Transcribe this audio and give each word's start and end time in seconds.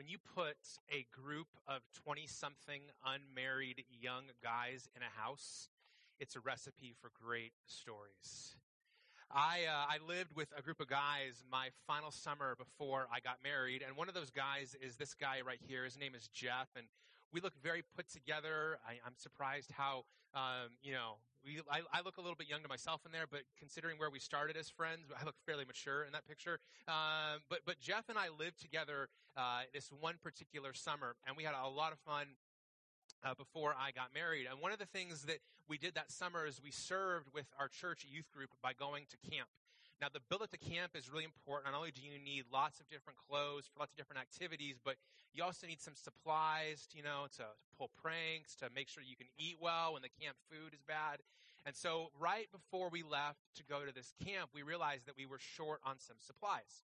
when 0.00 0.08
you 0.08 0.16
put 0.34 0.56
a 0.90 1.04
group 1.12 1.48
of 1.68 1.82
20 2.04 2.26
something 2.26 2.80
unmarried 3.04 3.84
young 4.00 4.22
guys 4.42 4.88
in 4.96 5.02
a 5.02 5.20
house, 5.20 5.68
it's 6.18 6.36
a 6.36 6.40
recipe 6.40 6.94
for 7.02 7.10
great 7.22 7.52
stories. 7.66 8.56
I, 9.30 9.68
uh, 9.68 9.92
I 9.92 9.98
lived 10.08 10.34
with 10.34 10.48
a 10.56 10.62
group 10.62 10.80
of 10.80 10.88
guys 10.88 11.44
my 11.52 11.68
final 11.86 12.10
summer 12.10 12.56
before 12.56 13.08
I 13.12 13.20
got 13.20 13.44
married, 13.44 13.84
and 13.86 13.94
one 13.94 14.08
of 14.08 14.14
those 14.14 14.30
guys 14.30 14.74
is 14.80 14.96
this 14.96 15.12
guy 15.12 15.42
right 15.44 15.60
here. 15.68 15.84
His 15.84 15.98
name 15.98 16.14
is 16.14 16.28
Jeff, 16.28 16.68
and 16.74 16.86
we 17.30 17.42
look 17.42 17.52
very 17.62 17.84
put 17.94 18.08
together. 18.08 18.78
I, 18.88 18.92
I'm 19.04 19.16
surprised 19.18 19.70
how, 19.70 20.04
um, 20.32 20.80
you 20.82 20.94
know, 20.94 21.20
we, 21.44 21.60
I, 21.70 21.80
I, 21.92 22.02
look 22.02 22.18
a 22.18 22.20
little 22.20 22.36
bit 22.36 22.48
young 22.48 22.62
to 22.62 22.68
myself 22.68 23.02
in 23.06 23.12
there, 23.12 23.26
but 23.30 23.40
considering 23.58 23.98
where 23.98 24.10
we 24.10 24.18
started 24.18 24.56
as 24.56 24.68
friends, 24.68 25.08
I 25.18 25.24
look 25.24 25.36
fairly 25.46 25.64
mature 25.64 26.04
in 26.04 26.12
that 26.12 26.26
picture. 26.28 26.58
Um, 26.88 27.40
but 27.48 27.60
but 27.64 27.80
Jeff 27.80 28.08
and 28.08 28.18
I 28.18 28.28
lived 28.38 28.60
together 28.60 29.08
uh, 29.36 29.62
this 29.72 29.90
one 30.00 30.16
particular 30.22 30.74
summer, 30.74 31.16
and 31.26 31.36
we 31.36 31.44
had 31.44 31.54
a 31.54 31.68
lot 31.68 31.92
of 31.92 31.98
fun. 32.00 32.26
Uh, 33.22 33.34
before 33.34 33.74
I 33.78 33.90
got 33.90 34.14
married. 34.14 34.46
And 34.50 34.62
one 34.62 34.72
of 34.72 34.78
the 34.78 34.86
things 34.86 35.24
that 35.24 35.40
we 35.68 35.76
did 35.76 35.94
that 35.94 36.10
summer 36.10 36.46
is 36.46 36.58
we 36.62 36.70
served 36.70 37.28
with 37.34 37.44
our 37.58 37.68
church 37.68 38.06
youth 38.08 38.30
group 38.32 38.48
by 38.62 38.72
going 38.72 39.04
to 39.10 39.30
camp. 39.30 39.48
Now, 40.00 40.08
the 40.08 40.24
bill 40.30 40.40
at 40.42 40.50
the 40.50 40.58
camp 40.58 40.96
is 40.96 41.12
really 41.12 41.28
important. 41.28 41.70
Not 41.70 41.76
only 41.76 41.92
do 41.92 42.00
you 42.00 42.16
need 42.18 42.44
lots 42.50 42.80
of 42.80 42.88
different 42.88 43.18
clothes 43.28 43.68
for 43.68 43.80
lots 43.80 43.92
of 43.92 43.98
different 43.98 44.20
activities, 44.20 44.80
but 44.82 44.96
you 45.34 45.44
also 45.44 45.66
need 45.66 45.80
some 45.80 45.94
supplies, 45.94 46.88
you 46.96 47.02
know, 47.02 47.28
to, 47.36 47.44
to 47.44 47.70
pull 47.76 47.90
pranks, 48.00 48.56
to 48.56 48.72
make 48.74 48.88
sure 48.88 49.02
you 49.02 49.16
can 49.16 49.28
eat 49.36 49.56
well 49.60 49.92
when 49.92 50.02
the 50.02 50.08
camp 50.08 50.36
food 50.48 50.72
is 50.72 50.80
bad. 50.88 51.20
And 51.66 51.76
so, 51.76 52.08
right 52.18 52.48
before 52.50 52.88
we 52.88 53.02
left 53.02 53.44
to 53.56 53.64
go 53.64 53.84
to 53.84 53.92
this 53.92 54.14
camp, 54.24 54.50
we 54.54 54.62
realized 54.62 55.04
that 55.06 55.16
we 55.16 55.26
were 55.26 55.38
short 55.38 55.80
on 55.84 56.00
some 56.00 56.16
supplies. 56.18 56.88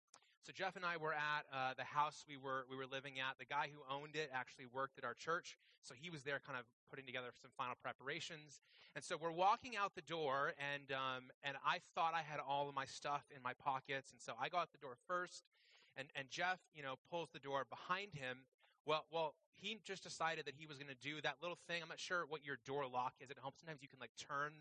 So 0.45 0.54
Jeff 0.54 0.76
and 0.76 0.85
I 0.85 0.98
were 0.98 1.12
at 1.12 1.49
uh, 1.49 1.73
the 1.73 1.84
house 1.84 2.23
we 2.30 2.38
were 2.38 2.70
we 2.70 2.77
were 2.77 2.86
living 2.86 3.17
at. 3.17 3.40
The 3.40 3.49
guy 3.49 3.66
who 3.73 3.81
owned 3.90 4.13
it 4.13 4.30
actually 4.30 4.70
worked 4.70 5.00
at 5.00 5.03
our 5.03 5.16
church, 5.16 5.58
so 5.81 5.95
he 5.97 6.11
was 6.11 6.22
there, 6.22 6.39
kind 6.45 6.53
of 6.53 6.66
putting 6.92 7.08
together 7.08 7.33
some 7.42 7.50
final 7.58 7.73
preparations. 7.81 8.61
And 8.94 9.03
so 9.03 9.17
we're 9.17 9.33
walking 9.33 9.75
out 9.75 9.95
the 9.95 10.05
door, 10.05 10.53
and 10.61 10.94
um, 10.94 11.33
and 11.42 11.58
I 11.66 11.81
thought 11.95 12.14
I 12.14 12.22
had 12.22 12.38
all 12.38 12.70
of 12.70 12.75
my 12.75 12.86
stuff 12.86 13.25
in 13.36 13.42
my 13.42 13.53
pockets, 13.58 14.11
and 14.11 14.22
so 14.22 14.33
I 14.39 14.50
go 14.50 14.61
out 14.61 14.70
the 14.72 14.78
door 14.78 14.94
first, 15.09 15.50
and 15.97 16.09
and 16.14 16.30
Jeff, 16.30 16.61
you 16.75 16.83
know, 16.83 16.94
pulls 17.09 17.33
the 17.33 17.42
door 17.42 17.66
behind 17.66 18.14
him. 18.14 18.45
Well, 18.86 19.09
well, 19.09 19.33
he 19.58 19.81
just 19.83 20.03
decided 20.03 20.45
that 20.45 20.53
he 20.53 20.67
was 20.67 20.77
going 20.77 20.94
to 20.94 21.02
do 21.02 21.25
that 21.25 21.42
little 21.42 21.58
thing. 21.66 21.81
I'm 21.81 21.89
not 21.89 22.00
sure 22.00 22.30
what 22.30 22.45
your 22.45 22.61
door 22.70 22.86
lock 22.86 23.17
is 23.17 23.31
at 23.31 23.39
home. 23.39 23.53
Sometimes 23.58 23.81
you 23.81 23.89
can 23.89 23.98
like 23.98 24.14
turn 24.14 24.53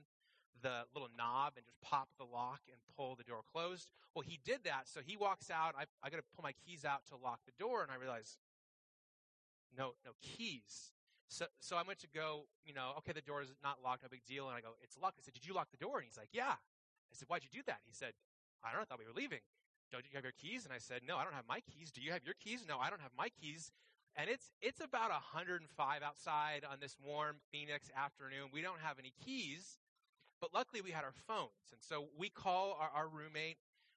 the 0.62 0.84
little 0.94 1.08
knob 1.16 1.54
and 1.56 1.64
just 1.64 1.80
pop 1.80 2.08
the 2.18 2.24
lock 2.24 2.60
and 2.68 2.78
pull 2.96 3.14
the 3.14 3.24
door 3.24 3.42
closed. 3.52 3.88
Well, 4.14 4.24
he 4.26 4.38
did 4.44 4.64
that. 4.64 4.88
So 4.88 5.00
he 5.04 5.16
walks 5.16 5.50
out. 5.50 5.74
I, 5.78 5.84
I 6.02 6.10
got 6.10 6.18
to 6.18 6.28
pull 6.34 6.42
my 6.42 6.54
keys 6.64 6.84
out 6.84 7.06
to 7.08 7.16
lock 7.16 7.40
the 7.46 7.52
door. 7.58 7.82
And 7.82 7.90
I 7.90 7.96
realize, 7.96 8.38
no, 9.76 9.94
no 10.04 10.12
keys. 10.22 10.92
So, 11.28 11.46
so 11.60 11.76
I 11.76 11.82
went 11.82 11.98
to 12.00 12.08
go, 12.14 12.46
you 12.64 12.74
know, 12.74 12.94
okay, 12.98 13.12
the 13.12 13.24
door 13.24 13.42
is 13.42 13.50
not 13.62 13.78
locked, 13.82 14.02
no 14.02 14.08
big 14.08 14.24
deal. 14.24 14.48
And 14.48 14.56
I 14.56 14.60
go, 14.60 14.76
it's 14.82 14.96
locked. 15.00 15.18
I 15.18 15.22
said, 15.24 15.34
did 15.34 15.46
you 15.46 15.54
lock 15.54 15.68
the 15.70 15.82
door? 15.82 15.98
And 15.98 16.06
he's 16.06 16.16
like, 16.18 16.30
yeah. 16.32 16.54
I 16.54 17.12
said, 17.12 17.28
why'd 17.28 17.42
you 17.42 17.50
do 17.52 17.62
that? 17.66 17.80
He 17.84 17.92
said, 17.92 18.12
I 18.62 18.70
don't 18.70 18.78
know. 18.78 18.82
I 18.82 18.86
thought 18.86 18.98
we 18.98 19.06
were 19.06 19.16
leaving. 19.16 19.42
Don't 19.90 20.04
you 20.04 20.14
have 20.14 20.24
your 20.24 20.36
keys? 20.38 20.64
And 20.64 20.72
I 20.72 20.78
said, 20.78 21.02
no, 21.06 21.16
I 21.16 21.24
don't 21.24 21.34
have 21.34 21.46
my 21.48 21.60
keys. 21.60 21.90
Do 21.92 22.00
you 22.00 22.12
have 22.12 22.24
your 22.24 22.34
keys? 22.34 22.64
No, 22.66 22.78
I 22.78 22.90
don't 22.90 23.02
have 23.02 23.12
my 23.16 23.28
keys. 23.28 23.70
And 24.16 24.30
it's, 24.30 24.50
it's 24.62 24.80
about 24.80 25.10
105 25.10 25.66
outside 26.02 26.62
on 26.62 26.78
this 26.80 26.96
warm 27.02 27.36
Phoenix 27.50 27.90
afternoon. 27.96 28.50
We 28.52 28.62
don't 28.62 28.78
have 28.80 28.98
any 28.98 29.12
keys. 29.24 29.78
But 30.44 30.52
luckily, 30.52 30.82
we 30.82 30.90
had 30.90 31.04
our 31.04 31.16
phones. 31.26 31.72
And 31.72 31.80
so 31.80 32.08
we 32.18 32.28
call 32.28 32.76
our, 32.78 32.90
our 32.94 33.08
roommate, 33.08 33.56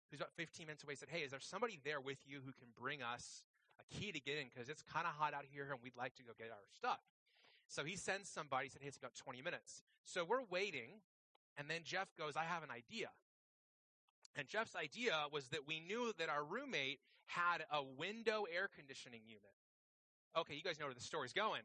who's 0.09 0.21
about 0.21 0.31
15 0.37 0.65
minutes 0.65 0.81
away, 0.81 0.95
said, 0.95 1.09
Hey, 1.11 1.19
is 1.19 1.31
there 1.31 1.41
somebody 1.41 1.77
there 1.83 1.99
with 1.99 2.19
you 2.25 2.37
who 2.37 2.53
can 2.53 2.71
bring 2.79 3.03
us 3.03 3.43
a 3.81 3.83
key 3.93 4.13
to 4.13 4.19
get 4.21 4.37
in? 4.37 4.47
Because 4.47 4.69
it's 4.69 4.81
kind 4.81 5.05
of 5.05 5.11
hot 5.11 5.33
out 5.33 5.43
here 5.51 5.67
and 5.69 5.79
we'd 5.83 5.97
like 5.97 6.15
to 6.15 6.23
go 6.23 6.31
get 6.39 6.47
our 6.51 6.63
stuff. 6.73 7.03
So 7.67 7.83
he 7.83 7.97
sends 7.97 8.29
somebody, 8.29 8.67
he 8.67 8.69
said, 8.69 8.81
Hey, 8.81 8.87
it's 8.87 8.95
about 8.95 9.13
20 9.15 9.41
minutes. 9.41 9.83
So 10.05 10.23
we're 10.23 10.47
waiting. 10.49 11.03
And 11.57 11.69
then 11.69 11.81
Jeff 11.83 12.07
goes, 12.17 12.37
I 12.37 12.45
have 12.45 12.63
an 12.63 12.71
idea. 12.71 13.09
And 14.37 14.47
Jeff's 14.47 14.77
idea 14.77 15.25
was 15.29 15.49
that 15.49 15.67
we 15.67 15.81
knew 15.81 16.13
that 16.17 16.29
our 16.29 16.45
roommate 16.45 16.99
had 17.25 17.65
a 17.73 17.83
window 17.83 18.45
air 18.55 18.69
conditioning 18.73 19.19
unit. 19.27 19.51
Okay, 20.37 20.53
you 20.53 20.63
guys 20.63 20.79
know 20.79 20.85
where 20.85 20.95
the 20.95 21.01
story's 21.01 21.33
going. 21.33 21.63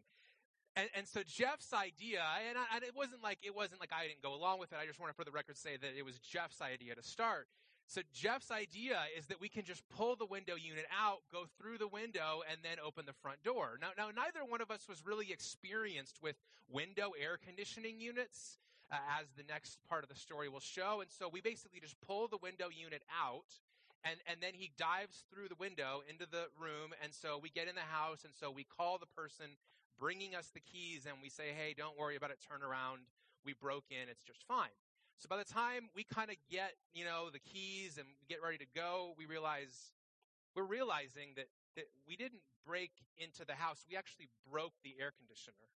And, 0.75 0.89
and 0.97 1.07
so 1.07 1.21
Jeff's 1.27 1.73
idea, 1.75 2.25
and, 2.49 2.57
I, 2.57 2.77
and, 2.77 2.85
it 2.85 2.97
wasn't 2.97 3.23
like 3.23 3.39
it 3.43 3.55
wasn't 3.55 3.81
like 3.81 3.93
I 3.93 4.09
didn't 4.09 4.23
go 4.23 4.35
along 4.35 4.59
with 4.59 4.73
it. 4.73 4.79
I 4.81 4.87
just 4.87 4.99
want 4.99 5.13
to, 5.13 5.17
for 5.17 5.25
the 5.25 5.31
record, 5.31 5.57
say 5.59 5.77
that 5.77 5.91
it 5.97 6.05
was 6.05 6.19
Jeff's 6.19 6.63
idea 6.63 6.95
to 6.95 7.03
start. 7.03 7.47
So 7.89 8.01
Jeff's 8.15 8.51
idea 8.51 8.97
is 9.19 9.27
that 9.27 9.41
we 9.41 9.51
can 9.51 9.65
just 9.65 9.83
pull 9.91 10.17
the 10.17 10.25
window 10.25 10.55
unit 10.57 10.87
out, 10.89 11.21
go 11.31 11.45
through 11.61 11.77
the 11.77 11.89
window, 11.89 12.41
and 12.51 12.61
then 12.63 12.79
open 12.81 13.05
the 13.05 13.13
front 13.13 13.43
door. 13.43 13.77
Now, 13.81 13.91
now 13.99 14.09
neither 14.15 14.49
one 14.49 14.63
of 14.63 14.71
us 14.71 14.89
was 14.89 15.05
really 15.05 15.31
experienced 15.31 16.17
with 16.23 16.37
window 16.71 17.13
air 17.21 17.37
conditioning 17.37 18.01
units, 18.01 18.57
uh, 18.91 18.97
as 19.21 19.27
the 19.37 19.45
next 19.45 19.77
part 19.89 20.05
of 20.05 20.09
the 20.09 20.17
story 20.17 20.49
will 20.49 20.65
show. 20.65 21.03
And 21.03 21.11
so 21.11 21.29
we 21.29 21.43
basically 21.43 21.81
just 21.81 22.01
pull 22.01 22.29
the 22.29 22.39
window 22.41 22.69
unit 22.73 23.03
out, 23.13 23.53
and, 24.05 24.17
and 24.27 24.41
then 24.41 24.55
he 24.55 24.71
dives 24.79 25.25
through 25.29 25.49
the 25.49 25.61
window 25.61 26.01
into 26.09 26.25
the 26.25 26.49
room. 26.57 26.97
And 27.03 27.13
so 27.13 27.39
we 27.43 27.51
get 27.51 27.69
in 27.69 27.75
the 27.75 27.89
house, 27.93 28.25
and 28.25 28.33
so 28.33 28.51
we 28.51 28.65
call 28.65 28.97
the 28.97 29.11
person 29.13 29.53
bringing 30.03 30.35
us 30.35 30.51
the 30.51 30.59
keys 30.59 31.07
and 31.07 31.23
we 31.23 31.31
say, 31.31 31.55
hey, 31.55 31.79
don't 31.79 31.95
worry 31.95 32.19
about 32.19 32.35
it, 32.35 32.43
turn 32.43 32.67
around. 32.67 33.07
We 33.47 33.55
broke 33.55 33.87
in, 33.95 34.11
it's 34.11 34.27
just 34.27 34.43
fine. 34.43 34.75
So 35.23 35.31
by 35.31 35.39
the 35.39 35.47
time 35.47 35.95
we 35.95 36.03
kind 36.03 36.29
of 36.29 36.35
get, 36.51 36.75
you 36.93 37.05
know, 37.05 37.31
the 37.31 37.39
keys 37.39 38.03
and 38.03 38.09
get 38.29 38.43
ready 38.43 38.59
to 38.59 38.67
go, 38.75 39.15
we 39.17 39.27
realize, 39.27 39.95
we're 40.59 40.67
realizing 40.67 41.39
that, 41.39 41.47
that 41.77 41.87
we 42.03 42.17
didn't 42.17 42.43
break 42.67 42.91
into 43.17 43.47
the 43.47 43.55
house. 43.55 43.87
We 43.89 43.97
actually 43.97 44.27
broke 44.51 44.75
the 44.83 44.99
air 44.99 45.15
conditioner. 45.15 45.71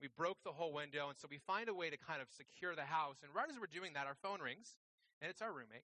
We 0.00 0.06
broke 0.06 0.38
the 0.46 0.54
whole 0.54 0.72
window. 0.72 1.10
And 1.10 1.18
so 1.18 1.26
we 1.26 1.42
find 1.42 1.68
a 1.68 1.74
way 1.74 1.90
to 1.90 1.98
kind 1.98 2.22
of 2.22 2.30
secure 2.30 2.76
the 2.78 2.86
house. 2.86 3.26
And 3.26 3.34
right 3.34 3.50
as 3.50 3.58
we're 3.58 3.66
doing 3.66 3.98
that, 3.98 4.06
our 4.06 4.14
phone 4.22 4.38
rings 4.38 4.78
and 5.18 5.26
it's 5.26 5.42
our 5.42 5.50
roommate. 5.50 5.90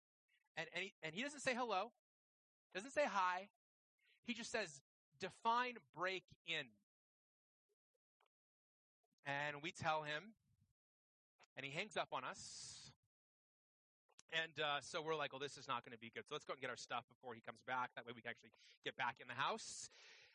And, 0.55 0.71
and, 0.71 0.87
he, 0.87 0.93
and 1.03 1.11
he 1.13 1.21
doesn't 1.21 1.43
say 1.43 1.51
hello, 1.51 1.91
doesn't 2.73 2.95
say 2.95 3.03
hi. 3.03 3.51
He 4.23 4.33
just 4.33 4.51
says, 4.51 4.79
define 5.19 5.75
break 5.91 6.23
in. 6.47 6.71
And 9.25 9.63
we 9.63 9.71
tell 9.71 10.03
him, 10.03 10.35
and 11.55 11.65
he 11.65 11.71
hangs 11.71 11.95
up 11.95 12.09
on 12.11 12.23
us. 12.23 12.91
And 14.33 14.57
uh, 14.59 14.81
so 14.81 15.01
we're 15.01 15.15
like, 15.15 15.31
well, 15.31 15.39
this 15.39 15.57
is 15.57 15.67
not 15.67 15.85
going 15.85 15.93
to 15.93 16.01
be 16.01 16.09
good. 16.09 16.25
So 16.25 16.33
let's 16.33 16.43
go 16.43 16.53
and 16.53 16.61
get 16.61 16.69
our 16.69 16.77
stuff 16.77 17.05
before 17.07 17.33
he 17.35 17.41
comes 17.41 17.61
back. 17.67 17.91
That 17.95 18.05
way 18.05 18.13
we 18.15 18.21
can 18.21 18.31
actually 18.31 18.51
get 18.83 18.97
back 18.97 19.21
in 19.21 19.27
the 19.27 19.37
house. 19.37 19.91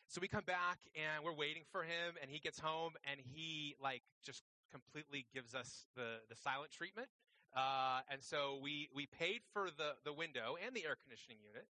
So 0.09 0.23
we 0.23 0.29
come 0.29 0.47
back 0.47 0.79
and 0.97 1.21
we're 1.25 1.37
waiting 1.37 1.65
for 1.69 1.83
him, 1.83 2.17
and 2.23 2.31
he 2.31 2.39
gets 2.39 2.59
home 2.59 2.95
and 3.05 3.21
he 3.21 3.77
like 3.83 4.01
just 4.25 4.43
completely 4.73 5.27
gives 5.35 5.55
us 5.55 5.85
the 5.97 6.25
the 6.31 6.37
silent 6.37 6.71
treatment. 6.73 7.09
Uh, 7.53 8.01
and 8.11 8.23
so 8.23 8.57
we 8.63 8.89
we 8.95 9.05
paid 9.05 9.41
for 9.53 9.69
the 9.69 10.01
the 10.09 10.13
window 10.13 10.57
and 10.65 10.75
the 10.75 10.87
air 10.87 10.97
conditioning 10.97 11.37
unit, 11.45 11.69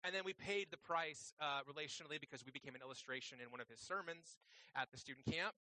and 0.00 0.14
then 0.14 0.22
we 0.24 0.32
paid 0.32 0.68
the 0.70 0.80
price 0.80 1.34
uh, 1.40 1.60
relationally 1.68 2.16
because 2.20 2.40
we 2.44 2.52
became 2.52 2.74
an 2.74 2.80
illustration 2.80 3.36
in 3.36 3.50
one 3.50 3.60
of 3.60 3.68
his 3.68 3.80
sermons 3.80 4.40
at 4.76 4.88
the 4.92 4.96
student 4.96 5.26
camp. 5.26 5.52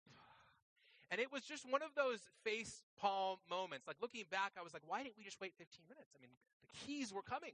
And 1.13 1.21
it 1.21 1.29
was 1.31 1.45
just 1.45 1.69
one 1.69 1.85
of 1.85 1.93
those 1.95 2.25
face 2.43 2.81
palm 2.97 3.37
moments. 3.51 3.87
Like 3.87 4.01
looking 4.01 4.25
back, 4.33 4.57
I 4.59 4.65
was 4.65 4.73
like, 4.73 4.81
why 4.89 5.05
didn't 5.05 5.21
we 5.21 5.25
just 5.25 5.39
wait 5.45 5.53
15 5.61 5.85
minutes? 5.85 6.09
I 6.17 6.19
mean, 6.25 6.33
the 6.65 6.73
keys 6.73 7.13
were 7.13 7.21
coming. 7.21 7.53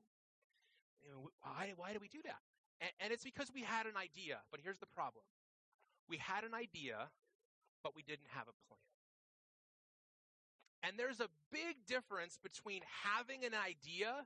You 1.03 1.11
know, 1.11 1.31
why, 1.43 1.75
why 1.75 1.93
did 1.93 2.01
we 2.01 2.07
do 2.07 2.23
that? 2.23 2.39
And, 2.81 2.91
and 3.03 3.13
it's 3.13 3.25
because 3.25 3.51
we 3.53 3.67
had 3.67 3.87
an 3.87 3.99
idea. 3.99 4.39
But 4.55 4.61
here's 4.63 4.79
the 4.79 4.87
problem 4.87 5.27
we 6.07 6.23
had 6.23 6.45
an 6.45 6.55
idea, 6.55 7.11
but 7.83 7.97
we 7.99 8.03
didn't 8.07 8.31
have 8.31 8.47
a 8.47 8.55
plan. 8.71 8.79
And 10.87 10.95
there's 10.95 11.19
a 11.19 11.27
big 11.51 11.83
difference 11.85 12.39
between 12.41 12.83
having 12.87 13.45
an 13.45 13.59
idea 13.59 14.23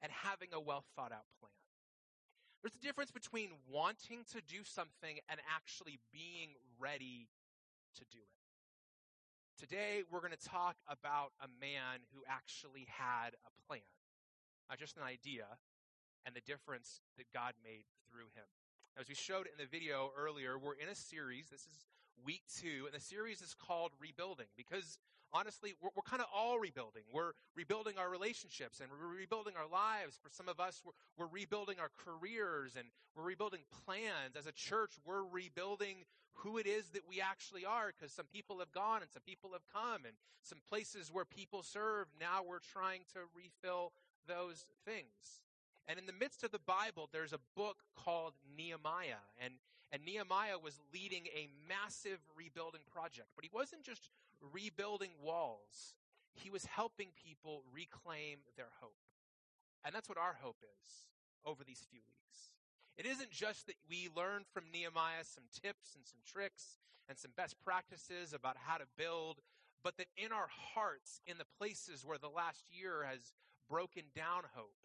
and 0.00 0.12
having 0.14 0.54
a 0.54 0.60
well 0.60 0.84
thought 0.94 1.10
out 1.10 1.26
plan. 1.42 1.50
There's 2.62 2.78
a 2.78 2.86
difference 2.86 3.10
between 3.10 3.50
wanting 3.66 4.22
to 4.30 4.38
do 4.46 4.62
something 4.62 5.18
and 5.28 5.40
actually 5.50 5.98
being 6.14 6.54
ready 6.78 7.26
to 7.96 8.04
do 8.10 8.18
it. 8.18 8.42
Today, 9.58 10.02
we're 10.10 10.20
going 10.20 10.34
to 10.34 10.48
talk 10.48 10.76
about 10.88 11.32
a 11.40 11.46
man 11.60 12.02
who 12.14 12.22
actually 12.26 12.86
had 12.88 13.36
a 13.46 13.52
plan, 13.66 13.86
not 14.68 14.78
just 14.78 14.96
an 14.96 15.04
idea, 15.04 15.46
and 16.26 16.34
the 16.34 16.40
difference 16.40 17.00
that 17.16 17.26
God 17.32 17.54
made 17.62 17.84
through 18.10 18.32
him. 18.34 18.48
As 18.98 19.08
we 19.08 19.14
showed 19.14 19.46
in 19.46 19.56
the 19.58 19.70
video 19.70 20.10
earlier, 20.18 20.58
we're 20.58 20.74
in 20.74 20.88
a 20.88 20.94
series. 20.94 21.48
This 21.50 21.62
is 21.62 21.86
week 22.24 22.42
two, 22.60 22.84
and 22.86 22.94
the 22.94 23.00
series 23.00 23.40
is 23.40 23.54
called 23.54 23.92
Rebuilding 24.00 24.50
because 24.56 24.98
honestly, 25.32 25.74
we're, 25.80 25.90
we're 25.96 26.02
kind 26.02 26.22
of 26.22 26.28
all 26.34 26.58
rebuilding. 26.58 27.02
We're 27.12 27.32
rebuilding 27.56 27.98
our 27.98 28.08
relationships 28.10 28.80
and 28.80 28.90
we're 28.90 29.18
rebuilding 29.18 29.54
our 29.56 29.68
lives. 29.68 30.18
For 30.22 30.30
some 30.30 30.48
of 30.48 30.60
us, 30.60 30.82
we're, 30.84 30.92
we're 31.16 31.32
rebuilding 31.32 31.78
our 31.80 31.90
careers 32.04 32.74
and 32.76 32.88
we're 33.16 33.24
rebuilding 33.24 33.60
plans. 33.84 34.36
As 34.38 34.46
a 34.46 34.52
church, 34.52 34.92
we're 35.04 35.24
rebuilding 35.24 36.04
who 36.34 36.58
it 36.58 36.66
is 36.66 36.88
that 36.90 37.02
we 37.08 37.20
actually 37.20 37.64
are 37.64 37.92
because 37.92 38.12
some 38.12 38.26
people 38.32 38.58
have 38.58 38.72
gone 38.72 39.02
and 39.02 39.10
some 39.10 39.22
people 39.26 39.50
have 39.52 39.66
come 39.72 40.04
and 40.04 40.14
some 40.42 40.58
places 40.68 41.10
where 41.12 41.24
people 41.24 41.62
serve. 41.62 42.06
Now 42.20 42.42
we're 42.46 42.64
trying 42.72 43.00
to 43.14 43.20
refill 43.36 43.92
those 44.26 44.66
things. 44.84 45.42
And 45.88 45.98
in 45.98 46.06
the 46.06 46.12
midst 46.12 46.44
of 46.44 46.52
the 46.52 46.60
Bible, 46.60 47.08
there's 47.12 47.32
a 47.32 47.40
book 47.56 47.78
called 47.96 48.34
Nehemiah. 48.56 49.22
And, 49.42 49.54
and 49.90 50.04
Nehemiah 50.04 50.58
was 50.62 50.78
leading 50.94 51.26
a 51.34 51.48
massive 51.68 52.18
rebuilding 52.36 52.82
project. 52.92 53.28
But 53.34 53.44
he 53.44 53.50
wasn't 53.52 53.82
just 53.82 54.10
rebuilding 54.52 55.12
walls, 55.22 55.94
he 56.34 56.50
was 56.50 56.64
helping 56.64 57.08
people 57.14 57.62
reclaim 57.72 58.38
their 58.56 58.70
hope. 58.80 58.96
And 59.84 59.94
that's 59.94 60.08
what 60.08 60.18
our 60.18 60.36
hope 60.40 60.62
is 60.62 61.08
over 61.44 61.64
these 61.64 61.84
few 61.90 62.00
weeks. 62.06 62.52
It 62.96 63.06
isn't 63.06 63.30
just 63.30 63.66
that 63.66 63.76
we 63.88 64.08
learn 64.14 64.44
from 64.52 64.64
Nehemiah 64.72 65.24
some 65.24 65.44
tips 65.52 65.94
and 65.94 66.06
some 66.06 66.20
tricks 66.26 66.78
and 67.08 67.18
some 67.18 67.32
best 67.36 67.56
practices 67.64 68.32
about 68.32 68.56
how 68.56 68.76
to 68.76 68.84
build, 68.96 69.40
but 69.82 69.96
that 69.96 70.06
in 70.16 70.30
our 70.30 70.48
hearts, 70.74 71.20
in 71.26 71.38
the 71.38 71.48
places 71.58 72.04
where 72.04 72.18
the 72.18 72.28
last 72.28 72.64
year 72.70 73.04
has 73.08 73.32
broken 73.68 74.04
down 74.14 74.42
hope, 74.54 74.76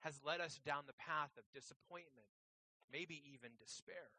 has 0.00 0.20
led 0.24 0.40
us 0.40 0.58
down 0.64 0.84
the 0.86 0.98
path 0.98 1.30
of 1.36 1.44
disappointment, 1.52 2.30
maybe 2.90 3.22
even 3.34 3.50
despair. 3.58 4.10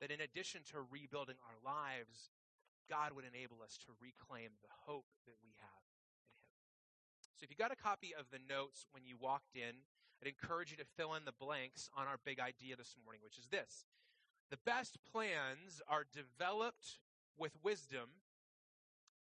That 0.00 0.10
in 0.10 0.20
addition 0.20 0.60
to 0.72 0.84
rebuilding 0.90 1.36
our 1.48 1.56
lives, 1.64 2.28
God 2.88 3.12
would 3.12 3.26
enable 3.26 3.62
us 3.62 3.78
to 3.86 3.94
reclaim 4.00 4.54
the 4.62 4.72
hope 4.86 5.06
that 5.26 5.38
we 5.42 5.54
have 5.58 5.82
in 5.86 5.98
Him. 6.00 6.16
So 7.36 7.44
if 7.44 7.50
you 7.50 7.56
got 7.56 7.74
a 7.74 7.78
copy 7.78 8.14
of 8.16 8.30
the 8.32 8.40
notes 8.40 8.86
when 8.90 9.04
you 9.04 9.16
walked 9.20 9.54
in, 9.54 9.84
I'd 10.22 10.28
encourage 10.28 10.70
you 10.70 10.78
to 10.78 10.88
fill 10.96 11.14
in 11.14 11.24
the 11.24 11.36
blanks 11.36 11.90
on 11.96 12.06
our 12.06 12.16
big 12.24 12.40
idea 12.40 12.76
this 12.76 12.96
morning, 13.04 13.20
which 13.22 13.38
is 13.38 13.48
this. 13.52 13.84
The 14.50 14.62
best 14.64 14.98
plans 15.12 15.82
are 15.88 16.06
developed 16.08 16.98
with 17.36 17.52
wisdom 17.62 18.24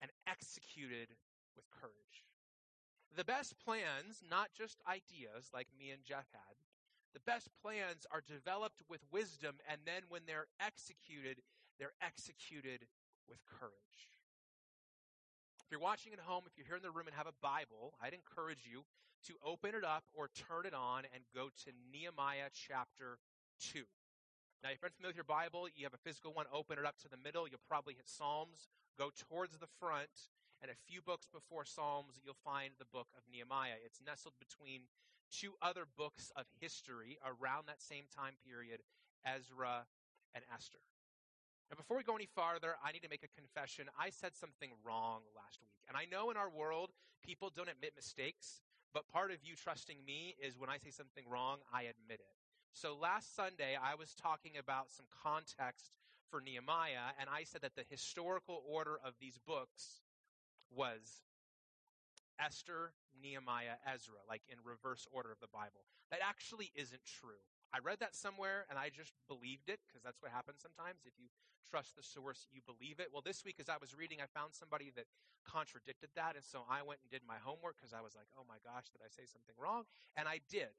and 0.02 0.12
executed 0.28 1.16
with 1.56 1.70
courage. 1.70 2.28
The 3.16 3.24
best 3.24 3.56
plans, 3.64 4.24
not 4.28 4.50
just 4.58 4.82
ideas 4.88 5.52
like 5.54 5.68
me 5.78 5.92
and 5.92 6.04
Jeff 6.04 6.28
had, 6.34 6.56
the 7.14 7.20
best 7.20 7.50
plans 7.62 8.08
are 8.10 8.24
developed 8.26 8.82
with 8.90 9.02
wisdom, 9.12 9.56
and 9.70 9.82
then 9.86 10.04
when 10.08 10.22
they're 10.26 10.48
executed, 10.60 11.44
they're 11.78 11.96
executed 12.02 12.88
with 13.32 13.40
courage. 13.48 14.12
If 15.64 15.72
you're 15.72 15.80
watching 15.80 16.12
at 16.12 16.20
home, 16.20 16.44
if 16.44 16.60
you're 16.60 16.68
here 16.68 16.76
in 16.76 16.84
the 16.84 16.92
room 16.92 17.08
and 17.08 17.16
have 17.16 17.32
a 17.32 17.38
Bible, 17.40 17.96
I'd 18.04 18.12
encourage 18.12 18.68
you 18.68 18.84
to 19.32 19.40
open 19.40 19.72
it 19.72 19.88
up 19.88 20.04
or 20.12 20.28
turn 20.36 20.68
it 20.68 20.76
on 20.76 21.08
and 21.16 21.24
go 21.32 21.48
to 21.64 21.72
Nehemiah 21.96 22.52
chapter 22.52 23.24
2. 23.72 23.88
Now, 24.60 24.76
if 24.76 24.84
you're 24.84 24.92
familiar 24.92 25.16
with 25.16 25.24
your 25.24 25.32
Bible, 25.32 25.72
you 25.72 25.88
have 25.88 25.96
a 25.96 26.04
physical 26.04 26.36
one, 26.36 26.46
open 26.52 26.76
it 26.76 26.84
up 26.84 27.00
to 27.02 27.10
the 27.10 27.16
middle. 27.16 27.48
You'll 27.48 27.64
probably 27.72 27.96
hit 27.96 28.12
Psalms, 28.12 28.68
go 29.00 29.16
towards 29.16 29.56
the 29.64 29.72
front, 29.80 30.12
and 30.60 30.70
a 30.70 30.78
few 30.92 31.02
books 31.02 31.26
before 31.32 31.64
Psalms, 31.64 32.20
you'll 32.20 32.44
find 32.44 32.76
the 32.78 32.92
book 32.92 33.08
of 33.16 33.24
Nehemiah. 33.32 33.80
It's 33.80 34.04
nestled 34.04 34.36
between 34.44 34.92
two 35.32 35.56
other 35.64 35.88
books 35.88 36.36
of 36.36 36.46
history 36.60 37.18
around 37.24 37.72
that 37.72 37.82
same 37.82 38.06
time 38.12 38.36
period, 38.44 38.84
Ezra 39.24 39.88
and 40.36 40.44
Esther. 40.54 40.84
Now, 41.72 41.78
before 41.78 41.96
we 41.96 42.04
go 42.04 42.16
any 42.16 42.28
farther, 42.36 42.76
I 42.84 42.92
need 42.92 43.02
to 43.04 43.10
make 43.10 43.24
a 43.24 43.32
confession. 43.32 43.88
I 43.98 44.10
said 44.12 44.36
something 44.36 44.72
wrong 44.84 45.22
last 45.32 45.64
week. 45.64 45.72
And 45.88 45.96
I 45.96 46.04
know 46.04 46.30
in 46.30 46.36
our 46.36 46.50
world, 46.50 46.92
people 47.24 47.50
don't 47.56 47.70
admit 47.70 47.94
mistakes, 47.96 48.60
but 48.94 49.08
part 49.08 49.32
of 49.32 49.38
you 49.42 49.56
trusting 49.56 49.96
me 50.06 50.36
is 50.36 50.60
when 50.60 50.70
I 50.70 50.78
say 50.78 50.92
something 50.92 51.24
wrong, 51.32 51.60
I 51.72 51.84
admit 51.84 52.20
it. 52.20 52.36
So 52.74 52.98
last 53.00 53.36
Sunday, 53.36 53.80
I 53.82 53.96
was 53.96 54.14
talking 54.16 54.60
about 54.60 54.92
some 54.92 55.06
context 55.24 55.96
for 56.30 56.42
Nehemiah, 56.42 57.16
and 57.20 57.30
I 57.32 57.44
said 57.44 57.62
that 57.62 57.76
the 57.76 57.88
historical 57.90 58.64
order 58.68 59.00
of 59.04 59.14
these 59.20 59.40
books 59.48 60.04
was 60.76 61.24
Esther, 62.40 62.92
Nehemiah, 63.22 63.80
Ezra, 63.88 64.20
like 64.28 64.42
in 64.50 64.58
reverse 64.64 65.08
order 65.12 65.32
of 65.32 65.40
the 65.40 65.52
Bible. 65.52 65.88
That 66.12 66.20
actually 66.20 66.72
isn't 66.76 67.04
true. 67.06 67.44
I 67.72 67.80
read 67.80 68.04
that 68.04 68.16
somewhere 68.16 68.68
and 68.70 68.76
I 68.78 68.92
just 68.92 69.16
believed 69.32 69.72
it 69.72 69.80
because 69.88 70.04
that's 70.04 70.22
what 70.22 70.32
happens 70.32 70.60
sometimes. 70.60 71.08
If 71.08 71.16
you 71.16 71.32
trust 71.72 71.96
the 71.96 72.04
source, 72.04 72.52
you 72.52 72.60
believe 72.68 73.00
it. 73.00 73.08
Well, 73.16 73.24
this 73.24 73.48
week 73.48 73.56
as 73.64 73.72
I 73.72 73.80
was 73.80 73.96
reading, 73.96 74.20
I 74.20 74.28
found 74.28 74.52
somebody 74.52 74.92
that 75.00 75.08
contradicted 75.48 76.12
that. 76.20 76.36
And 76.36 76.44
so 76.44 76.68
I 76.68 76.84
went 76.84 77.00
and 77.00 77.10
did 77.10 77.24
my 77.24 77.40
homework 77.40 77.80
because 77.80 77.96
I 77.96 78.04
was 78.04 78.12
like, 78.12 78.28
oh 78.36 78.44
my 78.44 78.60
gosh, 78.60 78.92
did 78.92 79.00
I 79.00 79.08
say 79.08 79.24
something 79.24 79.56
wrong? 79.56 79.88
And 80.20 80.28
I 80.28 80.44
did. 80.52 80.76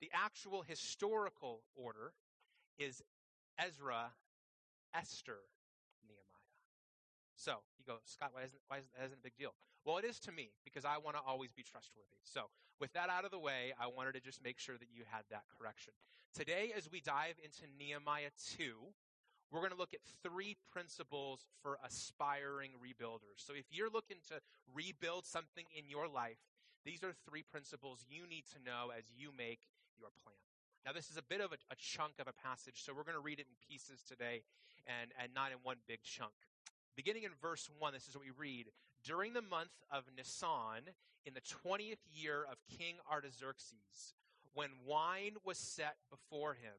The 0.00 0.08
actual 0.16 0.64
historical 0.64 1.60
order 1.76 2.16
is 2.80 3.04
Ezra, 3.60 4.16
Esther, 4.96 5.44
Nehemiah. 6.08 6.56
so 7.36 7.60
you 7.76 7.84
go, 7.84 8.00
Scott, 8.08 8.32
why 8.32 8.48
isn't, 8.48 8.64
why 8.68 8.78
isn't 8.80 8.92
that 8.96 9.04
isn't 9.12 9.20
a 9.20 9.22
big 9.22 9.36
deal? 9.36 9.52
Well, 9.84 9.96
it 9.98 10.04
is 10.04 10.20
to 10.20 10.32
me 10.32 10.50
because 10.64 10.84
I 10.84 10.98
want 10.98 11.16
to 11.16 11.22
always 11.26 11.52
be 11.52 11.62
trustworthy. 11.62 12.20
So 12.22 12.50
with 12.80 12.92
that 12.92 13.08
out 13.08 13.24
of 13.24 13.30
the 13.30 13.38
way, 13.38 13.72
I 13.80 13.86
wanted 13.86 14.14
to 14.14 14.20
just 14.20 14.42
make 14.42 14.58
sure 14.58 14.76
that 14.76 14.88
you 14.92 15.04
had 15.10 15.24
that 15.30 15.44
correction. 15.56 15.92
Today, 16.34 16.72
as 16.76 16.90
we 16.90 17.00
dive 17.00 17.36
into 17.42 17.64
Nehemiah 17.78 18.30
2, 18.56 18.74
we're 19.50 19.60
going 19.60 19.72
to 19.72 19.78
look 19.78 19.94
at 19.94 20.00
three 20.22 20.56
principles 20.70 21.44
for 21.62 21.78
aspiring 21.84 22.70
rebuilders. 22.78 23.42
So 23.42 23.52
if 23.54 23.66
you're 23.70 23.90
looking 23.90 24.18
to 24.28 24.38
rebuild 24.72 25.26
something 25.26 25.64
in 25.76 25.88
your 25.88 26.06
life, 26.06 26.38
these 26.84 27.02
are 27.02 27.12
three 27.28 27.42
principles 27.42 28.04
you 28.08 28.28
need 28.28 28.44
to 28.54 28.62
know 28.64 28.92
as 28.96 29.04
you 29.16 29.30
make 29.36 29.60
your 29.98 30.08
plan. 30.22 30.38
Now, 30.86 30.92
this 30.92 31.10
is 31.10 31.18
a 31.18 31.22
bit 31.22 31.40
of 31.40 31.52
a, 31.52 31.58
a 31.70 31.76
chunk 31.76 32.14
of 32.20 32.28
a 32.28 32.32
passage, 32.32 32.80
so 32.80 32.94
we're 32.94 33.04
going 33.04 33.18
to 33.18 33.24
read 33.24 33.38
it 33.38 33.46
in 33.50 33.56
pieces 33.68 34.00
today 34.06 34.40
and, 34.86 35.12
and 35.20 35.34
not 35.34 35.52
in 35.52 35.58
one 35.62 35.76
big 35.86 36.00
chunk. 36.02 36.32
Beginning 36.96 37.24
in 37.24 37.32
verse 37.42 37.68
1, 37.78 37.92
this 37.92 38.08
is 38.08 38.14
what 38.14 38.24
we 38.24 38.32
read. 38.32 38.66
During 39.04 39.32
the 39.32 39.42
month 39.42 39.72
of 39.90 40.04
Nisan, 40.16 40.92
in 41.24 41.34
the 41.34 41.40
20th 41.40 42.02
year 42.12 42.44
of 42.50 42.58
King 42.78 42.96
Artaxerxes, 43.10 44.14
when 44.54 44.70
wine 44.86 45.36
was 45.44 45.58
set 45.58 45.96
before 46.10 46.54
him, 46.54 46.74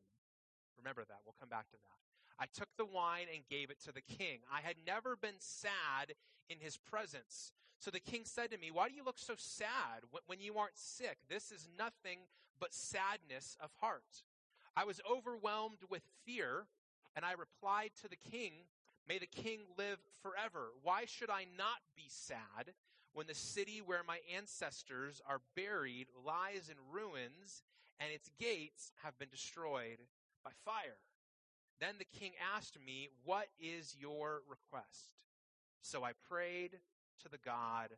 remember 0.77 1.03
that, 1.07 1.19
we'll 1.25 1.35
come 1.39 1.50
back 1.50 1.69
to 1.69 1.77
that. 1.77 2.01
I 2.39 2.45
took 2.53 2.69
the 2.77 2.85
wine 2.85 3.27
and 3.33 3.44
gave 3.50 3.69
it 3.69 3.79
to 3.85 3.91
the 3.91 4.01
king. 4.01 4.39
I 4.51 4.62
had 4.62 4.75
never 4.85 5.15
been 5.15 5.39
sad 5.39 6.13
in 6.50 6.57
his 6.59 6.77
presence. 6.77 7.51
So 7.79 7.91
the 7.91 8.00
king 8.00 8.21
said 8.25 8.51
to 8.51 8.57
me, 8.57 8.71
Why 8.71 8.89
do 8.89 8.95
you 8.95 9.03
look 9.03 9.19
so 9.19 9.33
sad 9.38 10.03
when 10.25 10.39
you 10.39 10.57
aren't 10.57 10.77
sick? 10.77 11.17
This 11.29 11.51
is 11.51 11.67
nothing 11.77 12.19
but 12.59 12.74
sadness 12.74 13.57
of 13.62 13.71
heart. 13.79 14.24
I 14.75 14.85
was 14.85 15.01
overwhelmed 15.09 15.83
with 15.89 16.03
fear, 16.25 16.67
and 17.15 17.25
I 17.25 17.33
replied 17.33 17.91
to 18.01 18.07
the 18.07 18.15
king, 18.15 18.53
May 19.07 19.18
the 19.18 19.25
king 19.25 19.59
live 19.77 20.00
forever. 20.21 20.69
Why 20.83 21.06
should 21.06 21.30
I 21.30 21.45
not 21.57 21.81
be 21.95 22.06
sad 22.07 22.74
when 23.13 23.27
the 23.27 23.36
city 23.36 23.81
where 23.83 24.03
my 24.07 24.19
ancestors 24.36 25.21
are 25.27 25.42
buried 25.56 26.07
lies 26.25 26.69
in 26.69 26.77
ruins 26.92 27.63
and 28.00 28.12
its 28.12 28.30
gates 28.39 28.94
have 29.03 29.18
been 29.19 29.30
destroyed 29.30 29.98
by 30.44 30.51
fire? 30.65 30.98
Then 31.79 31.96
the 31.98 32.20
king 32.20 32.34
asked 32.55 32.77
me, 32.86 33.10
What 33.25 33.48
is 33.60 33.96
your 34.00 34.41
request? 34.48 35.10
So 35.81 36.03
I 36.03 36.12
prayed 36.29 36.79
to 37.24 37.29
the 37.29 37.39
God 37.43 37.89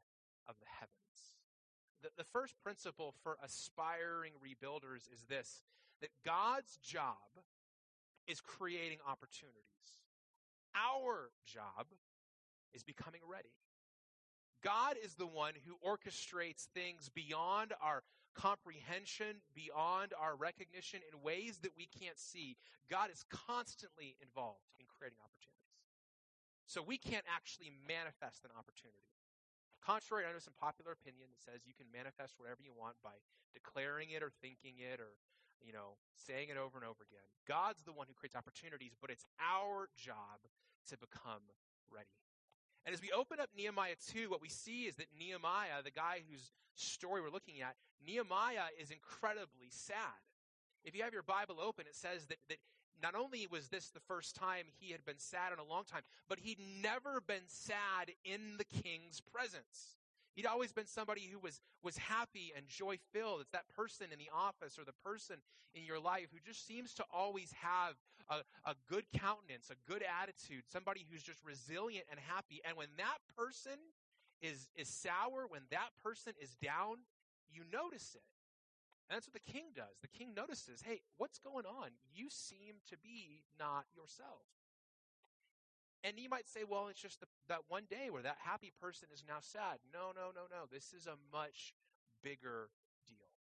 of 0.48 0.56
the 0.60 0.68
heavens. 0.80 0.94
The, 2.02 2.10
the 2.18 2.24
first 2.24 2.56
principle 2.64 3.14
for 3.24 3.38
aspiring 3.44 4.34
rebuilders 4.42 5.12
is 5.14 5.24
this 5.28 5.64
that 6.02 6.10
God's 6.26 6.78
job 6.78 7.16
is 8.28 8.42
creating 8.42 8.98
opportunities. 9.08 9.64
Our 10.76 11.30
job 11.46 11.88
is 12.74 12.84
becoming 12.84 13.22
ready. 13.30 13.54
God 14.64 14.96
is 15.04 15.16
the 15.16 15.28
one 15.28 15.54
who 15.68 15.76
orchestrates 15.86 16.68
things 16.74 17.10
beyond 17.14 17.74
our 17.82 18.04
comprehension, 18.34 19.44
beyond 19.54 20.14
our 20.18 20.36
recognition 20.36 21.02
in 21.12 21.22
ways 21.22 21.60
that 21.62 21.78
we 21.78 21.86
can't 21.86 22.18
see. 22.18 22.58
God 22.90 23.12
is 23.12 23.26
constantly 23.30 24.16
involved 24.24 24.74
in 24.80 24.86
creating 24.90 25.20
opportunities. 25.22 25.54
So 26.66 26.82
we 26.82 26.98
can't 26.98 27.28
actually 27.30 27.70
manifest 27.86 28.48
an 28.48 28.56
opportunity. 28.58 29.12
Contrary, 29.84 30.24
know 30.24 30.40
some 30.40 30.56
popular 30.56 30.96
opinion 30.96 31.28
that 31.28 31.44
says 31.44 31.68
you 31.68 31.76
can 31.76 31.92
manifest 31.92 32.40
whatever 32.40 32.64
you 32.64 32.72
want 32.72 32.96
by 33.04 33.20
declaring 33.52 34.16
it 34.16 34.24
or 34.24 34.32
thinking 34.40 34.80
it 34.80 35.04
or, 35.04 35.20
you 35.62 35.74
know, 35.74 36.00
saying 36.16 36.50
it 36.50 36.58
over 36.58 36.78
and 36.78 36.86
over 36.86 37.04
again. 37.04 37.26
God's 37.48 37.84
the 37.84 37.92
one 37.94 38.08
who 38.08 38.14
creates 38.14 38.36
opportunities, 38.36 38.96
but 39.00 39.10
it's 39.10 39.26
our 39.42 39.90
job 39.98 40.40
to 40.90 40.98
become 40.98 41.44
ready. 41.92 42.16
And 42.86 42.94
as 42.94 43.02
we 43.02 43.12
open 43.12 43.40
up 43.40 43.50
Nehemiah 43.56 43.96
2, 44.12 44.30
what 44.30 44.42
we 44.42 44.50
see 44.50 44.84
is 44.84 44.96
that 44.96 45.08
Nehemiah, 45.18 45.84
the 45.84 45.92
guy 45.92 46.22
whose 46.30 46.52
story 46.76 47.22
we're 47.22 47.30
looking 47.30 47.62
at, 47.62 47.76
Nehemiah 48.06 48.74
is 48.80 48.92
incredibly 48.92 49.70
sad. 49.70 50.20
If 50.84 50.96
you 50.96 51.04
have 51.04 51.14
your 51.14 51.24
Bible 51.24 51.60
open, 51.64 51.86
it 51.88 51.96
says 51.96 52.26
that, 52.26 52.38
that 52.50 52.58
not 53.02 53.16
only 53.16 53.48
was 53.50 53.70
this 53.70 53.90
the 53.90 54.02
first 54.02 54.36
time 54.36 54.66
he 54.80 54.92
had 54.92 55.06
been 55.06 55.18
sad 55.18 55.54
in 55.54 55.60
a 55.60 55.64
long 55.64 55.84
time, 55.86 56.02
but 56.28 56.40
he'd 56.40 56.60
never 56.82 57.22
been 57.22 57.48
sad 57.48 58.12
in 58.26 58.58
the 58.58 58.66
king's 58.66 59.22
presence. 59.22 59.98
He'd 60.36 60.46
always 60.46 60.72
been 60.72 60.88
somebody 60.88 61.30
who 61.32 61.40
was, 61.40 61.62
was 61.84 61.98
happy 61.98 62.54
and 62.56 62.68
joy 62.68 62.98
filled. 63.12 63.42
It's 63.42 63.52
that 63.52 63.70
person 63.76 64.08
in 64.12 64.18
the 64.18 64.30
office 64.34 64.80
or 64.80 64.84
the 64.84 64.98
person 65.04 65.38
in 65.76 65.86
your 65.86 66.00
life 66.00 66.28
who 66.32 66.40
just 66.46 66.66
seems 66.66 66.94
to 66.96 67.06
always 67.14 67.54
have 67.62 67.94
a, 68.30 68.42
a 68.70 68.76
good 68.90 69.06
countenance, 69.14 69.70
a 69.70 69.92
good 69.92 70.04
attitude, 70.04 70.64
somebody 70.72 71.06
who's 71.10 71.24
just 71.24 71.40
resilient 71.46 72.06
and 72.10 72.20
happy. 72.20 72.62
And 72.66 72.78
when 72.78 72.90
that 72.98 73.18
person 73.38 73.78
is, 74.42 74.70
is 74.76 74.88
sour, 74.88 75.46
when 75.48 75.62
that 75.72 75.90
person 76.04 76.34
is 76.42 76.56
down, 76.62 77.06
you 77.52 77.62
notice 77.72 78.16
it. 78.16 78.26
And 79.10 79.18
that's 79.18 79.28
what 79.28 79.34
the 79.34 79.52
king 79.52 79.66
does. 79.76 80.00
The 80.02 80.08
king 80.08 80.34
notices, 80.34 80.82
hey, 80.82 81.02
what's 81.18 81.38
going 81.38 81.66
on? 81.66 81.92
You 82.14 82.28
seem 82.30 82.82
to 82.90 82.98
be 82.98 83.44
not 83.60 83.86
yourself. 83.96 84.48
And 86.04 86.20
you 86.20 86.28
might 86.28 86.50
say, 86.50 86.68
well, 86.68 86.88
it's 86.90 87.00
just 87.00 87.22
the, 87.22 87.28
that 87.48 87.64
one 87.70 87.84
day 87.90 88.12
where 88.12 88.22
that 88.24 88.38
happy 88.44 88.72
person 88.82 89.08
is 89.14 89.24
now 89.28 89.40
sad. 89.40 89.80
No, 89.94 90.12
no, 90.12 90.36
no, 90.36 90.52
no. 90.52 90.68
This 90.68 90.92
is 90.92 91.08
a 91.08 91.16
much 91.32 91.74
bigger 92.22 92.68
deal. 93.08 93.32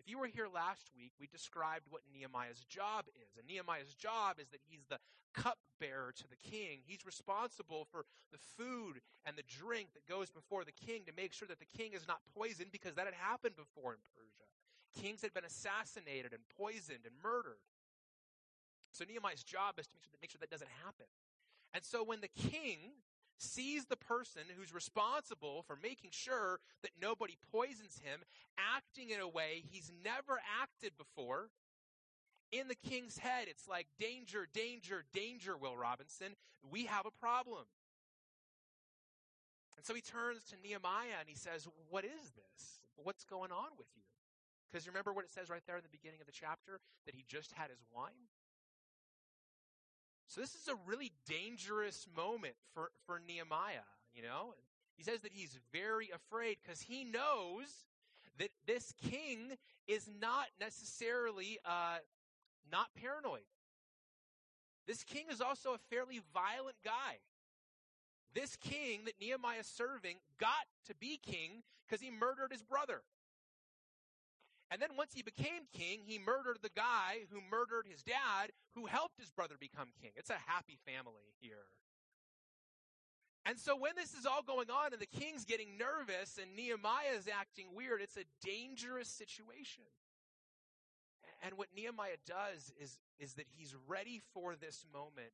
If 0.00 0.08
you 0.08 0.18
were 0.18 0.26
here 0.26 0.48
last 0.48 0.88
week, 0.96 1.12
we 1.20 1.28
described 1.28 1.84
what 1.90 2.00
Nehemiah's 2.08 2.64
job 2.64 3.04
is. 3.20 3.36
And 3.36 3.46
Nehemiah's 3.46 3.92
job 3.92 4.40
is 4.40 4.48
that 4.48 4.64
he's 4.64 4.84
the 4.88 4.96
cupbearer 5.36 6.12
to 6.16 6.26
the 6.28 6.40
king. 6.40 6.80
He's 6.86 7.04
responsible 7.04 7.84
for 7.92 8.06
the 8.32 8.40
food 8.56 9.04
and 9.26 9.36
the 9.36 9.44
drink 9.44 9.92
that 9.92 10.08
goes 10.08 10.30
before 10.30 10.64
the 10.64 10.72
king 10.72 11.04
to 11.04 11.12
make 11.12 11.32
sure 11.32 11.48
that 11.48 11.60
the 11.60 11.68
king 11.76 11.92
is 11.92 12.08
not 12.08 12.24
poisoned 12.32 12.72
because 12.72 12.94
that 12.94 13.04
had 13.04 13.18
happened 13.18 13.56
before 13.56 13.92
in 13.92 14.00
Persia. 14.16 14.48
Kings 14.96 15.20
had 15.20 15.34
been 15.34 15.44
assassinated 15.44 16.32
and 16.32 16.40
poisoned 16.56 17.04
and 17.04 17.12
murdered. 17.20 17.60
So 18.92 19.04
Nehemiah's 19.04 19.42
job 19.42 19.76
is 19.76 19.90
to 19.90 19.92
make 19.92 20.04
sure 20.06 20.12
that, 20.12 20.22
make 20.22 20.30
sure 20.30 20.40
that 20.40 20.50
doesn't 20.50 20.70
happen. 20.86 21.10
And 21.74 21.84
so 21.84 22.04
when 22.04 22.20
the 22.20 22.28
king 22.28 22.78
sees 23.36 23.86
the 23.86 23.96
person 23.96 24.42
who's 24.56 24.72
responsible 24.72 25.64
for 25.66 25.76
making 25.82 26.10
sure 26.12 26.60
that 26.82 26.92
nobody 27.02 27.36
poisons 27.50 28.00
him 28.02 28.20
acting 28.56 29.10
in 29.10 29.20
a 29.20 29.28
way 29.28 29.64
he's 29.70 29.90
never 30.04 30.40
acted 30.62 30.92
before, 30.96 31.50
in 32.52 32.68
the 32.68 32.76
king's 32.76 33.18
head, 33.18 33.48
it's 33.48 33.66
like 33.66 33.88
danger, 33.98 34.46
danger, 34.54 35.04
danger, 35.12 35.56
Will 35.56 35.76
Robinson. 35.76 36.36
We 36.70 36.86
have 36.86 37.06
a 37.06 37.10
problem. 37.10 37.64
And 39.76 39.84
so 39.84 39.94
he 39.94 40.00
turns 40.00 40.44
to 40.44 40.56
Nehemiah 40.62 41.18
and 41.18 41.28
he 41.28 41.34
says, 41.34 41.66
What 41.90 42.04
is 42.04 42.32
this? 42.36 42.86
What's 42.96 43.24
going 43.24 43.50
on 43.50 43.74
with 43.76 43.88
you? 43.96 44.02
Because 44.70 44.86
remember 44.86 45.12
what 45.12 45.24
it 45.24 45.32
says 45.32 45.50
right 45.50 45.62
there 45.66 45.76
in 45.76 45.82
the 45.82 45.90
beginning 45.90 46.20
of 46.20 46.26
the 46.26 46.32
chapter 46.32 46.78
that 47.06 47.14
he 47.14 47.24
just 47.26 47.52
had 47.52 47.70
his 47.70 47.82
wine? 47.94 48.30
So 50.26 50.40
this 50.40 50.54
is 50.54 50.68
a 50.68 50.76
really 50.86 51.12
dangerous 51.28 52.06
moment 52.16 52.54
for, 52.72 52.90
for 53.06 53.20
Nehemiah, 53.26 53.86
you 54.14 54.22
know? 54.22 54.54
He 54.96 55.02
says 55.02 55.20
that 55.20 55.32
he's 55.32 55.58
very 55.72 56.10
afraid 56.14 56.56
because 56.62 56.80
he 56.80 57.04
knows 57.04 57.86
that 58.38 58.50
this 58.66 58.92
king 59.10 59.52
is 59.86 60.08
not 60.20 60.46
necessarily 60.60 61.58
uh, 61.64 61.98
not 62.70 62.88
paranoid. 63.00 63.42
This 64.86 65.02
king 65.02 65.24
is 65.30 65.40
also 65.40 65.74
a 65.74 65.78
fairly 65.90 66.20
violent 66.32 66.76
guy. 66.84 67.18
This 68.34 68.56
king 68.56 69.00
that 69.04 69.14
Nehemiah 69.20 69.60
is 69.60 69.66
serving 69.66 70.16
got 70.38 70.50
to 70.86 70.94
be 70.96 71.18
king 71.22 71.62
because 71.86 72.02
he 72.02 72.10
murdered 72.10 72.50
his 72.50 72.62
brother. 72.62 73.02
And 74.74 74.82
then 74.82 74.98
once 74.98 75.12
he 75.14 75.22
became 75.22 75.70
king, 75.72 76.00
he 76.04 76.18
murdered 76.18 76.58
the 76.60 76.74
guy 76.74 77.30
who 77.30 77.38
murdered 77.48 77.86
his 77.88 78.02
dad, 78.02 78.50
who 78.74 78.86
helped 78.86 79.20
his 79.20 79.30
brother 79.30 79.54
become 79.54 79.94
king. 80.02 80.10
It's 80.16 80.30
a 80.30 80.50
happy 80.50 80.78
family 80.84 81.30
here. 81.38 81.70
And 83.46 83.56
so 83.56 83.76
when 83.76 83.92
this 83.94 84.14
is 84.14 84.26
all 84.26 84.42
going 84.42 84.70
on 84.70 84.92
and 84.92 85.00
the 85.00 85.06
king's 85.06 85.44
getting 85.44 85.78
nervous 85.78 86.40
and 86.42 86.56
Nehemiah 86.56 87.14
is 87.16 87.28
acting 87.28 87.66
weird, 87.72 88.00
it's 88.02 88.16
a 88.16 88.26
dangerous 88.44 89.06
situation. 89.06 89.84
And 91.44 91.54
what 91.54 91.68
Nehemiah 91.76 92.18
does 92.26 92.72
is, 92.82 92.98
is 93.20 93.34
that 93.34 93.46
he's 93.56 93.76
ready 93.86 94.22
for 94.32 94.56
this 94.56 94.84
moment 94.92 95.30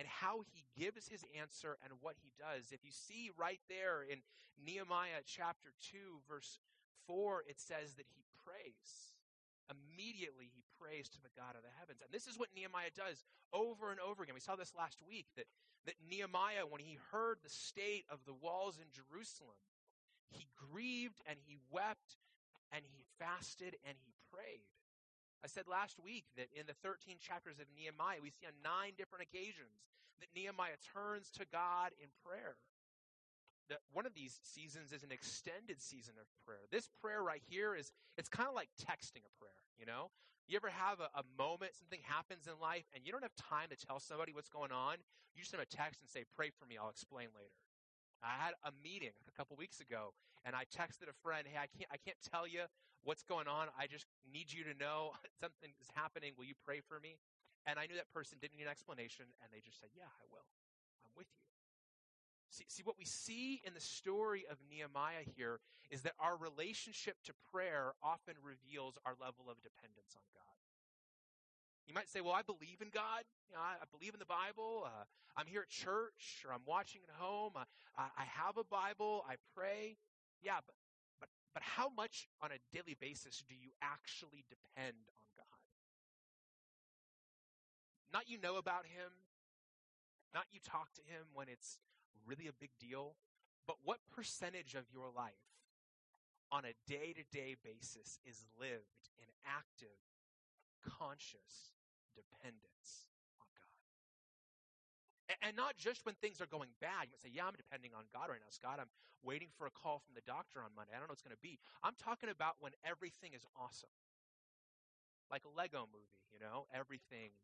and 0.00 0.08
how 0.08 0.40
he 0.50 0.64
gives 0.76 1.06
his 1.06 1.22
answer 1.38 1.78
and 1.84 1.92
what 2.00 2.16
he 2.18 2.32
does. 2.40 2.72
If 2.72 2.82
you 2.82 2.90
see 2.90 3.30
right 3.38 3.60
there 3.68 4.02
in 4.02 4.18
Nehemiah 4.58 5.22
chapter 5.24 5.68
2, 5.92 6.26
verse 6.28 6.58
4, 7.06 7.44
it 7.46 7.60
says 7.60 7.94
that 7.94 8.06
he 8.16 8.24
prays. 8.50 9.14
Immediately 9.70 10.50
he 10.50 10.66
prays 10.82 11.06
to 11.14 11.22
the 11.22 11.30
God 11.38 11.54
of 11.54 11.62
the 11.62 11.70
heavens. 11.78 12.02
And 12.02 12.10
this 12.10 12.26
is 12.26 12.34
what 12.34 12.50
Nehemiah 12.50 12.90
does 12.90 13.22
over 13.54 13.94
and 13.94 14.02
over 14.02 14.26
again. 14.26 14.34
We 14.34 14.42
saw 14.42 14.58
this 14.58 14.74
last 14.74 14.98
week 15.06 15.30
that, 15.38 15.46
that 15.86 15.94
Nehemiah, 16.02 16.66
when 16.66 16.82
he 16.82 16.98
heard 17.14 17.38
the 17.46 17.52
state 17.52 18.02
of 18.10 18.18
the 18.26 18.34
walls 18.34 18.82
in 18.82 18.90
Jerusalem, 18.90 19.54
he 20.34 20.50
grieved 20.58 21.22
and 21.30 21.38
he 21.46 21.54
wept 21.70 22.18
and 22.74 22.82
he 22.82 23.06
fasted 23.22 23.78
and 23.86 23.94
he 23.94 24.12
prayed. 24.34 24.66
I 25.42 25.48
said 25.48 25.70
last 25.70 26.02
week 26.02 26.26
that 26.34 26.50
in 26.52 26.66
the 26.66 26.76
13 26.82 27.22
chapters 27.22 27.62
of 27.62 27.70
Nehemiah, 27.72 28.20
we 28.20 28.34
see 28.34 28.50
on 28.50 28.58
nine 28.66 28.98
different 28.98 29.24
occasions 29.24 29.86
that 30.18 30.34
Nehemiah 30.34 30.76
turns 30.82 31.30
to 31.38 31.46
God 31.48 31.94
in 32.02 32.10
prayer 32.26 32.58
one 33.92 34.06
of 34.06 34.14
these 34.14 34.38
seasons 34.42 34.92
is 34.92 35.02
an 35.02 35.12
extended 35.12 35.80
season 35.80 36.14
of 36.18 36.26
prayer. 36.46 36.66
This 36.70 36.88
prayer 37.00 37.22
right 37.22 37.42
here 37.48 37.74
is, 37.74 37.92
it's 38.18 38.28
kind 38.28 38.48
of 38.48 38.54
like 38.54 38.68
texting 38.80 39.22
a 39.22 39.32
prayer, 39.38 39.62
you 39.78 39.86
know? 39.86 40.10
You 40.50 40.58
ever 40.58 40.70
have 40.74 40.98
a, 40.98 41.06
a, 41.14 41.22
moment, 41.38 41.78
something 41.78 42.02
happens 42.02 42.50
in 42.50 42.58
life, 42.58 42.82
and 42.90 43.06
you 43.06 43.14
don't 43.14 43.22
have 43.22 43.36
time 43.38 43.70
to 43.70 43.78
tell 43.78 44.02
somebody 44.02 44.34
what's 44.34 44.50
going 44.50 44.74
on? 44.74 44.98
You 45.30 45.46
just 45.46 45.54
send 45.54 45.62
a 45.62 45.70
text 45.70 46.02
and 46.02 46.10
say, 46.10 46.26
pray 46.34 46.50
for 46.50 46.66
me, 46.66 46.74
I'll 46.74 46.90
explain 46.90 47.30
later. 47.38 47.54
I 48.18 48.34
had 48.34 48.58
a 48.66 48.74
meeting 48.82 49.14
a 49.30 49.32
couple 49.38 49.54
weeks 49.54 49.78
ago, 49.78 50.10
and 50.42 50.58
I 50.58 50.66
texted 50.66 51.06
a 51.06 51.16
friend, 51.22 51.46
hey, 51.46 51.56
I 51.56 51.70
can't, 51.70 51.90
I 51.94 52.02
can't 52.02 52.18
tell 52.18 52.50
you 52.50 52.66
what's 53.06 53.22
going 53.22 53.46
on. 53.46 53.70
I 53.78 53.86
just 53.86 54.10
need 54.26 54.50
you 54.50 54.66
to 54.66 54.74
know 54.74 55.14
something 55.42 55.70
is 55.78 55.88
happening. 55.94 56.34
Will 56.34 56.50
you 56.50 56.58
pray 56.66 56.82
for 56.82 56.98
me? 56.98 57.16
And 57.68 57.78
I 57.78 57.86
knew 57.86 57.94
that 57.94 58.10
person 58.10 58.40
didn't 58.40 58.58
need 58.58 58.66
an 58.66 58.74
explanation, 58.74 59.30
and 59.44 59.48
they 59.52 59.60
just 59.62 59.78
said, 59.78 59.92
yeah, 59.94 60.08
I 60.08 60.24
will. 60.32 60.48
I'm 61.04 61.12
with 61.14 61.28
you. 61.36 61.49
See, 62.50 62.64
see, 62.66 62.82
what 62.82 62.98
we 62.98 63.04
see 63.04 63.62
in 63.64 63.74
the 63.74 63.80
story 63.80 64.44
of 64.50 64.58
Nehemiah 64.68 65.22
here 65.36 65.60
is 65.88 66.02
that 66.02 66.14
our 66.18 66.36
relationship 66.36 67.14
to 67.24 67.32
prayer 67.54 67.94
often 68.02 68.34
reveals 68.42 68.98
our 69.06 69.14
level 69.22 69.46
of 69.46 69.62
dependence 69.62 70.18
on 70.18 70.26
God. 70.34 70.50
You 71.86 71.94
might 71.94 72.08
say, 72.08 72.20
well, 72.20 72.34
I 72.34 72.42
believe 72.42 72.82
in 72.82 72.90
God. 72.90 73.22
You 73.48 73.54
know, 73.54 73.62
I, 73.62 73.78
I 73.78 73.86
believe 73.90 74.14
in 74.14 74.18
the 74.18 74.26
Bible. 74.26 74.86
Uh, 74.86 75.06
I'm 75.36 75.46
here 75.46 75.62
at 75.62 75.70
church 75.70 76.42
or 76.46 76.52
I'm 76.52 76.66
watching 76.66 77.02
at 77.06 77.14
home. 77.14 77.54
Uh, 77.54 77.66
I 77.98 78.26
have 78.26 78.58
a 78.58 78.66
Bible. 78.66 79.24
I 79.30 79.34
pray. 79.54 79.94
Yeah, 80.42 80.58
but, 80.66 80.74
but, 81.18 81.28
but 81.54 81.62
how 81.62 81.88
much 81.88 82.26
on 82.42 82.50
a 82.50 82.58
daily 82.74 82.94
basis 82.98 83.42
do 83.46 83.54
you 83.54 83.70
actually 83.82 84.42
depend 84.50 84.98
on 85.14 85.26
God? 85.38 85.62
Not 88.12 88.30
you 88.30 88.38
know 88.42 88.56
about 88.56 88.86
Him. 88.86 89.10
Not 90.34 90.46
you 90.50 90.58
talk 90.62 90.94
to 90.94 91.02
Him 91.02 91.26
when 91.34 91.46
it's 91.46 91.78
really 92.26 92.46
a 92.48 92.52
big 92.52 92.70
deal, 92.78 93.16
but 93.66 93.76
what 93.84 93.98
percentage 94.10 94.74
of 94.74 94.84
your 94.92 95.10
life 95.14 95.46
on 96.50 96.64
a 96.64 96.74
day 96.86 97.14
to 97.14 97.24
day 97.30 97.54
basis 97.62 98.18
is 98.26 98.44
lived 98.58 99.14
in 99.18 99.30
active, 99.46 99.98
conscious 100.82 101.76
dependence 102.14 103.06
on 103.38 103.46
God? 103.54 103.78
And 105.46 105.56
not 105.56 105.76
just 105.76 106.04
when 106.04 106.14
things 106.18 106.40
are 106.40 106.50
going 106.50 106.70
bad. 106.80 107.06
You 107.06 107.14
might 107.14 107.22
say, 107.22 107.30
Yeah, 107.32 107.46
I'm 107.46 107.56
depending 107.56 107.94
on 107.94 108.10
God 108.12 108.30
right 108.30 108.42
now. 108.42 108.50
Scott, 108.50 108.78
I'm 108.82 108.90
waiting 109.22 109.48
for 109.56 109.66
a 109.66 109.70
call 109.70 110.00
from 110.00 110.14
the 110.14 110.24
doctor 110.24 110.60
on 110.60 110.74
Monday. 110.74 110.92
I 110.92 110.98
don't 110.98 111.06
know 111.06 111.14
what 111.14 111.20
it's 111.20 111.26
going 111.26 111.36
to 111.36 111.44
be. 111.44 111.58
I'm 111.84 111.94
talking 111.94 112.28
about 112.32 112.56
when 112.60 112.72
everything 112.84 113.36
is 113.36 113.44
awesome. 113.54 113.92
Like 115.30 115.46
a 115.46 115.52
Lego 115.52 115.86
movie, 115.86 116.26
you 116.32 116.42
know, 116.42 116.66
everything 116.74 117.38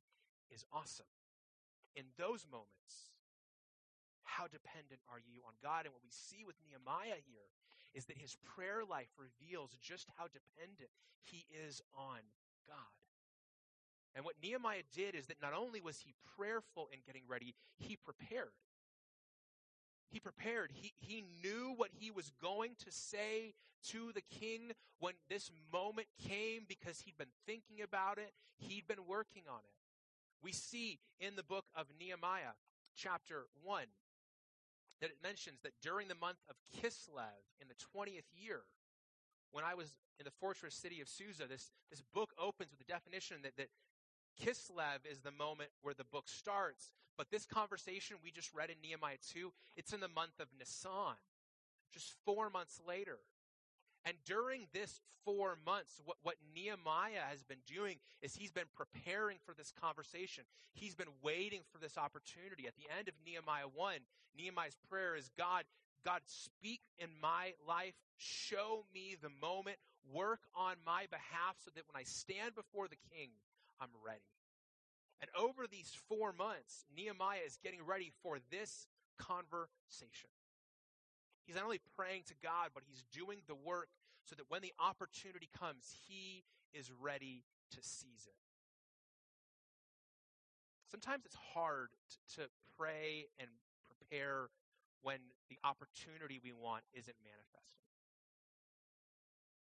is 0.50 0.64
awesome. 0.72 1.06
In 1.94 2.10
those 2.18 2.46
moments, 2.50 3.15
how 4.26 4.50
dependent 4.50 5.00
are 5.08 5.22
you 5.22 5.40
on 5.46 5.54
God? 5.62 5.86
And 5.86 5.94
what 5.94 6.02
we 6.02 6.12
see 6.12 6.42
with 6.42 6.58
Nehemiah 6.66 7.22
here 7.24 7.48
is 7.94 8.04
that 8.06 8.18
his 8.18 8.36
prayer 8.44 8.82
life 8.84 9.08
reveals 9.16 9.78
just 9.80 10.10
how 10.18 10.26
dependent 10.28 10.90
he 11.22 11.46
is 11.48 11.80
on 11.96 12.20
God. 12.68 12.94
And 14.14 14.24
what 14.24 14.34
Nehemiah 14.42 14.84
did 14.94 15.14
is 15.14 15.26
that 15.26 15.40
not 15.40 15.52
only 15.52 15.80
was 15.80 16.00
he 16.00 16.14
prayerful 16.36 16.88
in 16.92 17.00
getting 17.06 17.22
ready, 17.28 17.54
he 17.76 17.96
prepared. 17.96 18.52
He 20.10 20.20
prepared. 20.20 20.72
He, 20.72 20.92
he 20.96 21.24
knew 21.42 21.74
what 21.76 21.90
he 21.92 22.10
was 22.10 22.30
going 22.40 22.72
to 22.84 22.90
say 22.90 23.54
to 23.88 24.12
the 24.14 24.22
king 24.22 24.72
when 25.00 25.14
this 25.28 25.50
moment 25.72 26.06
came 26.28 26.64
because 26.66 27.00
he'd 27.00 27.18
been 27.18 27.34
thinking 27.46 27.82
about 27.82 28.18
it. 28.18 28.32
He'd 28.58 28.86
been 28.86 29.06
working 29.06 29.42
on 29.48 29.58
it. 29.58 29.76
We 30.42 30.52
see 30.52 30.98
in 31.20 31.36
the 31.36 31.42
book 31.42 31.64
of 31.74 31.86
Nehemiah, 32.00 32.56
chapter 32.96 33.46
1, 33.62 33.84
that 35.00 35.10
it 35.10 35.16
mentions 35.22 35.60
that 35.62 35.72
during 35.82 36.08
the 36.08 36.14
month 36.14 36.38
of 36.48 36.56
Kislev 36.80 37.44
in 37.60 37.68
the 37.68 37.74
20th 37.96 38.28
year, 38.34 38.62
when 39.52 39.64
I 39.64 39.74
was 39.74 39.96
in 40.18 40.24
the 40.24 40.30
fortress 40.30 40.74
city 40.74 41.00
of 41.00 41.08
Susa, 41.08 41.44
this, 41.48 41.70
this 41.90 42.02
book 42.14 42.30
opens 42.38 42.70
with 42.70 42.78
the 42.78 42.92
definition 42.92 43.38
that, 43.42 43.56
that 43.56 43.68
Kislev 44.42 45.04
is 45.10 45.20
the 45.20 45.30
moment 45.30 45.70
where 45.82 45.94
the 45.94 46.04
book 46.04 46.28
starts. 46.28 46.92
But 47.16 47.30
this 47.30 47.46
conversation 47.46 48.16
we 48.22 48.30
just 48.30 48.52
read 48.54 48.70
in 48.70 48.76
Nehemiah 48.82 49.16
2, 49.32 49.52
it's 49.76 49.92
in 49.92 50.00
the 50.00 50.08
month 50.08 50.38
of 50.40 50.48
Nisan, 50.58 51.16
just 51.92 52.12
four 52.24 52.50
months 52.50 52.80
later. 52.86 53.18
And 54.06 54.16
during 54.24 54.68
this 54.72 55.00
four 55.24 55.58
months, 55.66 56.00
what, 56.04 56.16
what 56.22 56.36
Nehemiah 56.54 57.26
has 57.28 57.42
been 57.42 57.58
doing 57.66 57.96
is 58.22 58.36
he's 58.36 58.52
been 58.52 58.70
preparing 58.76 59.38
for 59.44 59.52
this 59.52 59.72
conversation. 59.82 60.44
He's 60.72 60.94
been 60.94 61.10
waiting 61.22 61.62
for 61.72 61.78
this 61.78 61.98
opportunity. 61.98 62.68
At 62.68 62.76
the 62.76 62.86
end 62.96 63.08
of 63.08 63.14
Nehemiah 63.26 63.66
1, 63.74 63.94
Nehemiah's 64.38 64.78
prayer 64.88 65.16
is 65.16 65.28
God, 65.36 65.64
God, 66.04 66.20
speak 66.26 66.80
in 66.98 67.08
my 67.20 67.54
life. 67.66 67.94
Show 68.16 68.84
me 68.94 69.16
the 69.20 69.32
moment. 69.42 69.78
Work 70.14 70.40
on 70.54 70.76
my 70.86 71.06
behalf 71.10 71.58
so 71.64 71.72
that 71.74 71.82
when 71.90 72.00
I 72.00 72.04
stand 72.04 72.54
before 72.54 72.86
the 72.86 73.02
king, 73.10 73.30
I'm 73.80 73.90
ready. 74.06 74.22
And 75.20 75.30
over 75.34 75.66
these 75.66 75.90
four 76.08 76.32
months, 76.32 76.84
Nehemiah 76.96 77.40
is 77.44 77.58
getting 77.60 77.84
ready 77.84 78.12
for 78.22 78.38
this 78.52 78.86
conversation. 79.18 80.30
He's 81.46 81.54
not 81.54 81.64
only 81.64 81.80
praying 81.96 82.22
to 82.26 82.34
God, 82.42 82.70
but 82.74 82.82
he's 82.86 83.04
doing 83.12 83.38
the 83.46 83.54
work 83.54 83.88
so 84.24 84.34
that 84.34 84.50
when 84.50 84.62
the 84.62 84.72
opportunity 84.82 85.48
comes, 85.56 85.94
he 86.08 86.42
is 86.74 86.90
ready 87.00 87.44
to 87.70 87.78
seize 87.80 88.26
it. 88.26 88.34
Sometimes 90.90 91.24
it's 91.24 91.38
hard 91.54 91.88
to, 92.34 92.48
pray 92.76 93.24
and 93.40 93.48
prepare 93.88 94.52
when 95.00 95.16
the 95.48 95.56
opportunity 95.64 96.38
we 96.44 96.52
want 96.52 96.84
isn't 96.92 97.16
manifesting. 97.24 97.88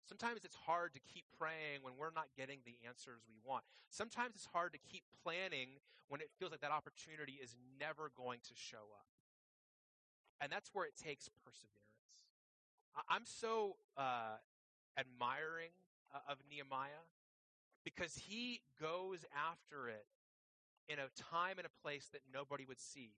Sometimes 0.03 0.43
it's 0.43 0.57
hard 0.67 0.93
to 0.93 0.99
keep 0.99 1.23
praying 1.37 1.79
when 1.85 1.93
we're 1.95 2.11
not 2.11 2.27
getting 2.35 2.59
the 2.65 2.75
answers 2.83 3.21
we 3.29 3.37
want. 3.45 3.63
Sometimes 3.89 4.35
it's 4.35 4.49
hard 4.51 4.73
to 4.73 4.79
keep 4.79 5.03
planning 5.23 5.79
when 6.09 6.19
it 6.19 6.27
feels 6.35 6.51
like 6.51 6.61
that 6.61 6.73
opportunity 6.73 7.37
is 7.37 7.55
never 7.79 8.11
going 8.17 8.39
to 8.43 8.53
show 8.57 8.89
up. 8.97 9.07
And 10.41 10.51
that's 10.51 10.69
where 10.73 10.85
it 10.85 10.95
takes 10.95 11.29
perseverance. 11.43 11.79
I'm 13.09 13.23
so 13.25 13.75
uh, 13.97 14.39
admiring 14.97 15.71
uh, 16.13 16.31
of 16.31 16.37
Nehemiah 16.49 17.07
because 17.83 18.15
he 18.15 18.61
goes 18.79 19.23
after 19.35 19.87
it 19.87 20.05
in 20.87 20.99
a 20.99 21.07
time 21.31 21.57
and 21.57 21.67
a 21.67 21.75
place 21.83 22.09
that 22.11 22.21
nobody 22.33 22.65
would 22.65 22.79
see. 22.79 23.11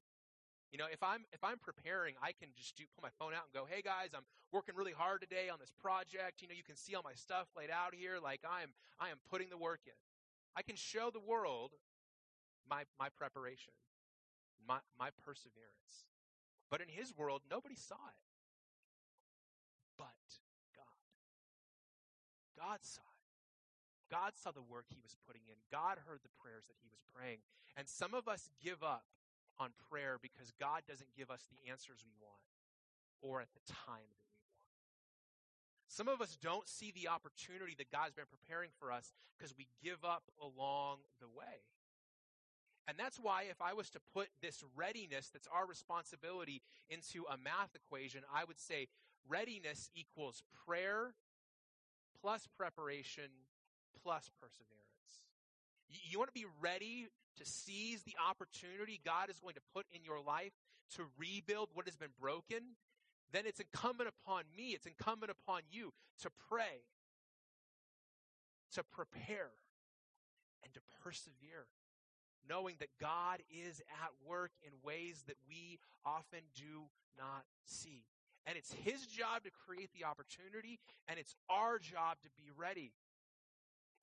You 0.72 0.78
know, 0.78 0.86
if 0.92 1.04
I'm 1.04 1.25
if 1.34 1.44
I'm 1.44 1.60
preparing, 1.60 2.16
I 2.24 2.32
can 2.32 2.50
just 2.56 2.78
do 2.78 2.84
pull 2.96 3.04
my 3.04 3.12
phone 3.20 3.34
out 3.34 3.44
and 3.44 3.54
go, 3.54 3.68
"Hey 3.68 3.82
guys, 3.82 4.12
I'm 4.16 4.24
working 4.51 4.75
really 4.75 4.94
hard 4.94 5.20
today 5.20 5.50
on 5.50 5.60
this 5.60 5.74
project. 5.82 6.42
You 6.42 6.48
know, 6.48 6.54
you 6.56 6.63
can 6.63 6.78
see 6.78 6.96
all 6.96 7.04
my 7.04 7.16
stuff 7.16 7.48
laid 7.58 7.70
out 7.70 7.94
here. 7.94 8.20
Like 8.24 8.42
I 8.48 8.63
am 8.63 8.72
I 9.00 9.10
am 9.10 9.18
putting 9.30 9.50
the 9.50 9.58
work 9.58 9.82
in. 9.86 10.00
I 10.56 10.62
can 10.62 10.75
show 10.75 11.10
the 11.12 11.20
world 11.20 11.72
my 12.70 12.84
my 13.00 13.10
preparation, 13.10 13.74
my 14.66 14.80
my 14.98 15.10
perseverance. 15.25 16.11
But 16.72 16.80
in 16.80 16.88
his 16.88 17.12
world, 17.12 17.44
nobody 17.51 17.75
saw 17.75 18.00
it. 18.00 18.22
But 20.00 20.24
God. 20.72 21.04
God 22.56 22.80
saw 22.82 23.04
it. 23.04 23.12
God 24.10 24.32
saw 24.40 24.51
the 24.51 24.63
work 24.63 24.88
he 24.88 25.04
was 25.04 25.16
putting 25.28 25.44
in. 25.51 25.60
God 25.72 26.00
heard 26.08 26.24
the 26.24 26.32
prayers 26.40 26.63
that 26.72 26.80
he 26.80 26.88
was 26.88 27.04
praying. 27.12 27.44
And 27.75 27.88
some 27.88 28.16
of 28.16 28.28
us 28.28 28.50
give 28.63 28.84
up 28.84 29.04
on 29.60 29.72
prayer 29.92 30.16
because 30.22 30.51
God 30.60 30.88
doesn't 30.88 31.12
give 31.16 31.30
us 31.30 31.44
the 31.51 31.70
answers 31.70 32.04
we 32.08 32.16
want 32.24 32.40
or 33.22 33.40
at 33.44 33.51
the 33.51 33.63
time 33.68 34.08
that 34.16 34.32
we 34.32 34.48
want. 34.56 34.72
Some 35.92 36.08
of 36.08 36.24
us 36.24 36.40
don't 36.40 36.68
see 36.68 36.92
the 36.96 37.12
opportunity 37.12 37.75
that 37.78 37.92
God's 37.92 38.16
been 38.16 38.32
preparing 38.32 38.72
for 38.80 38.92
us 38.92 39.12
because 39.36 39.56
we 39.56 39.68
give 39.84 40.04
up 40.04 40.24
along 40.40 41.04
the 41.20 41.28
way. 41.28 41.68
And 42.88 42.98
that's 42.98 43.18
why, 43.18 43.44
if 43.50 43.62
I 43.62 43.74
was 43.74 43.90
to 43.92 44.00
put 44.14 44.28
this 44.42 44.64
readiness 44.76 45.30
that's 45.32 45.48
our 45.54 45.66
responsibility 45.66 46.62
into 46.90 47.26
a 47.32 47.38
math 47.38 47.76
equation, 47.76 48.22
I 48.34 48.44
would 48.44 48.60
say 48.60 48.88
readiness 49.30 49.90
equals 49.96 50.44
prayer 50.66 51.14
plus 52.22 52.48
preparation 52.58 53.30
plus 54.04 54.30
perseverance. 54.42 54.82
You, 55.90 56.18
want 56.18 56.34
to 56.34 56.40
be 56.40 56.48
ready 56.62 57.08
to 57.38 57.46
seize 57.46 58.04
the 58.04 58.16
opportunity 58.30 59.00
God 59.06 59.30
is 59.30 59.40
going 59.40 59.56
to 59.56 59.62
put 59.74 59.86
in 59.94 60.04
your 60.04 60.22
life 60.22 60.54
to 60.96 61.04
rebuild 61.18 61.70
what 61.74 61.86
has 61.86 61.96
been 61.96 62.14
broken, 62.20 62.76
then 63.32 63.44
it's 63.46 63.60
incumbent 63.60 64.10
upon 64.10 64.44
me, 64.56 64.70
it's 64.70 64.86
incumbent 64.86 65.32
upon 65.32 65.62
you 65.72 65.94
to 66.22 66.30
pray, 66.50 66.84
to 68.74 68.84
prepare, 68.84 69.52
and 70.64 70.74
to 70.74 70.80
persevere, 71.04 71.68
knowing 72.48 72.75
that 72.79 72.89
God 73.00 73.41
is 73.50 73.81
at 74.03 74.12
work 74.25 74.51
in 74.63 74.71
ways 74.84 75.23
that 75.27 75.38
we 75.47 75.80
often 76.06 76.41
do 76.56 76.89
not 77.17 77.43
see. 77.65 78.04
And 78.45 78.58
it's 78.58 78.73
His 78.73 79.06
job 79.06 79.43
to 79.43 79.51
create 79.51 79.89
the 79.93 80.06
opportunity, 80.06 80.80
and 81.08 81.19
it's 81.19 81.36
our 81.49 81.77
job 81.77 82.17
to 82.23 82.30
be 82.36 82.49
ready. 82.56 82.93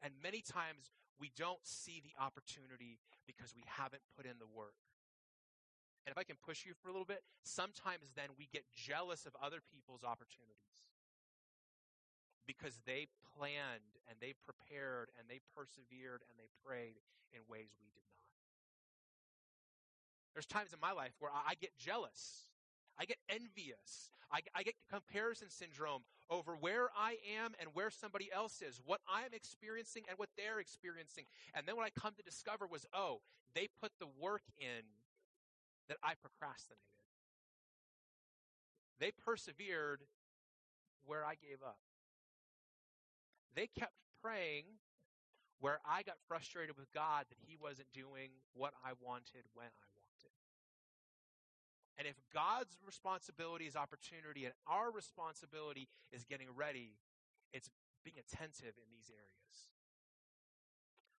And 0.02 0.12
many 0.22 0.42
times 0.42 0.90
we 1.18 1.32
don't 1.36 1.58
see 1.66 2.00
the 2.00 2.14
opportunity 2.22 2.98
because 3.26 3.54
we 3.54 3.62
haven't 3.66 4.02
put 4.16 4.26
in 4.26 4.38
the 4.38 4.46
work. 4.46 4.78
And 6.06 6.14
if 6.14 6.18
I 6.18 6.24
can 6.24 6.38
push 6.40 6.64
you 6.64 6.72
for 6.78 6.88
a 6.88 6.92
little 6.92 7.04
bit, 7.04 7.20
sometimes 7.42 8.14
then 8.14 8.32
we 8.38 8.48
get 8.48 8.64
jealous 8.72 9.26
of 9.26 9.34
other 9.42 9.58
people's 9.60 10.06
opportunities 10.06 10.86
because 12.48 12.80
they 12.88 13.12
planned 13.36 14.00
and 14.08 14.16
they 14.16 14.32
prepared 14.40 15.12
and 15.20 15.28
they 15.28 15.44
persevered 15.52 16.24
and 16.32 16.40
they 16.40 16.48
prayed 16.64 16.96
in 17.36 17.44
ways 17.44 17.76
we 17.76 17.92
did 17.92 18.06
not. 18.08 18.17
There's 20.34 20.46
times 20.46 20.72
in 20.72 20.80
my 20.80 20.92
life 20.92 21.12
where 21.18 21.32
I 21.32 21.54
get 21.60 21.76
jealous 21.78 22.48
I 22.98 23.04
get 23.04 23.18
envious. 23.28 24.10
I, 24.30 24.40
I, 24.54 24.62
get 24.62 24.74
comparison 24.92 25.48
syndrome 25.48 26.02
over 26.28 26.52
where 26.60 26.90
I 26.94 27.16
am 27.40 27.52
and 27.58 27.70
where 27.72 27.88
somebody 27.88 28.28
else 28.34 28.60
is, 28.60 28.78
what 28.84 29.00
I'm 29.08 29.32
experiencing 29.32 30.02
and 30.08 30.18
what 30.18 30.28
they're 30.36 30.60
experiencing. 30.60 31.24
And 31.54 31.66
then 31.66 31.76
what 31.76 31.86
I 31.86 31.90
come 31.98 32.12
to 32.14 32.22
discover 32.22 32.66
was, 32.66 32.84
oh, 32.92 33.20
they 33.54 33.68
put 33.80 33.92
the 33.98 34.08
work 34.20 34.42
in 34.58 34.84
that 35.88 35.96
I 36.02 36.12
procrastinated. 36.20 36.84
They 39.00 39.12
persevered 39.24 40.00
where 41.06 41.24
I 41.24 41.34
gave 41.40 41.62
up. 41.64 41.78
They 43.54 43.68
kept 43.78 43.94
praying 44.22 44.64
where 45.60 45.80
I 45.88 46.02
got 46.02 46.16
frustrated 46.28 46.76
with 46.76 46.92
God 46.92 47.24
that 47.30 47.38
He 47.46 47.56
wasn't 47.56 47.88
doing 47.94 48.28
what 48.52 48.74
I 48.84 48.92
wanted 49.00 49.48
when 49.54 49.68
I 49.68 49.87
and 51.98 52.06
if 52.06 52.14
God's 52.32 52.78
responsibility 52.86 53.66
is 53.66 53.74
opportunity 53.74 54.44
and 54.44 54.54
our 54.66 54.90
responsibility 54.90 55.88
is 56.12 56.24
getting 56.24 56.46
ready, 56.54 56.94
it's 57.52 57.68
being 58.04 58.16
attentive 58.16 58.78
in 58.78 58.88
these 58.94 59.10
areas. 59.10 59.54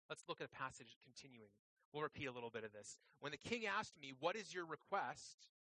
Let's 0.08 0.24
look 0.28 0.42
at 0.42 0.50
the 0.50 0.56
passage 0.56 0.96
continuing. 1.04 1.52
We'll 1.94 2.04
repeat 2.04 2.26
a 2.26 2.32
little 2.32 2.50
bit 2.50 2.64
of 2.64 2.72
this. 2.72 2.98
When 3.20 3.32
the 3.32 3.38
king 3.38 3.66
asked 3.66 4.00
me, 4.02 4.14
What 4.20 4.36
is 4.36 4.54
your 4.54 4.66
request? 4.66 5.52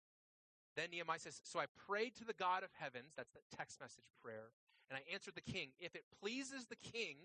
Then 0.76 0.90
Nehemiah 0.92 1.18
says, 1.18 1.40
So 1.44 1.58
I 1.58 1.66
prayed 1.88 2.14
to 2.16 2.24
the 2.24 2.38
God 2.38 2.62
of 2.62 2.70
heavens, 2.78 3.12
that's 3.16 3.32
the 3.32 3.56
text 3.56 3.80
message 3.80 4.04
prayer, 4.22 4.54
and 4.88 4.96
I 4.98 5.12
answered 5.12 5.34
the 5.34 5.52
king, 5.52 5.70
If 5.80 5.94
it 5.94 6.04
pleases 6.20 6.66
the 6.66 6.76
king, 6.76 7.16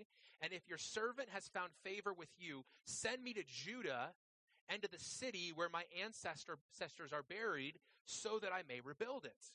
and 0.41 0.51
if 0.51 0.67
your 0.67 0.77
servant 0.77 1.29
has 1.31 1.47
found 1.47 1.71
favor 1.83 2.11
with 2.11 2.29
you, 2.37 2.63
send 2.85 3.23
me 3.23 3.33
to 3.33 3.43
Judah 3.45 4.11
and 4.69 4.81
to 4.81 4.89
the 4.89 4.99
city 4.99 5.51
where 5.53 5.69
my 5.69 5.83
ancestors 6.01 7.13
are 7.13 7.23
buried, 7.23 7.79
so 8.05 8.39
that 8.39 8.51
I 8.51 8.63
may 8.67 8.81
rebuild 8.81 9.25
it. 9.25 9.51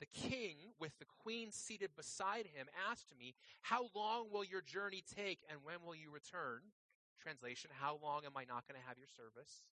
The 0.00 0.06
king, 0.06 0.56
with 0.78 0.96
the 0.98 1.10
queen 1.22 1.50
seated 1.50 1.90
beside 1.96 2.46
him, 2.46 2.66
asked 2.90 3.12
me, 3.18 3.34
How 3.62 3.90
long 3.94 4.30
will 4.30 4.44
your 4.44 4.62
journey 4.62 5.02
take, 5.16 5.40
and 5.50 5.58
when 5.64 5.82
will 5.84 5.94
you 5.94 6.10
return? 6.10 6.60
Translation, 7.20 7.70
How 7.74 7.98
long 8.02 8.22
am 8.24 8.36
I 8.36 8.44
not 8.44 8.68
going 8.68 8.80
to 8.80 8.86
have 8.86 8.98
your 8.98 9.08
service? 9.08 9.64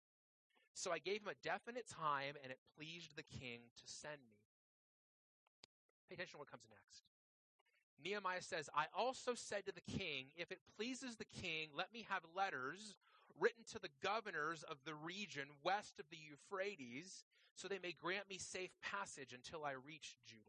So 0.74 0.92
I 0.92 0.98
gave 0.98 1.22
him 1.22 1.28
a 1.28 1.46
definite 1.46 1.86
time, 1.88 2.34
and 2.42 2.50
it 2.50 2.58
pleased 2.76 3.16
the 3.16 3.22
king 3.22 3.60
to 3.76 3.86
send 3.86 4.18
me. 4.28 4.36
Pay 6.08 6.14
attention 6.14 6.34
to 6.34 6.38
what 6.38 6.50
comes 6.50 6.66
next. 6.68 7.06
Nehemiah 8.02 8.42
says, 8.42 8.68
I 8.74 8.86
also 8.96 9.34
said 9.34 9.64
to 9.66 9.72
the 9.72 9.98
king, 9.98 10.26
If 10.36 10.52
it 10.52 10.58
pleases 10.76 11.16
the 11.16 11.24
king, 11.40 11.70
let 11.74 11.92
me 11.94 12.04
have 12.10 12.22
letters 12.34 12.96
written 13.40 13.64
to 13.72 13.78
the 13.78 13.92
governors 14.02 14.62
of 14.62 14.76
the 14.84 14.94
region 14.94 15.48
west 15.64 15.98
of 15.98 16.06
the 16.10 16.18
Euphrates, 16.18 17.24
so 17.54 17.68
they 17.68 17.78
may 17.82 17.92
grant 17.92 18.28
me 18.28 18.38
safe 18.38 18.70
passage 18.82 19.32
until 19.32 19.64
I 19.64 19.72
reach 19.72 20.18
Judah. 20.26 20.42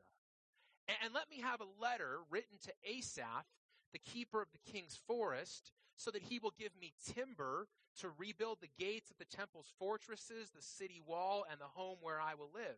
And 1.04 1.14
let 1.14 1.30
me 1.30 1.42
have 1.42 1.62
a 1.62 1.82
letter 1.82 2.20
written 2.30 2.58
to 2.64 2.74
Asaph, 2.84 3.46
the 3.92 4.00
keeper 4.00 4.42
of 4.42 4.48
the 4.52 4.72
king's 4.72 4.96
forest, 5.08 5.72
so 5.96 6.12
that 6.12 6.22
he 6.22 6.40
will 6.40 6.54
give 6.58 6.72
me 6.80 6.94
timber 7.14 7.68
to 8.00 8.10
rebuild 8.18 8.60
the 8.62 8.84
gates 8.84 9.10
of 9.10 9.18
the 9.18 9.26
temple's 9.26 9.74
fortresses, 9.80 10.52
the 10.52 10.62
city 10.62 11.02
wall, 11.06 11.46
and 11.50 11.60
the 11.60 11.66
home 11.66 11.98
where 12.02 12.22
I 12.22 12.36
will 12.36 12.52
live. 12.54 12.78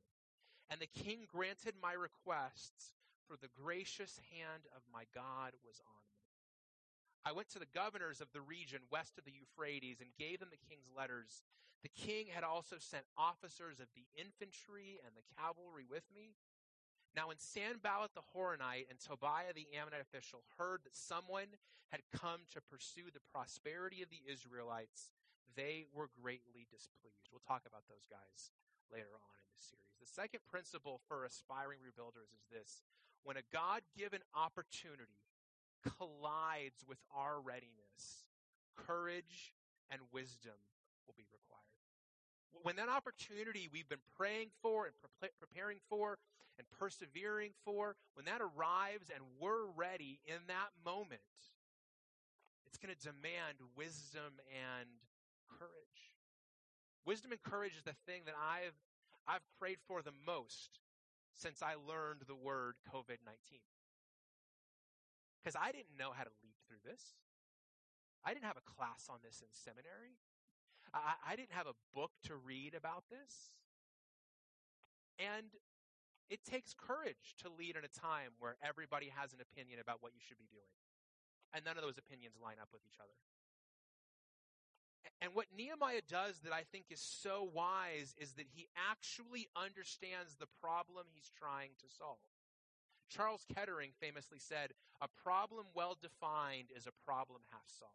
And 0.69 0.79
the 0.79 0.87
king 1.03 1.27
granted 1.31 1.73
my 1.81 1.93
requests, 1.93 2.93
for 3.27 3.35
the 3.37 3.49
gracious 3.61 4.19
hand 4.31 4.63
of 4.75 4.81
my 4.91 5.03
God 5.13 5.53
was 5.65 5.81
on. 5.85 6.08
I 7.29 7.37
went 7.37 7.53
to 7.53 7.61
the 7.61 7.69
governors 7.77 8.25
of 8.25 8.33
the 8.33 8.41
region 8.41 8.81
west 8.89 9.21
of 9.21 9.25
the 9.29 9.37
Euphrates 9.37 10.01
and 10.01 10.09
gave 10.17 10.41
them 10.41 10.49
the 10.49 10.65
king's 10.65 10.89
letters. 10.89 11.45
The 11.85 11.93
king 11.93 12.25
had 12.25 12.41
also 12.41 12.81
sent 12.81 13.05
officers 13.13 13.77
of 13.77 13.85
the 13.93 14.09
infantry 14.17 14.97
and 15.05 15.13
the 15.13 15.29
cavalry 15.37 15.85
with 15.85 16.09
me. 16.09 16.33
Now, 17.13 17.29
when 17.29 17.37
Sanballat 17.37 18.17
the 18.17 18.25
Horonite 18.33 18.89
and 18.89 18.97
Tobiah 18.97 19.53
the 19.53 19.69
Ammonite 19.77 20.01
official 20.01 20.41
heard 20.57 20.81
that 20.89 20.97
someone 20.97 21.53
had 21.93 22.01
come 22.09 22.49
to 22.49 22.65
pursue 22.65 23.13
the 23.13 23.21
prosperity 23.29 24.01
of 24.01 24.09
the 24.09 24.25
Israelites, 24.25 25.13
they 25.53 25.85
were 25.93 26.09
greatly 26.17 26.65
displeased. 26.73 27.29
We'll 27.29 27.45
talk 27.45 27.69
about 27.69 27.85
those 27.85 28.09
guys 28.09 28.49
later 28.89 29.13
on 29.13 29.33
in 29.37 29.53
the 29.53 29.61
series. 29.61 30.01
The 30.01 30.09
second 30.09 30.41
principle 30.49 30.97
for 31.05 31.29
aspiring 31.29 31.85
rebuilders 31.85 32.33
is 32.33 32.49
this 32.49 32.81
when 33.21 33.37
a 33.37 33.45
God 33.53 33.85
given 33.93 34.25
opportunity 34.33 35.28
collides 35.83 36.83
with 36.87 36.99
our 37.15 37.39
readiness, 37.39 38.25
courage 38.75 39.53
and 39.91 40.01
wisdom 40.11 40.57
will 41.07 41.15
be 41.17 41.25
required. 41.31 42.63
When 42.63 42.75
that 42.75 42.89
opportunity 42.89 43.69
we've 43.71 43.87
been 43.87 44.03
praying 44.17 44.49
for 44.61 44.85
and 44.85 44.93
pre- 45.19 45.29
preparing 45.39 45.77
for 45.89 46.17
and 46.57 46.67
persevering 46.77 47.51
for, 47.63 47.95
when 48.15 48.25
that 48.25 48.41
arrives 48.41 49.09
and 49.13 49.23
we're 49.39 49.65
ready 49.75 50.19
in 50.25 50.39
that 50.47 50.69
moment, 50.83 51.21
it's 52.67 52.77
going 52.77 52.93
to 52.93 53.01
demand 53.01 53.57
wisdom 53.75 54.37
and 54.51 54.89
courage. 55.57 56.13
Wisdom 57.05 57.31
and 57.31 57.41
courage 57.41 57.73
is 57.77 57.83
the 57.83 57.95
thing 58.05 58.21
that 58.25 58.35
I've 58.37 58.75
I've 59.27 59.45
prayed 59.59 59.77
for 59.87 60.01
the 60.01 60.13
most 60.25 60.79
since 61.35 61.61
I 61.61 61.75
learned 61.87 62.21
the 62.27 62.35
word 62.35 62.75
COVID-19. 62.93 63.61
Because 65.39 65.55
I 65.55 65.71
didn't 65.71 65.95
know 65.97 66.11
how 66.11 66.23
to 66.23 66.33
lead 66.43 66.55
through 66.67 66.83
this. 66.83 67.15
I 68.25 68.35
didn't 68.35 68.45
have 68.45 68.59
a 68.59 68.67
class 68.75 69.07
on 69.07 69.23
this 69.23 69.39
in 69.39 69.47
seminary. 69.55 70.19
I, 70.93 71.15
I 71.31 71.35
didn't 71.35 71.55
have 71.55 71.67
a 71.67 71.77
book 71.95 72.11
to 72.27 72.35
read 72.35 72.75
about 72.75 73.07
this. 73.07 73.55
And 75.19 75.55
it 76.29 76.43
takes 76.43 76.75
courage 76.75 77.39
to 77.43 77.49
lead 77.49 77.75
in 77.75 77.83
a 77.83 77.91
time 77.91 78.35
where 78.39 78.55
everybody 78.61 79.11
has 79.15 79.33
an 79.33 79.39
opinion 79.39 79.79
about 79.79 80.03
what 80.03 80.13
you 80.13 80.21
should 80.21 80.37
be 80.37 80.51
doing. 80.51 80.75
And 81.55 81.65
none 81.65 81.79
of 81.79 81.83
those 81.83 81.97
opinions 81.97 82.37
line 82.37 82.61
up 82.61 82.69
with 82.71 82.83
each 82.85 82.99
other. 83.01 83.15
And 85.21 85.35
what 85.35 85.47
Nehemiah 85.55 86.05
does 86.07 86.39
that 86.43 86.53
I 86.53 86.63
think 86.71 86.85
is 86.91 87.01
so 87.01 87.49
wise 87.51 88.15
is 88.17 88.33
that 88.33 88.47
he 88.47 88.67
actually 88.77 89.47
understands 89.55 90.35
the 90.39 90.47
problem 90.61 91.07
he's 91.11 91.31
trying 91.35 91.75
to 91.83 91.87
solve. 91.91 92.23
Charles 93.09 93.45
Kettering 93.53 93.91
famously 93.99 94.39
said, 94.39 94.71
A 95.01 95.07
problem 95.23 95.65
well 95.73 95.97
defined 95.99 96.69
is 96.75 96.87
a 96.87 97.05
problem 97.05 97.41
half 97.51 97.65
solved. 97.67 97.93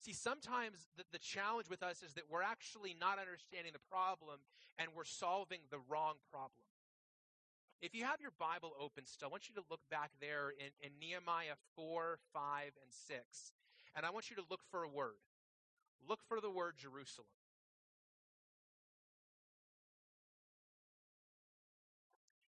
See, 0.00 0.12
sometimes 0.12 0.86
the, 0.96 1.04
the, 1.10 1.18
challenge 1.18 1.68
with 1.68 1.82
us 1.82 2.02
is 2.02 2.14
that 2.14 2.30
we're 2.30 2.42
actually 2.42 2.94
not 2.98 3.18
understanding 3.18 3.72
the 3.72 3.82
problem 3.90 4.38
and 4.78 4.88
we're 4.94 5.04
solving 5.04 5.58
the 5.70 5.78
wrong 5.90 6.14
problem. 6.30 6.62
If 7.82 7.94
you 7.94 8.04
have 8.04 8.20
your 8.20 8.30
Bible 8.38 8.74
open 8.80 9.06
still, 9.06 9.28
I 9.28 9.30
want 9.30 9.48
you 9.48 9.54
to 9.56 9.66
look 9.70 9.80
back 9.90 10.10
there 10.20 10.50
in, 10.50 10.70
in 10.80 10.98
Nehemiah 11.00 11.58
4, 11.74 12.18
5, 12.32 12.62
and 12.82 12.92
6. 12.92 13.52
And 13.96 14.06
I 14.06 14.10
want 14.10 14.30
you 14.30 14.36
to 14.36 14.42
look 14.50 14.60
for 14.70 14.84
a 14.84 14.88
word. 14.88 15.18
Look 16.08 16.20
for 16.28 16.40
the 16.40 16.50
word 16.50 16.74
Jerusalem. 16.78 17.26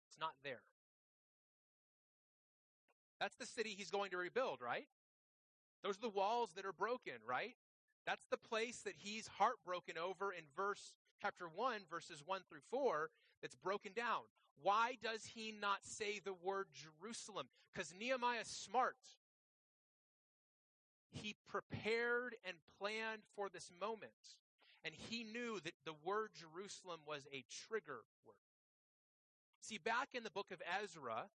It's 0.09 0.19
not 0.19 0.33
there. 0.43 0.61
That's 3.25 3.37
the 3.37 3.47
city 3.47 3.73
he's 3.75 3.89
going 3.89 4.11
to 4.11 4.17
rebuild, 4.17 4.59
right? 4.61 4.85
Those 5.83 5.97
are 5.97 6.01
the 6.01 6.09
walls 6.09 6.51
that 6.55 6.63
are 6.63 6.71
broken, 6.71 7.13
right? 7.27 7.55
That's 8.05 8.27
the 8.29 8.37
place 8.37 8.81
that 8.85 8.93
he's 8.97 9.27
heartbroken 9.39 9.95
over 9.97 10.31
in 10.31 10.43
verse 10.55 10.93
chapter 11.19 11.47
1 11.47 11.79
verses 11.89 12.21
1 12.23 12.41
through 12.47 12.59
4 12.69 13.09
that's 13.41 13.55
broken 13.55 13.93
down. 13.95 14.21
Why 14.61 14.97
does 15.01 15.25
he 15.33 15.51
not 15.59 15.79
say 15.81 16.19
the 16.23 16.35
word 16.35 16.67
Jerusalem? 16.71 17.47
Cuz 17.73 17.95
Nehemiah's 17.99 18.47
smart. 18.47 18.97
He 21.09 21.33
prepared 21.49 22.35
and 22.45 22.57
planned 22.77 23.23
for 23.35 23.49
this 23.49 23.71
moment. 23.81 24.37
And 24.83 24.93
he 24.93 25.23
knew 25.23 25.59
that 25.61 25.73
the 25.83 25.95
word 26.03 26.29
Jerusalem 26.35 26.99
was 27.07 27.25
a 27.33 27.43
trigger 27.49 28.01
word. 28.23 28.35
See, 29.61 29.79
back 29.79 30.09
in 30.13 30.21
the 30.21 30.29
book 30.29 30.51
of 30.51 30.61
Ezra, 30.79 31.31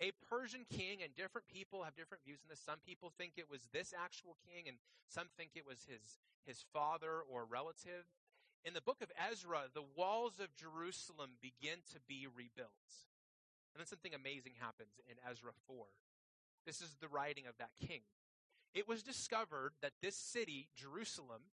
a 0.00 0.10
Persian 0.28 0.66
king, 0.68 1.02
and 1.02 1.14
different 1.14 1.46
people 1.46 1.84
have 1.84 1.94
different 1.94 2.24
views 2.24 2.40
on 2.42 2.48
this. 2.50 2.60
Some 2.60 2.82
people 2.84 3.12
think 3.16 3.34
it 3.36 3.50
was 3.50 3.68
this 3.72 3.94
actual 3.94 4.36
king, 4.42 4.66
and 4.66 4.76
some 5.06 5.28
think 5.36 5.52
it 5.54 5.66
was 5.66 5.86
his, 5.88 6.18
his 6.46 6.64
father 6.72 7.22
or 7.30 7.44
relative. 7.44 8.04
In 8.64 8.74
the 8.74 8.80
book 8.80 9.02
of 9.02 9.12
Ezra, 9.14 9.70
the 9.72 9.86
walls 9.96 10.40
of 10.40 10.54
Jerusalem 10.56 11.38
begin 11.40 11.84
to 11.92 12.00
be 12.08 12.26
rebuilt. 12.26 13.06
And 13.74 13.80
then 13.80 13.86
something 13.86 14.14
amazing 14.14 14.54
happens 14.58 15.00
in 15.08 15.16
Ezra 15.28 15.52
4. 15.66 15.84
This 16.66 16.80
is 16.80 16.96
the 17.00 17.08
writing 17.08 17.46
of 17.46 17.58
that 17.58 17.76
king. 17.78 18.00
It 18.72 18.88
was 18.88 19.02
discovered 19.02 19.72
that 19.82 19.92
this 20.02 20.16
city, 20.16 20.68
Jerusalem, 20.74 21.52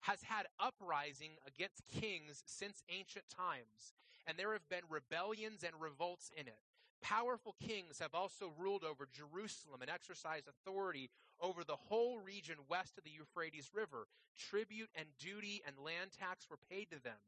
has 0.00 0.22
had 0.22 0.46
uprising 0.58 1.38
against 1.46 1.86
kings 1.88 2.42
since 2.46 2.82
ancient 2.88 3.26
times, 3.28 3.94
and 4.26 4.38
there 4.38 4.52
have 4.52 4.68
been 4.68 4.86
rebellions 4.88 5.62
and 5.62 5.74
revolts 5.78 6.30
in 6.36 6.46
it. 6.46 6.65
Powerful 7.02 7.54
kings 7.60 7.98
have 8.00 8.14
also 8.14 8.52
ruled 8.58 8.84
over 8.84 9.06
Jerusalem 9.12 9.82
and 9.82 9.90
exercised 9.90 10.48
authority 10.48 11.10
over 11.40 11.62
the 11.62 11.76
whole 11.76 12.18
region 12.18 12.56
west 12.68 12.98
of 12.98 13.04
the 13.04 13.10
Euphrates 13.10 13.70
River. 13.74 14.06
Tribute 14.36 14.90
and 14.94 15.06
duty 15.18 15.62
and 15.66 15.76
land 15.78 16.10
tax 16.18 16.46
were 16.50 16.58
paid 16.70 16.90
to 16.90 17.02
them. 17.02 17.18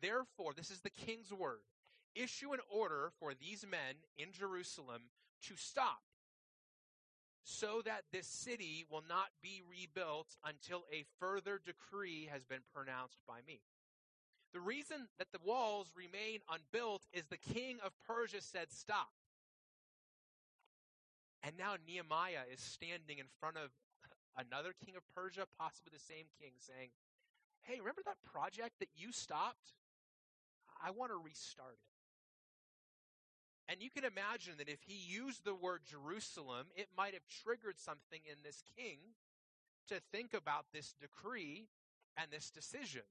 Therefore, 0.00 0.52
this 0.54 0.70
is 0.70 0.80
the 0.80 0.90
king's 0.90 1.32
word 1.32 1.60
issue 2.14 2.52
an 2.52 2.60
order 2.70 3.10
for 3.20 3.32
these 3.34 3.64
men 3.70 3.94
in 4.16 4.32
Jerusalem 4.32 5.02
to 5.42 5.54
stop 5.56 6.02
so 7.44 7.80
that 7.84 8.02
this 8.12 8.26
city 8.26 8.84
will 8.90 9.04
not 9.08 9.28
be 9.42 9.62
rebuilt 9.68 10.36
until 10.44 10.84
a 10.92 11.04
further 11.18 11.60
decree 11.64 12.28
has 12.30 12.44
been 12.44 12.60
pronounced 12.74 13.20
by 13.26 13.38
me. 13.46 13.60
The 14.52 14.60
reason 14.60 15.08
that 15.18 15.28
the 15.32 15.40
walls 15.44 15.92
remain 15.94 16.40
unbuilt 16.50 17.02
is 17.12 17.26
the 17.26 17.36
king 17.36 17.78
of 17.84 17.92
Persia 18.06 18.40
said, 18.40 18.70
Stop. 18.70 19.10
And 21.42 21.56
now 21.56 21.74
Nehemiah 21.86 22.48
is 22.52 22.60
standing 22.60 23.18
in 23.18 23.26
front 23.40 23.56
of 23.56 23.70
another 24.36 24.72
king 24.84 24.96
of 24.96 25.02
Persia, 25.14 25.44
possibly 25.58 25.92
the 25.92 26.02
same 26.02 26.26
king, 26.40 26.52
saying, 26.58 26.90
Hey, 27.62 27.78
remember 27.78 28.02
that 28.06 28.22
project 28.24 28.80
that 28.80 28.88
you 28.96 29.12
stopped? 29.12 29.74
I 30.82 30.90
want 30.90 31.10
to 31.12 31.18
restart 31.18 31.74
it. 31.74 31.88
And 33.70 33.82
you 33.82 33.90
can 33.90 34.04
imagine 34.04 34.54
that 34.56 34.70
if 34.70 34.80
he 34.86 34.94
used 34.94 35.44
the 35.44 35.54
word 35.54 35.82
Jerusalem, 35.84 36.68
it 36.74 36.88
might 36.96 37.12
have 37.12 37.26
triggered 37.44 37.78
something 37.78 38.20
in 38.24 38.38
this 38.42 38.62
king 38.76 38.98
to 39.88 40.00
think 40.10 40.32
about 40.32 40.66
this 40.72 40.94
decree 40.98 41.68
and 42.16 42.30
this 42.30 42.50
decision. 42.50 43.02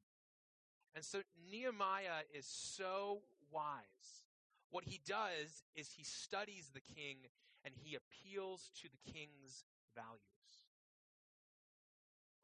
And 0.98 1.06
so 1.06 1.22
Nehemiah 1.52 2.26
is 2.34 2.48
so 2.50 3.22
wise. 3.54 4.26
What 4.72 4.84
he 4.84 5.00
does 5.06 5.62
is 5.76 5.94
he 5.94 6.04
studies 6.04 6.72
the 6.74 6.82
king 6.82 7.30
and 7.64 7.76
he 7.78 7.94
appeals 7.94 8.72
to 8.82 8.90
the 8.90 9.12
king's 9.12 9.62
values. 9.94 10.50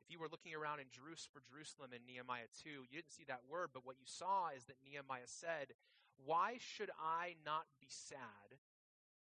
If 0.05 0.13
you 0.13 0.19
were 0.19 0.29
looking 0.29 0.53
around 0.53 0.85
in 0.85 0.93
Jerusalem 0.93 1.97
in 1.97 2.05
Nehemiah 2.05 2.45
2, 2.61 2.69
you 2.69 3.01
didn't 3.01 3.09
see 3.09 3.25
that 3.25 3.41
word, 3.49 3.69
but 3.73 3.87
what 3.87 3.97
you 3.97 4.05
saw 4.05 4.49
is 4.55 4.65
that 4.65 4.77
Nehemiah 4.85 5.25
said, 5.25 5.73
Why 6.23 6.61
should 6.61 6.91
I 7.01 7.33
not 7.43 7.65
be 7.81 7.89
sad 7.89 8.61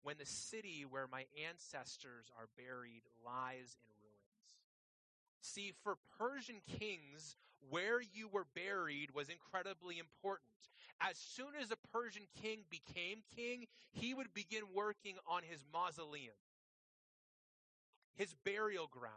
when 0.04 0.22
the 0.22 0.30
city 0.30 0.86
where 0.88 1.10
my 1.10 1.26
ancestors 1.50 2.30
are 2.38 2.46
buried 2.62 3.10
lies 3.26 3.74
in? 3.90 3.95
See, 5.46 5.74
for 5.84 5.96
Persian 6.18 6.62
kings, 6.80 7.36
where 7.70 8.02
you 8.02 8.28
were 8.28 8.48
buried 8.56 9.14
was 9.14 9.30
incredibly 9.30 10.00
important. 10.00 10.50
As 11.00 11.18
soon 11.18 11.54
as 11.62 11.70
a 11.70 11.88
Persian 11.94 12.24
king 12.42 12.64
became 12.72 13.22
king, 13.36 13.66
he 13.92 14.16
would 14.16 14.34
begin 14.34 14.64
working 14.74 15.18
on 15.28 15.44
his 15.44 15.64
mausoleum, 15.72 16.34
his 18.16 18.34
burial 18.44 18.88
grounds. 18.88 19.14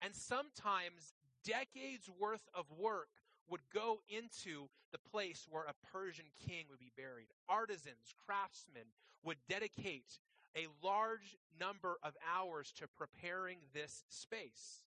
And 0.00 0.14
sometimes 0.14 1.12
decades 1.44 2.08
worth 2.18 2.48
of 2.54 2.64
work 2.78 3.08
would 3.50 3.60
go 3.72 4.00
into 4.08 4.68
the 4.90 5.10
place 5.10 5.46
where 5.50 5.64
a 5.64 5.86
Persian 5.92 6.32
king 6.48 6.64
would 6.70 6.80
be 6.80 6.92
buried. 6.96 7.28
Artisans, 7.46 8.14
craftsmen 8.24 8.84
would 9.22 9.36
dedicate 9.50 10.18
a 10.56 10.66
large 10.82 11.36
number 11.60 11.98
of 12.02 12.16
hours 12.34 12.72
to 12.78 12.86
preparing 12.88 13.58
this 13.74 14.04
space. 14.08 14.80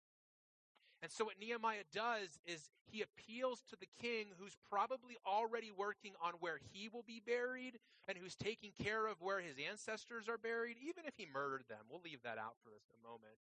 And 1.02 1.12
so 1.12 1.26
what 1.26 1.38
Nehemiah 1.40 1.86
does 1.94 2.40
is 2.46 2.70
he 2.90 3.06
appeals 3.06 3.62
to 3.70 3.76
the 3.78 3.90
king 4.02 4.34
who's 4.40 4.58
probably 4.70 5.18
already 5.28 5.70
working 5.70 6.14
on 6.22 6.34
where 6.40 6.58
he 6.74 6.90
will 6.90 7.06
be 7.06 7.22
buried 7.22 7.78
and 8.08 8.18
who's 8.18 8.36
taking 8.36 8.72
care 8.82 9.06
of 9.06 9.22
where 9.22 9.40
his 9.40 9.62
ancestors 9.62 10.28
are 10.28 10.42
buried, 10.42 10.78
even 10.82 11.06
if 11.06 11.14
he 11.16 11.28
murdered 11.30 11.66
them. 11.70 11.86
We'll 11.90 12.02
leave 12.02 12.24
that 12.24 12.42
out 12.42 12.58
for 12.64 12.74
a 12.74 13.00
moment. 13.06 13.38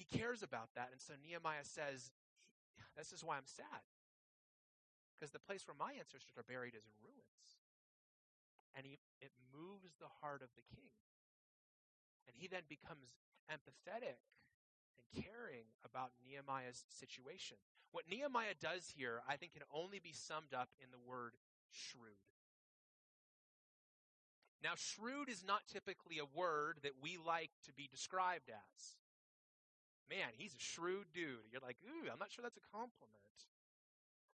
He 0.00 0.08
cares 0.08 0.40
about 0.42 0.72
that. 0.76 0.88
And 0.92 1.00
so 1.00 1.12
Nehemiah 1.20 1.68
says, 1.68 2.08
This 2.96 3.12
is 3.12 3.20
why 3.20 3.36
I'm 3.36 3.44
sad. 3.44 3.84
Because 5.12 5.28
the 5.28 5.44
place 5.44 5.68
where 5.68 5.76
my 5.76 5.92
ancestors 5.92 6.40
are 6.40 6.48
buried 6.48 6.72
is 6.72 6.88
in 6.88 6.96
ruins. 7.04 7.60
And 8.72 8.88
he, 8.88 8.96
it 9.20 9.36
moves 9.52 9.92
the 10.00 10.08
heart 10.24 10.40
of 10.40 10.48
the 10.56 10.64
king. 10.72 10.96
And 12.24 12.32
he 12.32 12.48
then 12.48 12.64
becomes 12.64 13.12
empathetic 13.52 14.24
and 14.98 15.24
caring 15.24 15.66
about 15.84 16.10
Nehemiah's 16.24 16.84
situation. 16.88 17.56
What 17.92 18.04
Nehemiah 18.10 18.54
does 18.60 18.92
here, 18.96 19.22
I 19.28 19.36
think, 19.36 19.52
can 19.52 19.66
only 19.74 19.98
be 19.98 20.12
summed 20.12 20.54
up 20.54 20.68
in 20.80 20.90
the 20.90 21.02
word 21.02 21.34
shrewd. 21.72 22.22
Now, 24.62 24.76
shrewd 24.76 25.28
is 25.28 25.42
not 25.46 25.66
typically 25.72 26.18
a 26.18 26.28
word 26.38 26.78
that 26.82 27.00
we 27.02 27.16
like 27.16 27.50
to 27.64 27.72
be 27.72 27.88
described 27.90 28.50
as. 28.50 28.96
Man, 30.08 30.34
he's 30.36 30.54
a 30.54 30.60
shrewd 30.60 31.06
dude. 31.14 31.48
You're 31.50 31.64
like, 31.64 31.78
ooh, 31.86 32.10
I'm 32.10 32.18
not 32.18 32.30
sure 32.30 32.42
that's 32.42 32.58
a 32.58 32.70
compliment. 32.70 33.16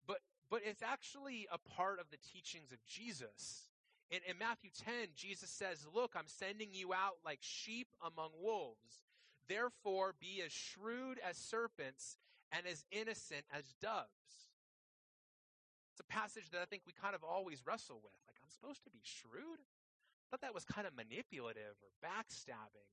But 0.06 0.20
but 0.52 0.62
it's 0.66 0.84
actually 0.84 1.48
a 1.52 1.58
part 1.58 2.00
of 2.00 2.12
the 2.12 2.20
teachings 2.34 2.72
of 2.72 2.78
Jesus. 2.86 3.72
In, 4.12 4.20
in 4.28 4.38
Matthew 4.38 4.70
10, 4.84 5.16
Jesus 5.16 5.50
says, 5.50 5.88
Look, 5.96 6.12
I'm 6.16 6.28
sending 6.28 6.70
you 6.74 6.94
out 6.94 7.24
like 7.26 7.40
sheep 7.40 7.88
among 8.06 8.32
wolves. 8.40 9.08
Therefore, 9.52 10.16
be 10.18 10.42
as 10.46 10.54
shrewd 10.54 11.20
as 11.20 11.36
serpents 11.36 12.16
and 12.54 12.66
as 12.66 12.86
innocent 12.90 13.44
as 13.52 13.66
doves. 13.82 14.48
It's 15.92 16.00
a 16.00 16.08
passage 16.08 16.50
that 16.52 16.62
I 16.62 16.66
think 16.66 16.84
we 16.88 16.94
kind 16.94 17.14
of 17.14 17.24
always 17.26 17.60
wrestle 17.68 18.00
with. 18.02 18.16
Like, 18.28 18.38
I'm 18.42 18.50
supposed 18.50 18.86
to 18.86 18.90
be 18.90 19.02
shrewd? 19.04 19.60
I 19.60 20.24
thought 20.32 20.40
that 20.40 20.56
was 20.56 20.64
kind 20.64 20.88
of 20.88 20.96
manipulative 20.96 21.76
or 21.84 21.92
backstabbing. 22.00 22.88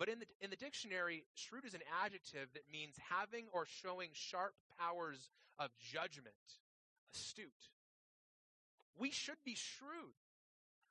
But 0.00 0.08
in 0.08 0.18
the, 0.18 0.26
in 0.40 0.50
the 0.50 0.56
dictionary, 0.56 1.22
shrewd 1.34 1.64
is 1.64 1.74
an 1.74 1.86
adjective 2.02 2.48
that 2.54 2.66
means 2.72 2.96
having 2.98 3.46
or 3.52 3.64
showing 3.64 4.10
sharp 4.14 4.54
powers 4.80 5.30
of 5.60 5.70
judgment, 5.78 6.58
astute. 7.14 7.70
We 8.98 9.12
should 9.12 9.38
be 9.44 9.54
shrewd. 9.54 10.18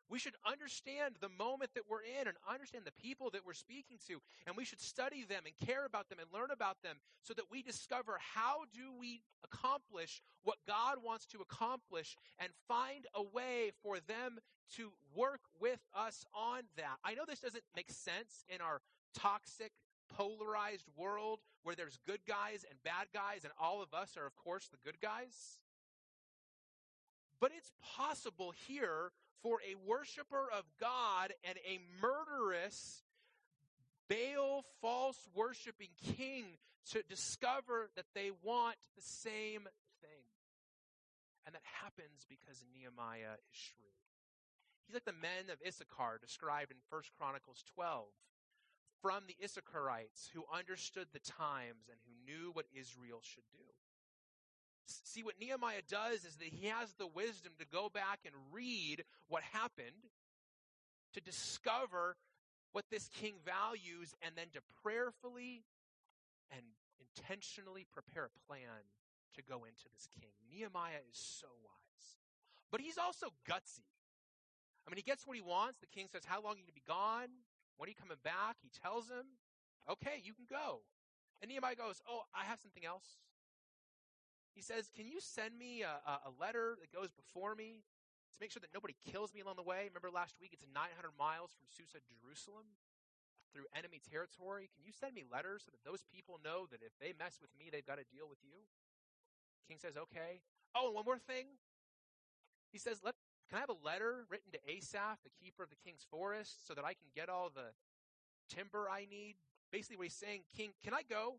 We 0.10 0.20
should 0.20 0.36
understand 0.46 1.16
the 1.20 1.30
moment 1.30 1.72
that 1.76 1.84
we're 1.90 2.02
in 2.02 2.28
and 2.28 2.38
understand 2.50 2.86
the 2.86 3.02
people 3.02 3.30
that 3.32 3.46
we're 3.46 3.54
speaking 3.54 3.98
to. 4.08 4.20
And 4.46 4.56
we 4.56 4.64
should 4.64 4.80
study 4.80 5.26
them 5.28 5.44
and 5.46 5.68
care 5.68 5.86
about 5.86 6.10
them 6.10 6.20
and 6.20 6.28
learn 6.34 6.52
about 6.52 6.82
them 6.82 6.98
so 7.24 7.34
that 7.34 7.52
we 7.52 7.62
discover 7.62 8.18
how 8.20 8.64
do 8.74 8.94
we 8.98 9.22
accomplish 9.44 10.22
what 10.44 10.58
God 10.66 10.98
wants 11.04 11.26
to 11.28 11.40
accomplish 11.40 12.16
and 12.40 12.50
find 12.68 13.06
a 13.14 13.24
way 13.24 13.72
for 13.84 13.98
them 14.08 14.40
to 14.76 14.92
work 15.16 15.42
with 15.60 15.80
us 15.94 16.26
on 16.34 16.64
that. 16.78 16.98
I 17.04 17.14
know 17.14 17.24
this 17.28 17.40
doesn't 17.40 17.64
make 17.76 17.92
sense 17.92 18.46
in 18.48 18.62
our 18.62 18.82
toxic, 19.14 19.72
polarized 20.10 20.88
world 20.96 21.40
where 21.64 21.76
there's 21.76 21.98
good 22.06 22.22
guys 22.26 22.66
and 22.70 22.82
bad 22.84 23.08
guys, 23.14 23.44
and 23.44 23.52
all 23.60 23.82
of 23.82 23.94
us 23.94 24.16
are, 24.18 24.26
of 24.26 24.36
course, 24.38 24.70
the 24.70 24.78
good 24.86 25.02
guys. 25.02 25.58
But 27.40 27.52
it's 27.56 27.72
possible 27.96 28.54
here 28.68 29.12
for 29.42 29.60
a 29.62 29.76
worshiper 29.88 30.48
of 30.52 30.64
God 30.80 31.34
and 31.44 31.58
a 31.66 31.80
murderous, 32.02 33.04
Baal 34.10 34.64
false 34.82 35.28
worshiping 35.36 35.90
king 36.16 36.46
to 36.92 37.04
discover 37.10 37.90
that 37.96 38.06
they 38.16 38.32
want 38.44 38.78
the 38.96 39.02
same 39.02 39.68
thing. 40.02 40.26
And 41.46 41.56
that 41.56 41.64
happens 41.82 42.26
because 42.30 42.64
Nehemiah 42.74 43.36
is 43.36 43.56
shrewd. 43.56 43.88
He's 44.86 44.94
like 44.94 45.06
the 45.06 45.12
men 45.12 45.52
of 45.52 45.60
Issachar 45.66 46.20
described 46.22 46.72
in 46.72 46.78
1 46.90 47.02
Chronicles 47.20 47.64
12 47.76 48.08
from 49.02 49.24
the 49.28 49.36
Issacharites 49.44 50.32
who 50.34 50.46
understood 50.48 51.08
the 51.12 51.20
times 51.20 51.92
and 51.92 52.00
who 52.08 52.16
knew 52.24 52.52
what 52.54 52.66
Israel 52.74 53.20
should 53.22 53.48
do. 53.52 53.68
See, 54.88 55.24
what 55.24 55.36
Nehemiah 55.40 55.82
does 55.90 56.24
is 56.24 56.36
that 56.38 56.48
he 56.48 56.68
has 56.68 56.94
the 56.94 57.08
wisdom 57.08 57.52
to 57.60 57.66
go 57.66 57.90
back 57.90 58.20
and 58.26 58.34
read 58.52 59.04
what 59.28 59.44
happened, 59.44 60.08
to 61.14 61.22
discover 61.22 62.16
what 62.72 62.86
this 62.90 63.10
king 63.20 63.36
values, 63.46 64.16
and 64.22 64.36
then 64.36 64.48
to 64.54 64.62
prayerfully 64.84 65.64
and 66.52 66.62
intentionally 67.00 67.86
prepare 67.92 68.26
a 68.26 68.40
plan 68.48 68.88
to 69.36 69.42
go 69.44 69.66
into 69.66 69.86
this 69.94 70.08
king. 70.20 70.32
Nehemiah 70.52 71.04
is 71.10 71.18
so 71.18 71.48
wise. 71.64 72.08
But 72.72 72.82
he's 72.82 72.98
also 72.98 73.28
gutsy. 73.50 73.84
I 74.86 74.90
mean, 74.90 74.98
he 74.98 75.04
gets 75.04 75.28
what 75.28 75.36
he 75.36 75.44
wants. 75.44 75.80
The 75.80 75.92
king 75.92 76.08
says, 76.12 76.24
How 76.26 76.42
long 76.42 76.56
are 76.56 76.60
you 76.60 76.64
going 76.64 76.76
to 76.76 76.82
be 76.82 76.88
gone? 76.88 77.28
When 77.78 77.88
are 77.88 77.92
you 77.92 78.00
coming 78.00 78.18
back? 78.24 78.56
He 78.64 78.72
tells 78.72 79.10
him, 79.12 79.36
Okay, 79.92 80.24
you 80.24 80.34
can 80.34 80.48
go. 80.50 80.80
And 81.42 81.52
Nehemiah 81.52 81.76
goes, 81.76 82.00
Oh, 82.08 82.24
I 82.32 82.46
have 82.46 82.60
something 82.60 82.86
else. 82.86 83.20
He 84.58 84.66
says, 84.66 84.90
Can 84.90 85.06
you 85.06 85.22
send 85.22 85.54
me 85.54 85.86
a, 85.86 86.02
a, 86.02 86.34
letter 86.42 86.82
that 86.82 86.90
goes 86.90 87.14
before 87.14 87.54
me 87.54 87.86
to 88.34 88.38
make 88.42 88.50
sure 88.50 88.60
that 88.66 88.74
nobody 88.74 88.98
kills 89.06 89.30
me 89.30 89.46
along 89.46 89.62
the 89.62 89.70
way? 89.70 89.86
Remember 89.86 90.10
last 90.10 90.34
week, 90.42 90.50
it's 90.50 90.66
900 90.66 91.14
miles 91.14 91.54
from 91.54 91.70
Susa 91.70 92.02
to 92.02 92.14
Jerusalem 92.18 92.66
through 93.54 93.70
enemy 93.78 94.02
territory. 94.02 94.74
Can 94.74 94.82
you 94.82 94.90
send 94.90 95.14
me 95.14 95.30
letters 95.30 95.62
so 95.62 95.70
that 95.70 95.86
those 95.86 96.10
people 96.10 96.42
know 96.42 96.66
that 96.74 96.82
if 96.82 96.90
they 96.98 97.14
mess 97.14 97.38
with 97.38 97.54
me, 97.54 97.70
they've 97.70 97.86
got 97.86 98.02
to 98.02 98.08
deal 98.10 98.26
with 98.26 98.42
you? 98.42 98.66
king 99.70 99.78
says, 99.78 99.94
Okay. 99.94 100.42
Oh, 100.74 100.90
and 100.90 100.98
one 100.98 101.06
more 101.06 101.22
thing. 101.22 101.54
He 102.74 102.82
says, 102.82 103.06
Let 103.06 103.14
can 103.46 103.62
I 103.62 103.62
have 103.62 103.70
a 103.70 103.86
letter 103.86 104.26
written 104.26 104.50
to 104.58 104.62
Asaph, 104.66 105.22
the 105.22 105.30
keeper 105.38 105.62
of 105.62 105.70
the 105.70 105.78
king's 105.86 106.02
forest, 106.10 106.66
so 106.66 106.74
that 106.74 106.82
I 106.82 106.98
can 106.98 107.14
get 107.14 107.30
all 107.30 107.54
the 107.54 107.78
timber 108.50 108.90
I 108.90 109.06
need? 109.06 109.38
Basically, 109.70 110.02
what 110.02 110.10
he's 110.10 110.18
saying, 110.18 110.50
King, 110.50 110.74
can 110.82 110.98
I 110.98 111.06
go? 111.06 111.38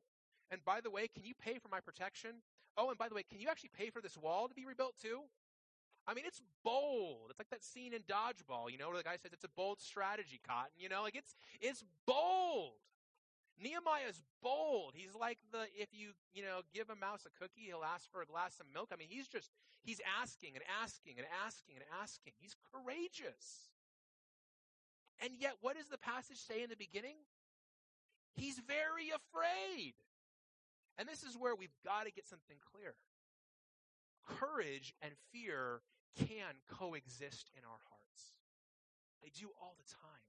And 0.54 0.64
by 0.64 0.78
the 0.78 0.88
way, 0.88 1.10
can 1.10 1.26
you 1.26 1.34
pay 1.34 1.58
for 1.58 1.66
my 1.66 1.80
protection? 1.82 2.46
Oh, 2.78 2.90
and 2.90 2.96
by 2.96 3.08
the 3.08 3.14
way, 3.14 3.24
can 3.28 3.40
you 3.40 3.48
actually 3.50 3.70
pay 3.76 3.90
for 3.90 4.00
this 4.00 4.16
wall 4.16 4.46
to 4.46 4.54
be 4.54 4.64
rebuilt 4.64 4.94
too? 5.02 5.22
I 6.06 6.14
mean, 6.14 6.24
it's 6.24 6.40
bold. 6.64 7.28
It's 7.28 7.38
like 7.38 7.50
that 7.50 7.64
scene 7.64 7.92
in 7.92 8.00
Dodgeball, 8.02 8.70
you 8.70 8.78
know, 8.78 8.88
where 8.88 8.96
the 8.96 9.02
guy 9.02 9.18
says 9.20 9.32
it's 9.34 9.44
a 9.44 9.52
bold 9.56 9.80
strategy, 9.80 10.40
Cotton. 10.46 10.78
You 10.78 10.88
know, 10.88 11.02
like 11.02 11.16
it's 11.16 11.34
it's 11.60 11.84
bold. 12.06 12.78
Nehemiah's 13.60 14.22
bold. 14.40 14.94
He's 14.94 15.14
like 15.18 15.38
the 15.52 15.66
if 15.76 15.90
you 15.92 16.14
you 16.32 16.42
know 16.42 16.62
give 16.72 16.88
a 16.88 16.96
mouse 16.96 17.26
a 17.26 17.34
cookie, 17.42 17.66
he'll 17.66 17.84
ask 17.84 18.10
for 18.10 18.22
a 18.22 18.26
glass 18.26 18.60
of 18.60 18.66
milk. 18.72 18.88
I 18.94 18.96
mean, 18.96 19.08
he's 19.10 19.26
just 19.26 19.50
he's 19.82 20.00
asking 20.22 20.54
and 20.54 20.64
asking 20.80 21.18
and 21.18 21.26
asking 21.44 21.76
and 21.76 21.84
asking. 22.00 22.32
He's 22.38 22.54
courageous. 22.72 23.74
And 25.20 25.34
yet, 25.36 25.58
what 25.60 25.76
does 25.76 25.88
the 25.88 25.98
passage 25.98 26.38
say 26.38 26.62
in 26.62 26.70
the 26.70 26.78
beginning? 26.78 27.18
He's 28.36 28.60
very 28.64 29.10
afraid. 29.10 29.94
And 30.98 31.08
this 31.08 31.22
is 31.22 31.38
where 31.38 31.54
we've 31.54 31.76
got 31.84 32.04
to 32.04 32.12
get 32.12 32.26
something 32.26 32.58
clear. 32.74 32.94
Courage 34.26 34.94
and 35.00 35.12
fear 35.32 35.80
can 36.18 36.58
coexist 36.66 37.50
in 37.54 37.62
our 37.64 37.78
hearts. 37.88 38.34
They 39.22 39.30
do 39.30 39.48
all 39.62 39.76
the 39.78 39.86
time. 39.86 40.26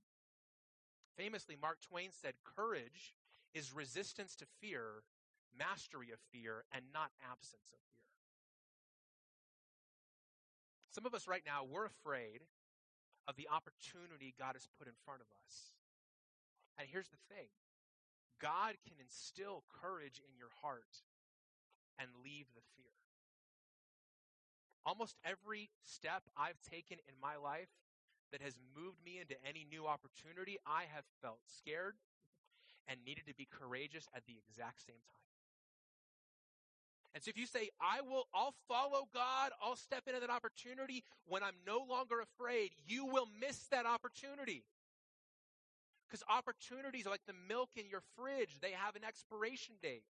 Famously, 1.17 1.57
Mark 1.59 1.81
Twain 1.81 2.09
said, 2.13 2.33
Courage 2.55 3.15
is 3.53 3.73
resistance 3.73 4.35
to 4.37 4.45
fear, 4.61 5.03
mastery 5.57 6.11
of 6.13 6.19
fear, 6.31 6.63
and 6.71 6.85
not 6.93 7.09
absence 7.19 7.73
of 7.73 7.79
fear. 7.91 8.05
Some 10.91 11.05
of 11.05 11.13
us 11.13 11.27
right 11.27 11.43
now, 11.45 11.65
we're 11.65 11.85
afraid 11.85 12.45
of 13.27 13.35
the 13.35 13.49
opportunity 13.49 14.33
God 14.37 14.53
has 14.53 14.67
put 14.77 14.87
in 14.87 14.93
front 15.05 15.21
of 15.21 15.27
us. 15.45 15.73
And 16.77 16.87
here's 16.89 17.09
the 17.09 17.21
thing 17.27 17.49
God 18.41 18.75
can 18.87 18.97
instill 18.99 19.63
courage 19.81 20.21
in 20.23 20.37
your 20.37 20.51
heart 20.61 21.03
and 21.99 22.07
leave 22.23 22.47
the 22.55 22.63
fear. 22.75 22.95
Almost 24.85 25.15
every 25.23 25.69
step 25.83 26.23
I've 26.37 26.59
taken 26.71 26.97
in 27.07 27.15
my 27.21 27.35
life 27.35 27.69
that 28.31 28.41
has 28.41 28.55
moved 28.75 29.03
me 29.03 29.19
into 29.19 29.35
any 29.47 29.67
new 29.69 29.85
opportunity, 29.85 30.57
I 30.65 30.83
have 30.93 31.03
felt 31.21 31.39
scared 31.45 31.95
and 32.87 32.99
needed 33.05 33.27
to 33.27 33.35
be 33.35 33.47
courageous 33.49 34.07
at 34.15 34.25
the 34.25 34.37
exact 34.47 34.85
same 34.85 35.03
time. 35.11 35.19
And 37.13 37.23
so 37.23 37.29
if 37.29 37.37
you 37.37 37.47
say, 37.47 37.69
I 37.81 38.01
will, 38.01 38.27
I'll 38.33 38.53
follow 38.67 39.07
God, 39.13 39.51
I'll 39.61 39.75
step 39.75 40.03
into 40.07 40.19
that 40.19 40.29
opportunity 40.29 41.03
when 41.27 41.43
I'm 41.43 41.57
no 41.65 41.83
longer 41.87 42.21
afraid, 42.21 42.71
you 42.87 43.05
will 43.05 43.27
miss 43.41 43.57
that 43.71 43.85
opportunity. 43.85 44.63
Because 46.09 46.23
opportunities 46.27 47.05
are 47.05 47.11
like 47.11 47.25
the 47.27 47.37
milk 47.47 47.69
in 47.75 47.87
your 47.87 48.01
fridge, 48.17 48.57
they 48.61 48.71
have 48.71 48.95
an 48.95 49.03
expiration 49.03 49.75
date. 49.81 50.03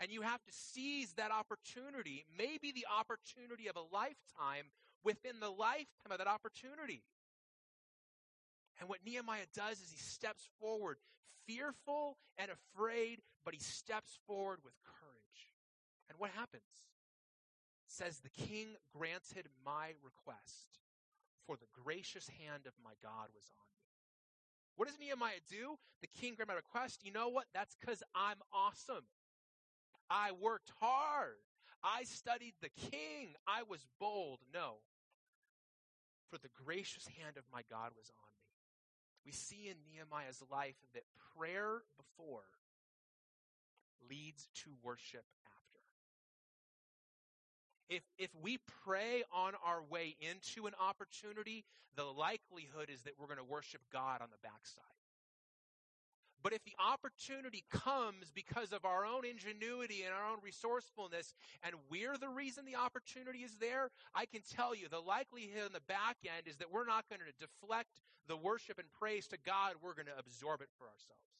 And 0.00 0.10
you 0.10 0.22
have 0.22 0.42
to 0.44 0.52
seize 0.52 1.12
that 1.18 1.30
opportunity, 1.30 2.24
maybe 2.36 2.72
the 2.72 2.86
opportunity 2.88 3.68
of 3.68 3.76
a 3.76 3.84
lifetime, 3.94 4.72
within 5.04 5.40
the 5.40 5.50
lifetime 5.50 6.10
of 6.10 6.18
that 6.18 6.26
opportunity. 6.26 7.02
And 8.80 8.88
what 8.88 9.04
Nehemiah 9.04 9.44
does 9.54 9.78
is 9.80 9.90
he 9.92 9.98
steps 9.98 10.48
forward, 10.58 10.96
fearful 11.46 12.16
and 12.38 12.50
afraid, 12.50 13.20
but 13.44 13.52
he 13.52 13.60
steps 13.60 14.18
forward 14.26 14.60
with 14.64 14.72
courage. 14.84 15.52
And 16.08 16.18
what 16.18 16.30
happens? 16.30 16.64
It 17.84 17.92
says, 17.92 18.20
The 18.20 18.30
king 18.30 18.68
granted 18.96 19.48
my 19.64 19.92
request, 20.02 20.80
for 21.46 21.56
the 21.56 21.68
gracious 21.84 22.28
hand 22.40 22.64
of 22.66 22.72
my 22.82 22.92
God 23.02 23.28
was 23.34 23.50
on 23.52 23.68
me. 23.76 23.89
What 24.80 24.88
does 24.88 24.98
Nehemiah 24.98 25.44
do? 25.46 25.76
The 26.00 26.06
king 26.06 26.36
granted 26.36 26.52
my 26.52 26.56
request. 26.56 27.04
You 27.04 27.12
know 27.12 27.28
what? 27.28 27.44
That's 27.52 27.76
because 27.78 28.02
I'm 28.14 28.38
awesome. 28.50 29.04
I 30.08 30.30
worked 30.40 30.72
hard. 30.80 31.36
I 31.84 32.04
studied 32.04 32.54
the 32.62 32.70
king. 32.90 33.36
I 33.46 33.60
was 33.68 33.86
bold. 34.00 34.38
No. 34.54 34.76
For 36.30 36.38
the 36.38 36.48
gracious 36.64 37.06
hand 37.18 37.36
of 37.36 37.44
my 37.52 37.60
God 37.68 37.90
was 37.94 38.08
on 38.08 38.32
me. 38.32 38.48
We 39.26 39.32
see 39.32 39.68
in 39.68 39.76
Nehemiah's 39.84 40.42
life 40.50 40.76
that 40.94 41.04
prayer 41.36 41.82
before 41.98 42.48
leads 44.08 44.48
to 44.64 44.70
worship 44.82 45.26
after. 45.44 45.59
If, 47.90 48.02
if 48.18 48.30
we 48.40 48.58
pray 48.84 49.24
on 49.32 49.52
our 49.66 49.82
way 49.82 50.16
into 50.20 50.66
an 50.66 50.74
opportunity, 50.80 51.64
the 51.96 52.04
likelihood 52.04 52.88
is 52.88 53.02
that 53.02 53.14
we're 53.18 53.26
going 53.26 53.38
to 53.38 53.44
worship 53.44 53.80
God 53.92 54.22
on 54.22 54.28
the 54.30 54.38
backside. 54.42 54.84
But 56.42 56.54
if 56.54 56.64
the 56.64 56.76
opportunity 56.80 57.64
comes 57.68 58.30
because 58.34 58.72
of 58.72 58.84
our 58.84 59.04
own 59.04 59.26
ingenuity 59.26 60.04
and 60.04 60.14
our 60.14 60.30
own 60.30 60.38
resourcefulness, 60.42 61.34
and 61.62 61.74
we're 61.90 62.16
the 62.16 62.28
reason 62.28 62.64
the 62.64 62.76
opportunity 62.76 63.40
is 63.40 63.56
there, 63.60 63.90
I 64.14 64.24
can 64.24 64.40
tell 64.56 64.74
you 64.74 64.88
the 64.88 65.00
likelihood 65.00 65.66
in 65.66 65.72
the 65.72 65.84
back 65.86 66.16
end 66.24 66.46
is 66.46 66.56
that 66.56 66.72
we're 66.72 66.86
not 66.86 67.04
going 67.10 67.20
to 67.20 67.44
deflect 67.44 68.00
the 68.26 68.36
worship 68.36 68.78
and 68.78 68.88
praise 68.98 69.26
to 69.28 69.36
God, 69.44 69.74
we're 69.82 69.94
going 69.94 70.06
to 70.06 70.18
absorb 70.18 70.62
it 70.62 70.68
for 70.78 70.84
ourselves. 70.84 71.39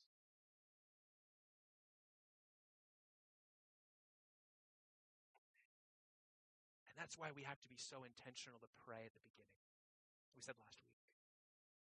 That's 7.11 7.18
why 7.18 7.35
we 7.35 7.42
have 7.42 7.59
to 7.59 7.66
be 7.66 7.75
so 7.75 8.07
intentional 8.07 8.62
to 8.62 8.70
pray 8.87 9.03
at 9.03 9.11
the 9.18 9.27
beginning. 9.27 9.59
We 10.38 10.46
said 10.46 10.55
last 10.62 10.79
week. 10.79 10.94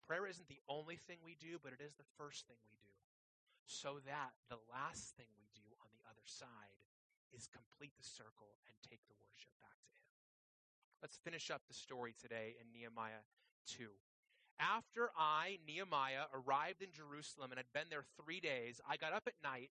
Prayer 0.07 0.23
isn't 0.23 0.47
the 0.47 0.63
only 0.71 0.95
thing 1.03 1.19
we 1.19 1.35
do, 1.35 1.59
but 1.59 1.75
it 1.75 1.83
is 1.83 1.99
the 1.99 2.07
first 2.15 2.47
thing 2.47 2.55
we 2.71 2.79
do 2.79 2.95
so 3.67 3.99
that 4.07 4.31
the 4.47 4.63
last 4.71 5.11
thing 5.19 5.27
we 5.35 5.51
do 5.51 5.67
on 5.83 5.91
the 5.91 5.99
other 6.07 6.23
side 6.23 6.79
is 7.35 7.51
complete 7.51 7.91
the 7.99 8.07
circle 8.07 8.55
and 8.63 8.71
take 8.87 9.03
the 9.11 9.19
worship 9.19 9.51
back 9.59 9.75
to 9.83 9.99
Him. 9.99 10.15
Let's 11.03 11.19
finish 11.19 11.51
up 11.51 11.67
the 11.67 11.75
story 11.75 12.15
today 12.15 12.55
in 12.55 12.71
Nehemiah 12.71 13.27
2. 13.67 13.91
After 14.63 15.11
I, 15.19 15.59
Nehemiah, 15.67 16.31
arrived 16.31 16.79
in 16.79 16.95
Jerusalem 16.95 17.51
and 17.51 17.59
had 17.59 17.75
been 17.75 17.91
there 17.91 18.07
three 18.15 18.39
days, 18.39 18.79
I 18.87 18.95
got 18.95 19.11
up 19.11 19.27
at 19.27 19.35
night, 19.43 19.75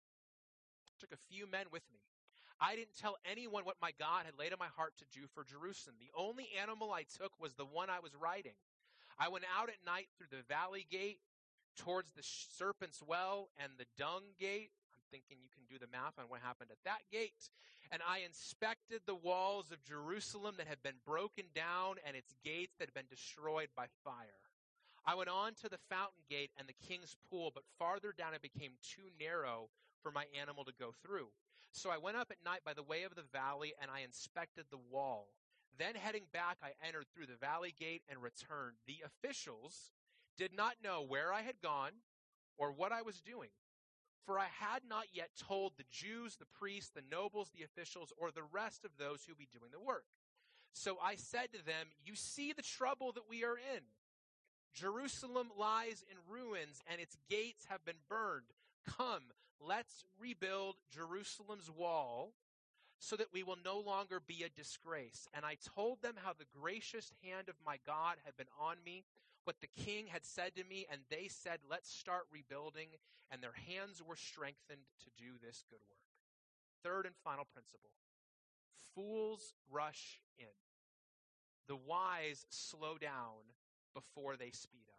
took 0.96 1.12
a 1.12 1.20
few 1.28 1.44
men 1.44 1.68
with 1.76 1.84
me. 1.92 2.15
I 2.60 2.76
didn't 2.76 2.96
tell 3.00 3.18
anyone 3.30 3.66
what 3.66 3.82
my 3.82 3.92
God 4.00 4.26
had 4.26 4.40
laid 4.40 4.54
on 4.54 4.60
my 4.60 4.72
heart 4.76 4.94
to 5.00 5.06
do 5.12 5.28
for 5.34 5.44
Jerusalem. 5.44 5.98
The 6.00 6.14
only 6.16 6.48
animal 6.62 6.94
I 6.94 7.04
took 7.04 7.32
was 7.40 7.54
the 7.54 7.66
one 7.66 7.90
I 7.90 8.00
was 8.00 8.16
riding. 8.16 8.56
I 9.20 9.28
went 9.28 9.46
out 9.58 9.70
at 9.70 9.86
night 9.86 10.08
through 10.18 10.32
the 10.32 10.44
valley 10.48 10.88
gate 10.90 11.20
towards 11.76 12.12
the 12.12 12.24
serpent's 12.24 13.04
well 13.04 13.50
and 13.62 13.74
the 13.78 13.88
dung 13.98 14.24
gate. 14.40 14.72
I'm 14.94 15.04
thinking 15.12 15.38
you 15.44 15.52
can 15.52 15.68
do 15.68 15.80
the 15.80 15.92
math 15.92 16.18
on 16.18 16.26
what 16.28 16.40
happened 16.42 16.72
at 16.72 16.84
that 16.86 17.04
gate. 17.12 17.50
And 17.92 18.02
I 18.08 18.20
inspected 18.26 19.02
the 19.06 19.16
walls 19.16 19.72
of 19.72 19.84
Jerusalem 19.84 20.56
that 20.58 20.68
had 20.68 20.82
been 20.82 21.04
broken 21.06 21.46
down 21.54 21.96
and 22.08 22.16
its 22.16 22.34
gates 22.44 22.76
that 22.80 22.88
had 22.88 22.96
been 22.96 23.12
destroyed 23.12 23.70
by 23.76 23.88
fire. 24.04 24.42
I 25.06 25.14
went 25.14 25.30
on 25.30 25.54
to 25.62 25.70
the 25.70 25.78
fountain 25.90 26.24
gate 26.30 26.50
and 26.58 26.68
the 26.68 26.88
king's 26.88 27.16
pool, 27.30 27.52
but 27.54 27.64
farther 27.78 28.12
down 28.18 28.34
it 28.34 28.42
became 28.42 28.72
too 28.82 29.06
narrow 29.20 29.70
for 30.02 30.12
my 30.12 30.26
animal 30.40 30.66
to 30.66 30.74
go 30.80 30.94
through. 31.06 31.30
So 31.76 31.90
I 31.90 31.98
went 31.98 32.16
up 32.16 32.32
at 32.32 32.44
night 32.44 32.62
by 32.66 32.74
the 32.74 32.84
way 32.84 33.04
of 33.04 33.16
the 33.16 33.28
valley 33.34 33.74
and 33.82 33.92
I 33.92 34.00
inspected 34.00 34.66
the 34.72 34.80
wall. 34.90 35.28
Then 35.78 35.96
heading 35.96 36.24
back, 36.32 36.58
I 36.64 36.72
entered 36.88 37.08
through 37.14 37.26
the 37.26 37.36
valley 37.36 37.76
gate 37.78 38.02
and 38.10 38.24
returned. 38.24 38.78
The 38.88 39.04
officials 39.04 39.92
did 40.38 40.56
not 40.56 40.76
know 40.82 41.04
where 41.06 41.34
I 41.34 41.42
had 41.42 41.62
gone 41.62 41.92
or 42.58 42.72
what 42.72 42.94
I 42.94 43.02
was 43.02 43.20
doing. 43.20 43.50
For 44.26 44.40
I 44.40 44.48
had 44.58 44.84
not 44.88 45.08
yet 45.14 45.32
told 45.38 45.74
the 45.76 45.84
Jews, 45.92 46.38
the 46.38 46.48
priests, 46.58 46.92
the 46.96 47.04
nobles, 47.12 47.52
the 47.52 47.66
officials, 47.66 48.14
or 48.18 48.32
the 48.32 48.48
rest 48.54 48.86
of 48.86 48.92
those 48.98 49.26
who 49.28 49.36
be 49.36 49.50
doing 49.52 49.72
the 49.72 49.80
work. 49.80 50.06
So 50.72 50.98
I 51.04 51.16
said 51.16 51.52
to 51.52 51.64
them, 51.64 51.88
You 52.04 52.16
see 52.16 52.54
the 52.54 52.64
trouble 52.64 53.12
that 53.12 53.30
we 53.30 53.44
are 53.44 53.58
in. 53.58 53.84
Jerusalem 54.74 55.52
lies 55.60 56.04
in 56.10 56.18
ruins, 56.28 56.82
and 56.88 57.00
its 57.00 57.18
gates 57.30 57.66
have 57.70 57.86
been 57.86 58.02
burned. 58.10 58.50
Come, 58.98 59.24
let's 59.60 60.04
rebuild 60.20 60.76
Jerusalem's 60.92 61.70
wall 61.70 62.34
so 63.00 63.16
that 63.16 63.34
we 63.34 63.44
will 63.44 63.58
no 63.64 63.80
longer 63.80 64.22
be 64.26 64.44
a 64.44 64.50
disgrace. 64.50 65.28
And 65.34 65.46
I 65.46 65.58
told 65.76 66.02
them 66.02 66.16
how 66.24 66.34
the 66.34 66.46
gracious 66.60 67.12
hand 67.24 67.50
of 67.50 67.56
my 67.66 67.78
God 67.86 68.16
had 68.24 68.38
been 68.38 68.48
on 68.60 68.78
me 68.86 69.04
what 69.46 69.62
the 69.62 69.84
king 69.84 70.08
had 70.08 70.26
said 70.26 70.56
to 70.56 70.64
me, 70.64 70.88
and 70.92 71.02
they 71.10 71.28
said, 71.30 71.60
Let's 71.70 71.90
start 71.90 72.24
rebuilding, 72.34 72.88
and 73.32 73.42
their 73.42 73.54
hands 73.70 74.02
were 74.06 74.16
strengthened 74.16 74.82
to 75.04 75.24
do 75.24 75.34
this 75.42 75.64
good 75.70 75.80
work. 75.88 76.02
Third 76.84 77.06
and 77.06 77.16
final 77.24 77.46
principle 77.54 77.92
fools 78.96 79.54
rush 79.72 80.22
in, 80.40 80.46
the 81.68 81.76
wise 81.76 82.46
slow 82.50 82.98
down 82.98 83.44
before 83.94 84.38
they 84.38 84.52
speed 84.52 84.88
up. 84.90 84.95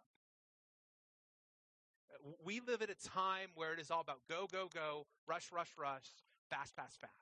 We 2.44 2.60
live 2.60 2.82
at 2.82 2.90
a 2.90 3.08
time 3.08 3.48
where 3.54 3.72
it 3.72 3.80
is 3.80 3.90
all 3.90 4.00
about 4.00 4.20
go, 4.28 4.46
go, 4.50 4.68
go, 4.72 5.06
rush, 5.26 5.50
rush, 5.52 5.70
rush, 5.78 6.06
fast, 6.50 6.74
fast, 6.74 7.00
fast. 7.00 7.12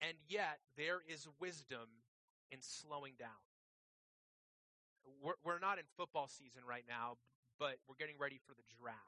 And 0.00 0.16
yet, 0.28 0.58
there 0.76 1.00
is 1.08 1.26
wisdom 1.40 1.88
in 2.50 2.58
slowing 2.60 3.14
down 3.18 3.30
we're, 5.22 5.38
we're 5.44 5.58
not 5.58 5.78
in 5.78 5.84
football 5.96 6.28
season 6.28 6.62
right 6.68 6.84
now, 6.88 7.16
but 7.58 7.76
we're 7.88 7.98
getting 7.98 8.18
ready 8.18 8.40
for 8.44 8.54
the 8.54 8.66
draft. 8.80 9.00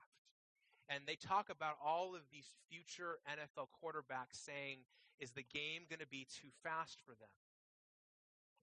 And 0.89 1.03
they 1.07 1.17
talk 1.17 1.51
about 1.51 1.77
all 1.83 2.15
of 2.15 2.23
these 2.31 2.47
future 2.71 3.19
NFL 3.27 3.75
quarterbacks 3.75 4.39
saying, 4.39 4.87
is 5.19 5.33
the 5.33 5.43
game 5.43 5.89
going 5.89 6.05
to 6.05 6.07
be 6.07 6.27
too 6.29 6.49
fast 6.63 7.03
for 7.03 7.17
them? 7.19 7.33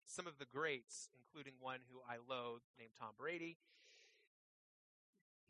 Some 0.06 0.28
of 0.28 0.38
the 0.38 0.48
greats, 0.48 1.10
including 1.16 1.54
one 1.60 1.80
who 1.92 2.00
I 2.06 2.22
loathe 2.24 2.64
named 2.80 2.96
Tom 3.00 3.16
Brady, 3.18 3.58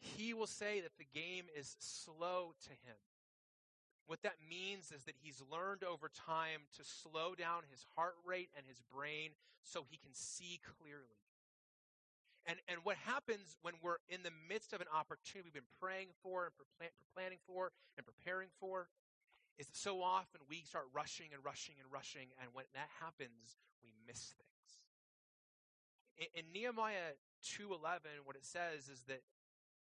he 0.04 0.34
will 0.34 0.48
say 0.48 0.82
that 0.82 0.98
the 0.98 1.08
game 1.14 1.46
is 1.56 1.76
slow 1.80 2.54
to 2.64 2.70
him. 2.70 3.00
What 4.06 4.22
that 4.24 4.36
means 4.44 4.92
is 4.92 5.04
that 5.06 5.16
he's 5.24 5.42
learned 5.50 5.84
over 5.84 6.12
time 6.12 6.68
to 6.78 6.84
slow 6.84 7.36
down 7.36 7.64
his 7.72 7.86
heart 7.96 8.16
rate 8.26 8.50
and 8.58 8.68
his 8.68 8.82
brain 8.92 9.32
so 9.64 9.86
he 9.90 9.98
can 9.98 10.14
see 10.14 10.60
clearly. 10.60 11.24
And, 12.46 12.60
and 12.68 12.84
what 12.84 12.98
happens 12.98 13.56
when 13.62 13.76
we're 13.82 14.04
in 14.10 14.20
the 14.24 14.36
midst 14.52 14.74
of 14.74 14.82
an 14.82 14.92
opportunity 14.92 15.48
we've 15.48 15.56
been 15.56 15.80
praying 15.80 16.12
for 16.22 16.52
and 16.52 16.54
pre- 16.60 16.92
planning 17.16 17.40
for 17.48 17.72
and 17.96 18.04
preparing 18.04 18.52
for 18.60 18.92
is 19.58 19.68
that 19.68 19.78
so 19.78 20.02
often 20.04 20.42
we 20.50 20.68
start 20.68 20.92
rushing 20.92 21.32
and 21.32 21.40
rushing 21.46 21.76
and 21.80 21.88
rushing, 21.88 22.28
and 22.42 22.50
when 22.52 22.66
that 22.74 22.90
happens, 23.00 23.56
we 23.80 23.94
miss 24.04 24.36
things. 24.36 24.70
In, 26.20 26.44
in 26.44 26.46
Nehemiah 26.52 27.16
2.11, 27.46 28.26
what 28.26 28.36
it 28.36 28.44
says 28.44 28.90
is 28.92 29.08
that 29.08 29.22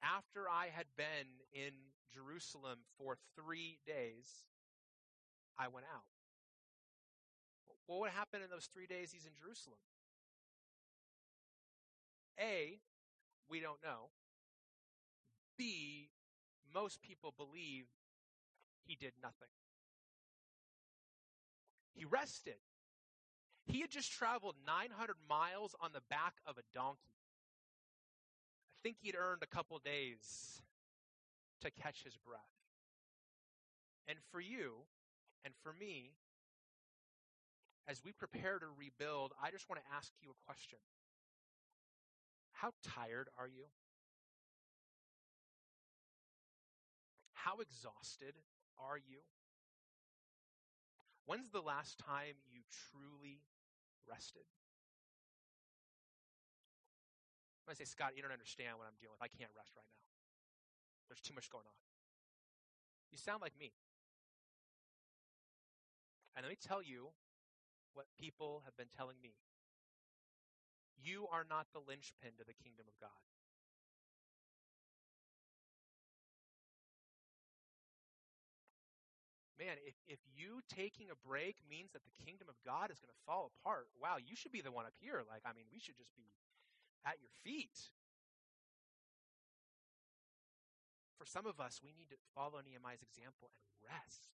after 0.03 0.49
I 0.49 0.67
had 0.75 0.85
been 0.95 1.27
in 1.53 1.71
Jerusalem 2.13 2.79
for 2.97 3.17
three 3.35 3.79
days, 3.85 4.45
I 5.57 5.67
went 5.67 5.85
out. 5.93 6.03
What 7.85 8.01
would 8.01 8.12
happen 8.12 8.41
in 8.41 8.49
those 8.49 8.69
three 8.71 8.85
days 8.85 9.12
he's 9.12 9.25
in 9.25 9.31
Jerusalem? 9.41 9.79
A, 12.39 12.79
we 13.49 13.59
don't 13.59 13.81
know. 13.83 14.09
B, 15.57 16.09
most 16.73 17.01
people 17.01 17.33
believe 17.35 17.85
he 18.85 18.95
did 18.95 19.13
nothing. 19.21 19.49
He 21.93 22.05
rested. 22.05 22.62
He 23.65 23.81
had 23.81 23.89
just 23.89 24.12
traveled 24.12 24.55
900 24.65 25.15
miles 25.29 25.75
on 25.81 25.91
the 25.93 26.01
back 26.09 26.35
of 26.47 26.57
a 26.57 26.63
donkey. 26.73 27.18
Think 28.84 28.98
he'd 29.02 29.15
earned 29.15 29.44
a 29.44 29.48
couple 29.48 29.78
days 29.80 30.62
to 31.62 31.72
catch 31.72 32.04
his 32.04 32.15
breath. 32.18 32.39
And 34.08 34.18
for 34.32 34.39
you 34.39 34.86
and 35.44 35.54
for 35.62 35.74
me, 35.74 36.12
as 37.88 38.04
we 38.06 38.12
prepare 38.12 38.60
to 38.60 38.65
rebuild, 38.78 39.34
I 39.42 39.52
just 39.52 39.68
want 39.70 39.82
to 39.82 39.96
ask 39.96 40.12
you 40.22 40.30
a 40.30 40.46
question. 40.46 40.80
How 42.52 42.72
tired 42.84 43.30
are 43.38 43.48
you? 43.48 43.65
How 47.34 47.58
exhausted 47.60 48.36
are 48.80 48.98
you? 48.98 49.20
When's 51.26 51.50
the 51.52 51.62
last 51.62 51.98
time 52.00 52.36
you 52.52 52.62
truly 52.92 53.42
rested? 54.10 54.44
I 57.70 57.78
say, 57.78 57.86
Scott, 57.86 58.17
you 58.17 58.22
don't 58.22 58.34
understand 58.34 58.78
what 58.82 58.90
I'm 58.90 58.98
dealing 58.98 59.13
with. 59.13 59.24
I 59.24 59.30
can't 59.30 59.52
rest 59.54 59.78
right 59.78 59.86
now. 59.86 60.04
There's 61.08 61.22
too 61.22 61.34
much 61.34 61.50
going 61.50 61.65
on. 61.65 61.78
You 63.13 63.17
sound 63.17 63.42
like 63.42 63.54
me. 63.58 63.74
And 66.36 66.46
let 66.46 66.50
me 66.50 66.58
tell 66.58 66.82
you 66.82 67.13
what 67.94 68.06
people 68.17 68.62
have 68.65 68.78
been 68.78 68.90
telling 68.94 69.17
me 69.22 69.34
you 71.02 71.28
are 71.32 71.48
not 71.48 71.67
the 71.74 71.80
linchpin 71.80 72.36
to 72.38 72.46
the 72.46 72.54
kingdom 72.54 72.86
of 72.88 72.96
God. 73.00 73.24
Man, 79.60 79.76
if, 79.84 79.96
if 80.08 80.24
you 80.32 80.63
taking 80.72 81.12
a 81.12 81.20
break 81.20 81.60
means 81.67 81.92
that 81.92 82.08
the 82.08 82.15
kingdom 82.24 82.48
of 82.48 82.56
God 82.63 82.96
is 82.96 83.00
going 83.04 83.12
to 83.12 83.22
fall 83.28 83.52
apart, 83.52 83.92
wow, 84.00 84.15
you 84.15 84.32
should 84.32 84.56
be 84.56 84.63
the 84.63 84.72
one 84.72 84.88
up 84.88 84.96
here. 85.04 85.20
Like, 85.28 85.44
I 85.44 85.52
mean, 85.52 85.67
we 85.67 85.84
should 85.84 86.00
just 86.00 86.15
be 86.15 86.32
at 87.06 87.19
your 87.19 87.31
feet. 87.43 87.91
For 91.17 91.25
some 91.25 91.45
of 91.45 91.60
us, 91.60 91.81
we 91.83 91.91
need 91.97 92.10
to 92.10 92.19
follow 92.33 92.60
Nehemiah's 92.63 93.04
example 93.04 93.52
and 93.52 93.91
rest 93.91 94.31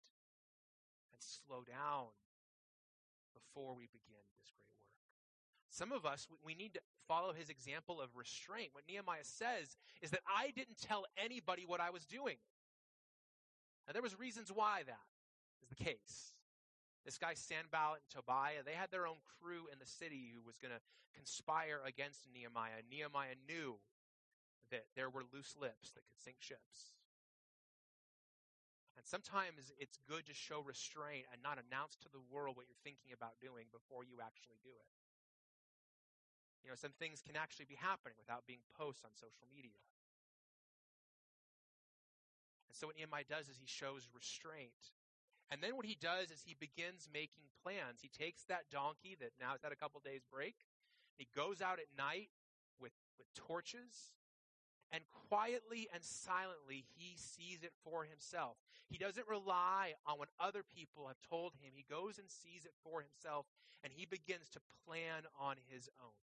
and 1.13 1.21
slow 1.21 1.63
down 1.63 2.11
before 3.33 3.75
we 3.75 3.87
begin 3.87 4.23
this 4.37 4.51
great 4.51 4.75
work. 4.75 4.99
Some 5.69 5.91
of 5.91 6.05
us, 6.05 6.27
we 6.43 6.55
need 6.55 6.73
to 6.75 6.81
follow 7.07 7.33
his 7.33 7.49
example 7.49 8.01
of 8.01 8.15
restraint. 8.15 8.69
What 8.73 8.83
Nehemiah 8.87 9.23
says 9.23 9.77
is 10.01 10.11
that 10.11 10.21
I 10.27 10.51
didn't 10.51 10.77
tell 10.77 11.05
anybody 11.17 11.63
what 11.65 11.79
I 11.79 11.89
was 11.89 12.05
doing. 12.05 12.37
And 13.87 13.95
there 13.95 14.01
was 14.01 14.17
reasons 14.19 14.51
why 14.53 14.83
that 14.85 15.07
is 15.61 15.69
the 15.69 15.83
case. 15.83 16.33
This 17.03 17.19
guy 17.19 17.35
Sanballat 17.35 17.99
and 18.07 18.11
Tobiah, 18.11 18.63
they 18.63 18.79
had 18.79 18.91
their 18.91 19.07
own 19.07 19.19
crew 19.39 19.67
in 19.67 19.79
the 19.79 19.85
city 19.85 20.31
who 20.31 20.39
was 20.39 20.55
going 20.57 20.71
to 20.71 20.79
conspire 21.11 21.83
against 21.83 22.31
Nehemiah. 22.31 22.79
Nehemiah 22.87 23.35
knew 23.43 23.75
that 24.71 24.87
there 24.95 25.11
were 25.11 25.27
loose 25.35 25.53
lips 25.59 25.91
that 25.93 26.07
could 26.07 26.17
sink 26.17 26.39
ships. 26.39 26.95
And 28.95 29.03
sometimes 29.03 29.75
it's 29.75 29.99
good 30.07 30.23
to 30.31 30.33
show 30.33 30.63
restraint 30.63 31.27
and 31.33 31.43
not 31.43 31.59
announce 31.59 31.99
to 32.07 32.09
the 32.09 32.23
world 32.31 32.55
what 32.55 32.71
you're 32.71 32.85
thinking 32.87 33.11
about 33.11 33.35
doing 33.43 33.67
before 33.73 34.07
you 34.07 34.23
actually 34.23 34.63
do 34.63 34.71
it. 34.71 34.91
You 36.63 36.71
know, 36.71 36.79
some 36.79 36.95
things 36.95 37.19
can 37.19 37.35
actually 37.35 37.67
be 37.67 37.75
happening 37.75 38.15
without 38.15 38.47
being 38.47 38.63
posts 38.79 39.03
on 39.03 39.11
social 39.11 39.43
media. 39.51 39.75
And 42.71 42.73
so 42.79 42.87
what 42.87 42.95
Nehemiah 42.95 43.27
does 43.27 43.51
is 43.51 43.59
he 43.59 43.67
shows 43.67 44.07
restraint. 44.15 44.95
And 45.53 45.61
then 45.61 45.77
what 45.77 45.85
he 45.85 45.95
does 46.01 46.31
is 46.33 46.41
he 46.41 46.57
begins 46.57 47.07
making 47.13 47.45
plans. 47.61 48.01
He 48.01 48.09
takes 48.09 48.41
that 48.49 48.73
donkey 48.73 49.15
that 49.21 49.37
now 49.39 49.51
has 49.51 49.61
had 49.61 49.71
a 49.71 49.75
couple 49.75 50.01
days 50.03 50.25
break. 50.25 50.55
He 51.15 51.27
goes 51.29 51.61
out 51.61 51.77
at 51.77 51.93
night 51.95 52.33
with, 52.81 52.97
with 53.19 53.29
torches 53.37 54.17
and 54.89 55.03
quietly 55.29 55.87
and 55.93 56.03
silently 56.03 56.85
he 56.97 57.13
sees 57.17 57.61
it 57.61 57.69
for 57.85 58.03
himself. 58.03 58.57
He 58.89 58.97
doesn't 58.97 59.29
rely 59.29 59.93
on 60.07 60.17
what 60.17 60.29
other 60.39 60.63
people 60.65 61.05
have 61.05 61.21
told 61.21 61.53
him. 61.61 61.73
He 61.75 61.85
goes 61.85 62.17
and 62.17 62.33
sees 62.33 62.65
it 62.65 62.73
for 62.81 63.05
himself 63.05 63.45
and 63.83 63.93
he 63.93 64.07
begins 64.07 64.49
to 64.57 64.59
plan 64.89 65.29
on 65.37 65.57
his 65.69 65.87
own. 66.01 66.32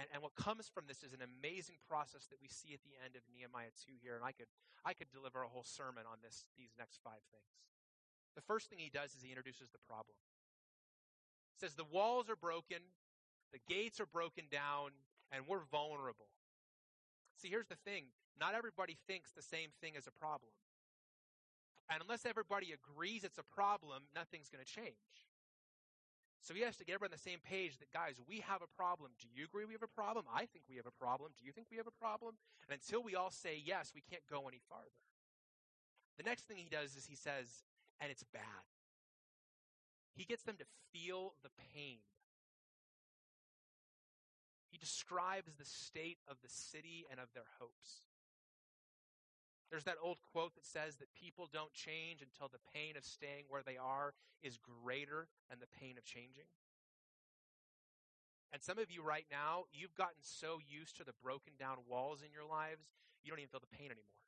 And, 0.00 0.08
and 0.16 0.24
what 0.24 0.32
comes 0.32 0.72
from 0.72 0.88
this 0.88 1.04
is 1.04 1.12
an 1.12 1.20
amazing 1.20 1.76
process 1.84 2.24
that 2.32 2.40
we 2.40 2.48
see 2.48 2.72
at 2.72 2.80
the 2.80 2.96
end 3.04 3.20
of 3.20 3.22
Nehemiah 3.28 3.68
2 3.84 4.00
here. 4.00 4.16
And 4.16 4.24
I 4.24 4.32
could, 4.32 4.48
I 4.80 4.96
could 4.96 5.12
deliver 5.12 5.44
a 5.44 5.50
whole 5.52 5.68
sermon 5.68 6.08
on 6.08 6.24
this, 6.24 6.48
these 6.56 6.72
next 6.80 7.04
five 7.04 7.20
things. 7.28 7.52
The 8.32 8.40
first 8.40 8.72
thing 8.72 8.80
he 8.80 8.88
does 8.88 9.12
is 9.12 9.20
he 9.20 9.28
introduces 9.28 9.68
the 9.68 9.82
problem. 9.84 10.16
He 11.52 11.60
says, 11.60 11.76
The 11.76 11.84
walls 11.84 12.32
are 12.32 12.40
broken, 12.40 12.80
the 13.52 13.60
gates 13.68 14.00
are 14.00 14.08
broken 14.08 14.48
down, 14.48 14.96
and 15.28 15.44
we're 15.44 15.68
vulnerable. 15.68 16.32
See, 17.36 17.52
here's 17.52 17.68
the 17.68 17.76
thing 17.84 18.08
not 18.40 18.56
everybody 18.56 18.96
thinks 19.04 19.36
the 19.36 19.44
same 19.44 19.68
thing 19.84 20.00
is 20.00 20.08
a 20.08 20.16
problem. 20.16 20.56
And 21.92 22.00
unless 22.00 22.24
everybody 22.24 22.72
agrees 22.72 23.20
it's 23.20 23.36
a 23.36 23.44
problem, 23.44 24.08
nothing's 24.16 24.48
going 24.48 24.64
to 24.64 24.72
change. 24.72 25.28
So 26.40 26.54
he 26.54 26.62
has 26.62 26.76
to 26.78 26.84
get 26.84 26.94
everyone 26.94 27.12
on 27.12 27.20
the 27.20 27.30
same 27.30 27.38
page 27.44 27.78
that, 27.78 27.92
guys, 27.92 28.16
we 28.26 28.40
have 28.40 28.62
a 28.62 28.70
problem. 28.76 29.12
Do 29.20 29.28
you 29.28 29.44
agree 29.44 29.64
we 29.64 29.76
have 29.76 29.84
a 29.84 29.92
problem? 29.92 30.24
I 30.32 30.48
think 30.48 30.64
we 30.68 30.76
have 30.76 30.88
a 30.88 30.96
problem. 30.96 31.32
Do 31.36 31.44
you 31.44 31.52
think 31.52 31.68
we 31.70 31.76
have 31.76 31.86
a 31.86 32.00
problem? 32.00 32.36
And 32.64 32.72
until 32.72 33.02
we 33.02 33.14
all 33.14 33.30
say 33.30 33.60
yes, 33.60 33.92
we 33.94 34.00
can't 34.00 34.24
go 34.30 34.48
any 34.48 34.60
farther. 34.68 35.04
The 36.16 36.24
next 36.24 36.48
thing 36.48 36.56
he 36.56 36.72
does 36.72 36.96
is 36.96 37.04
he 37.04 37.16
says, 37.16 37.64
and 38.00 38.10
it's 38.10 38.24
bad. 38.32 38.64
He 40.16 40.24
gets 40.24 40.42
them 40.42 40.56
to 40.58 40.64
feel 40.92 41.34
the 41.44 41.52
pain 41.74 42.00
He 44.70 44.78
describes 44.78 45.52
the 45.58 45.64
state 45.64 46.18
of 46.28 46.36
the 46.42 46.48
city 46.48 47.04
and 47.10 47.18
of 47.18 47.26
their 47.34 47.46
hopes. 47.58 48.06
There's 49.70 49.86
that 49.86 50.02
old 50.02 50.18
quote 50.32 50.54
that 50.54 50.66
says 50.66 50.96
that 50.96 51.14
people 51.14 51.48
don't 51.52 51.72
change 51.72 52.22
until 52.22 52.50
the 52.50 52.58
pain 52.74 52.98
of 52.98 53.04
staying 53.04 53.46
where 53.48 53.62
they 53.62 53.78
are 53.78 54.14
is 54.42 54.58
greater 54.58 55.30
than 55.48 55.62
the 55.62 55.70
pain 55.78 55.94
of 55.96 56.04
changing. 56.04 56.50
And 58.50 58.58
some 58.58 58.82
of 58.82 58.90
you 58.90 59.02
right 59.02 59.26
now, 59.30 59.70
you've 59.70 59.94
gotten 59.94 60.18
so 60.26 60.58
used 60.66 60.98
to 60.98 61.04
the 61.06 61.14
broken 61.22 61.54
down 61.54 61.78
walls 61.86 62.26
in 62.26 62.34
your 62.34 62.42
lives, 62.42 62.90
you 63.22 63.30
don't 63.30 63.38
even 63.38 63.54
feel 63.54 63.62
the 63.62 63.70
pain 63.70 63.94
anymore. 63.94 64.18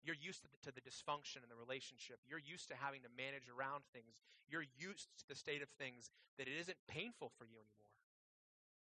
You're 0.00 0.16
used 0.16 0.40
to 0.40 0.48
the, 0.48 0.56
to 0.64 0.72
the, 0.72 0.80
dysfunction 0.80 1.44
in 1.44 1.52
the 1.52 1.58
relationship. 1.58 2.22
You're 2.24 2.40
used 2.40 2.72
to 2.72 2.76
having 2.78 3.02
to 3.04 3.12
manage 3.12 3.50
around 3.52 3.84
things. 3.92 4.16
You're 4.48 4.64
used 4.78 5.12
to 5.20 5.24
the 5.28 5.36
state 5.36 5.60
of 5.60 5.68
things 5.76 6.08
that 6.38 6.48
it 6.48 6.56
isn't 6.56 6.78
painful 6.88 7.28
for 7.36 7.44
you 7.44 7.60
anymore. 7.60 7.97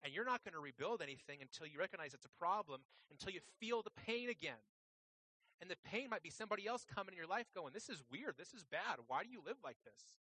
And 0.04 0.14
you're 0.14 0.26
not 0.26 0.44
going 0.44 0.54
to 0.54 0.60
rebuild 0.60 1.02
anything 1.02 1.40
until 1.42 1.68
you 1.68 1.78
recognize 1.78 2.14
it's 2.14 2.26
a 2.26 2.40
problem, 2.40 2.82
until 3.12 3.32
you 3.32 3.40
feel 3.60 3.82
the 3.82 3.94
pain 4.06 4.30
again. 4.30 4.62
And 5.62 5.70
the 5.70 5.78
pain 5.86 6.10
might 6.10 6.24
be 6.24 6.32
somebody 6.32 6.66
else 6.66 6.86
coming 6.90 7.14
in 7.14 7.18
your 7.18 7.30
life 7.30 7.46
going, 7.54 7.72
This 7.74 7.88
is 7.88 8.02
weird. 8.10 8.34
This 8.38 8.54
is 8.54 8.66
bad. 8.66 8.98
Why 9.06 9.22
do 9.22 9.30
you 9.30 9.42
live 9.46 9.58
like 9.64 9.78
this? 9.86 10.18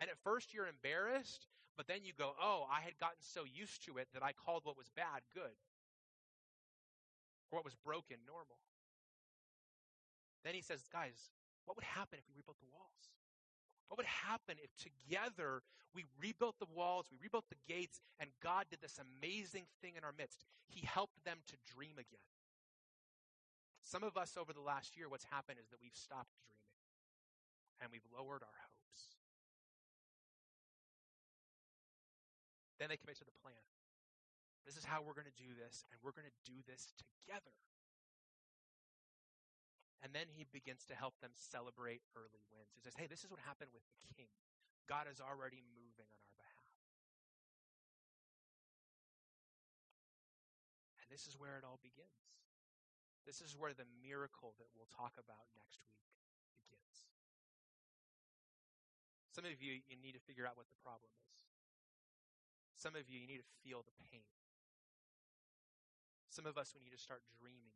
And 0.00 0.08
at 0.08 0.16
first 0.24 0.54
you're 0.54 0.66
embarrassed, 0.66 1.46
but 1.76 1.86
then 1.86 2.04
you 2.04 2.12
go, 2.16 2.32
Oh, 2.40 2.64
I 2.72 2.80
had 2.80 2.96
gotten 2.98 3.20
so 3.20 3.44
used 3.44 3.84
to 3.84 3.98
it 3.98 4.08
that 4.14 4.24
I 4.24 4.32
called 4.32 4.64
what 4.64 4.78
was 4.78 4.88
bad 4.96 5.28
good, 5.34 5.60
or 7.52 7.60
what 7.60 7.64
was 7.64 7.76
broken 7.76 8.16
normal. 8.26 8.56
Then 10.42 10.54
he 10.54 10.62
says, 10.62 10.88
Guys, 10.90 11.36
what 11.66 11.76
would 11.76 11.84
happen 11.84 12.18
if 12.18 12.24
we 12.24 12.40
rebuilt 12.40 12.56
the 12.60 12.72
walls? 12.72 13.17
What 13.88 13.96
would 13.96 14.06
happen 14.06 14.56
if 14.62 14.70
together 14.76 15.62
we 15.94 16.04
rebuilt 16.20 16.56
the 16.60 16.68
walls, 16.72 17.06
we 17.10 17.18
rebuilt 17.20 17.48
the 17.48 17.60
gates, 17.66 18.00
and 18.20 18.28
God 18.42 18.66
did 18.68 18.80
this 18.80 19.00
amazing 19.00 19.64
thing 19.80 19.96
in 19.96 20.04
our 20.04 20.12
midst? 20.16 20.44
He 20.68 20.84
helped 20.84 21.24
them 21.24 21.38
to 21.48 21.56
dream 21.74 21.96
again. 21.96 22.28
Some 23.80 24.04
of 24.04 24.16
us 24.20 24.36
over 24.36 24.52
the 24.52 24.60
last 24.60 24.96
year, 24.96 25.08
what's 25.08 25.24
happened 25.32 25.56
is 25.56 25.68
that 25.72 25.80
we've 25.80 25.96
stopped 25.96 26.36
dreaming 26.44 26.58
and 27.80 27.88
we've 27.88 28.04
lowered 28.12 28.44
our 28.44 28.58
hopes. 28.60 29.16
Then 32.78 32.92
they 32.92 33.00
commit 33.00 33.16
to 33.18 33.24
the 33.24 33.34
plan. 33.40 33.64
This 34.68 34.76
is 34.76 34.84
how 34.84 35.00
we're 35.00 35.16
going 35.16 35.30
to 35.30 35.40
do 35.40 35.56
this, 35.56 35.88
and 35.88 35.96
we're 36.04 36.12
going 36.12 36.28
to 36.28 36.38
do 36.44 36.60
this 36.68 36.92
together. 37.00 37.56
And 40.02 40.14
then 40.14 40.30
he 40.30 40.46
begins 40.46 40.86
to 40.86 40.94
help 40.94 41.18
them 41.18 41.34
celebrate 41.34 42.06
early 42.14 42.42
wins. 42.54 42.70
He 42.74 42.82
says, 42.82 42.94
Hey, 42.94 43.10
this 43.10 43.26
is 43.26 43.30
what 43.30 43.42
happened 43.42 43.74
with 43.74 43.82
the 43.82 43.98
king. 44.14 44.30
God 44.86 45.10
is 45.10 45.18
already 45.18 45.60
moving 45.74 46.06
on 46.06 46.20
our 46.22 46.36
behalf. 46.38 46.72
And 51.02 51.10
this 51.10 51.26
is 51.26 51.34
where 51.34 51.58
it 51.58 51.66
all 51.66 51.82
begins. 51.82 52.38
This 53.26 53.42
is 53.44 53.58
where 53.58 53.76
the 53.76 53.84
miracle 54.00 54.56
that 54.56 54.70
we'll 54.72 54.88
talk 54.88 55.18
about 55.20 55.50
next 55.52 55.84
week 55.84 56.08
begins. 56.56 57.10
Some 59.34 59.44
of 59.44 59.60
you, 59.60 59.84
you 59.84 59.98
need 60.00 60.16
to 60.16 60.24
figure 60.24 60.48
out 60.48 60.56
what 60.56 60.70
the 60.70 60.80
problem 60.80 61.12
is. 61.28 61.38
Some 62.78 62.94
of 62.94 63.10
you, 63.10 63.18
you 63.18 63.28
need 63.28 63.42
to 63.42 63.50
feel 63.60 63.82
the 63.82 63.92
pain. 64.08 64.24
Some 66.30 66.46
of 66.46 66.56
us, 66.56 66.70
we 66.72 66.80
need 66.80 66.94
to 66.94 67.02
start 67.02 67.26
dreaming 67.36 67.74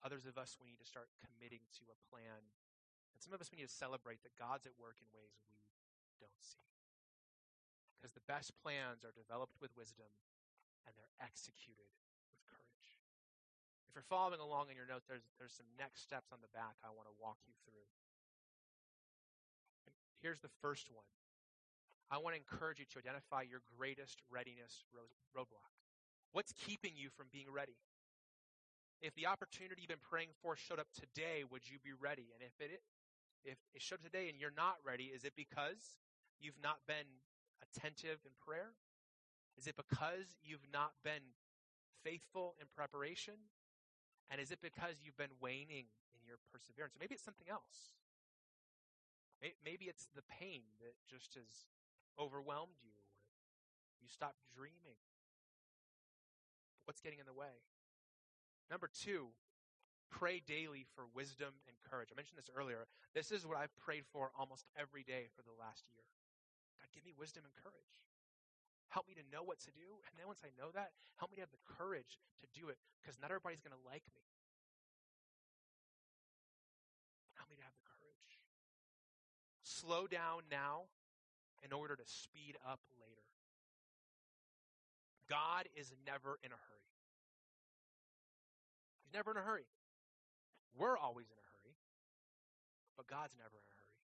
Others 0.00 0.24
of 0.24 0.40
us, 0.40 0.56
we 0.56 0.72
need 0.72 0.80
to 0.80 0.88
start 0.88 1.12
committing 1.20 1.60
to 1.76 1.84
a 1.92 1.96
plan. 2.08 2.40
And 3.12 3.18
some 3.20 3.36
of 3.36 3.40
us, 3.40 3.52
we 3.52 3.60
need 3.60 3.68
to 3.68 3.72
celebrate 3.72 4.24
that 4.24 4.32
God's 4.40 4.64
at 4.64 4.76
work 4.80 4.96
in 5.00 5.08
ways 5.12 5.36
we 5.44 5.60
don't 6.16 6.40
see. 6.40 6.64
Because 8.00 8.16
the 8.16 8.24
best 8.24 8.56
plans 8.64 9.04
are 9.04 9.12
developed 9.12 9.60
with 9.60 9.76
wisdom 9.76 10.08
and 10.88 10.96
they're 10.96 11.12
executed 11.20 11.84
with 12.32 12.40
courage. 12.48 12.88
If 13.88 13.92
you're 13.92 14.08
following 14.08 14.40
along 14.40 14.72
in 14.72 14.80
your 14.80 14.88
notes, 14.88 15.04
there's, 15.04 15.28
there's 15.36 15.52
some 15.52 15.68
next 15.76 16.00
steps 16.00 16.32
on 16.32 16.40
the 16.40 16.48
back 16.56 16.80
I 16.80 16.88
want 16.96 17.12
to 17.12 17.16
walk 17.20 17.36
you 17.44 17.52
through. 17.68 17.84
And 19.84 19.92
here's 20.24 20.40
the 20.40 20.52
first 20.64 20.88
one. 20.88 21.04
I 22.08 22.16
want 22.18 22.34
to 22.34 22.40
encourage 22.40 22.80
you 22.80 22.88
to 22.96 22.98
identify 22.98 23.44
your 23.44 23.60
greatest 23.76 24.24
readiness 24.32 24.88
roadblock. 24.96 25.76
What's 26.32 26.56
keeping 26.56 26.96
you 26.96 27.12
from 27.12 27.28
being 27.30 27.52
ready? 27.52 27.76
If 29.00 29.14
the 29.14 29.26
opportunity 29.26 29.80
you've 29.82 29.88
been 29.88 30.08
praying 30.10 30.36
for 30.42 30.56
showed 30.56 30.78
up 30.78 30.92
today, 30.92 31.44
would 31.48 31.64
you 31.64 31.80
be 31.80 31.96
ready? 31.96 32.28
And 32.36 32.44
if 32.44 32.52
it 32.60 32.82
if 33.44 33.56
it 33.72 33.80
showed 33.80 34.04
up 34.04 34.04
today 34.04 34.28
and 34.28 34.36
you're 34.36 34.52
not 34.52 34.76
ready, 34.84 35.08
is 35.08 35.24
it 35.24 35.32
because 35.34 35.96
you've 36.38 36.60
not 36.62 36.84
been 36.86 37.08
attentive 37.64 38.20
in 38.28 38.32
prayer? 38.44 38.76
Is 39.56 39.66
it 39.66 39.76
because 39.76 40.36
you've 40.44 40.68
not 40.72 40.92
been 41.02 41.32
faithful 42.04 42.54
in 42.60 42.68
preparation? 42.76 43.48
And 44.28 44.40
is 44.40 44.52
it 44.52 44.60
because 44.60 45.00
you've 45.02 45.16
been 45.16 45.34
waning 45.40 45.88
in 46.12 46.20
your 46.28 46.36
perseverance? 46.52 46.94
Maybe 47.00 47.14
it's 47.16 47.24
something 47.24 47.48
else. 47.48 47.96
Maybe 49.64 49.88
it's 49.88 50.08
the 50.14 50.22
pain 50.28 50.60
that 50.84 50.92
just 51.08 51.34
has 51.34 51.64
overwhelmed 52.20 52.76
you. 52.84 52.92
You 54.00 54.08
stopped 54.08 54.44
dreaming. 54.54 55.00
What's 56.84 57.00
getting 57.00 57.18
in 57.18 57.26
the 57.26 57.32
way? 57.32 57.64
Number 58.70 58.86
two, 58.86 59.34
pray 60.14 60.38
daily 60.46 60.86
for 60.94 61.10
wisdom 61.10 61.58
and 61.66 61.74
courage. 61.90 62.14
I 62.14 62.16
mentioned 62.16 62.38
this 62.38 62.50
earlier. 62.54 62.86
This 63.14 63.34
is 63.34 63.42
what 63.42 63.58
I've 63.58 63.74
prayed 63.82 64.06
for 64.06 64.30
almost 64.38 64.70
every 64.78 65.02
day 65.02 65.26
for 65.34 65.42
the 65.42 65.54
last 65.58 65.90
year. 65.90 66.06
God, 66.78 66.88
give 66.94 67.02
me 67.02 67.10
wisdom 67.18 67.42
and 67.42 67.54
courage. 67.58 67.98
Help 68.94 69.06
me 69.10 69.14
to 69.18 69.26
know 69.30 69.42
what 69.42 69.58
to 69.66 69.70
do. 69.74 69.98
And 70.06 70.14
then 70.18 70.26
once 70.30 70.42
I 70.46 70.54
know 70.54 70.70
that, 70.74 70.94
help 71.18 71.30
me 71.30 71.38
to 71.38 71.46
have 71.46 71.54
the 71.54 71.62
courage 71.66 72.18
to 72.42 72.46
do 72.54 72.70
it 72.70 72.78
because 73.02 73.18
not 73.18 73.30
everybody's 73.30 73.62
going 73.62 73.74
to 73.74 73.86
like 73.86 74.06
me. 74.14 74.26
Help 77.38 77.50
me 77.50 77.58
to 77.58 77.66
have 77.66 77.74
the 77.74 77.86
courage. 77.86 78.30
Slow 79.62 80.06
down 80.06 80.46
now 80.50 80.90
in 81.62 81.70
order 81.74 81.94
to 81.94 82.06
speed 82.06 82.58
up 82.66 82.82
later. 82.98 83.26
God 85.30 85.70
is 85.78 85.94
never 86.06 86.38
in 86.42 86.50
a 86.50 86.58
hurry. 86.58 86.80
He's 89.10 89.18
never 89.18 89.34
in 89.34 89.42
a 89.42 89.42
hurry. 89.42 89.66
We're 90.78 90.94
always 90.94 91.26
in 91.26 91.34
a 91.34 91.46
hurry, 91.50 91.74
but 92.94 93.10
God's 93.10 93.34
never 93.34 93.58
in 93.58 93.66
a 93.66 93.74
hurry. 93.74 93.98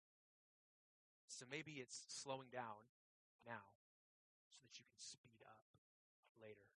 So 1.28 1.44
maybe 1.52 1.84
it's 1.84 2.08
slowing 2.08 2.48
down 2.56 2.88
now 3.44 3.68
so 4.48 4.64
that 4.64 4.80
you 4.80 4.88
can 4.88 4.96
speed 4.96 5.44
up 5.44 5.60
later. 6.40 6.72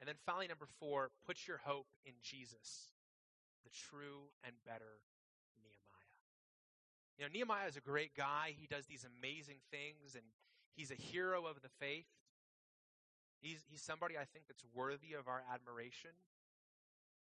And 0.00 0.08
then 0.08 0.16
finally, 0.24 0.48
number 0.48 0.64
four, 0.80 1.12
put 1.28 1.44
your 1.44 1.60
hope 1.60 1.92
in 2.08 2.16
Jesus, 2.24 2.96
the 3.60 3.68
true 3.92 4.32
and 4.40 4.56
better 4.64 5.04
Nehemiah. 5.60 6.24
You 7.20 7.28
know, 7.28 7.30
Nehemiah 7.36 7.68
is 7.68 7.76
a 7.76 7.84
great 7.84 8.16
guy. 8.16 8.56
He 8.56 8.64
does 8.64 8.88
these 8.88 9.04
amazing 9.04 9.60
things, 9.68 10.16
and 10.16 10.24
he's 10.80 10.88
a 10.88 10.96
hero 10.96 11.44
of 11.44 11.60
the 11.60 11.68
faith. 11.76 12.08
He's, 13.44 13.60
he's 13.68 13.84
somebody 13.84 14.16
I 14.16 14.24
think 14.24 14.48
that's 14.48 14.64
worthy 14.72 15.12
of 15.12 15.28
our 15.28 15.44
admiration, 15.52 16.16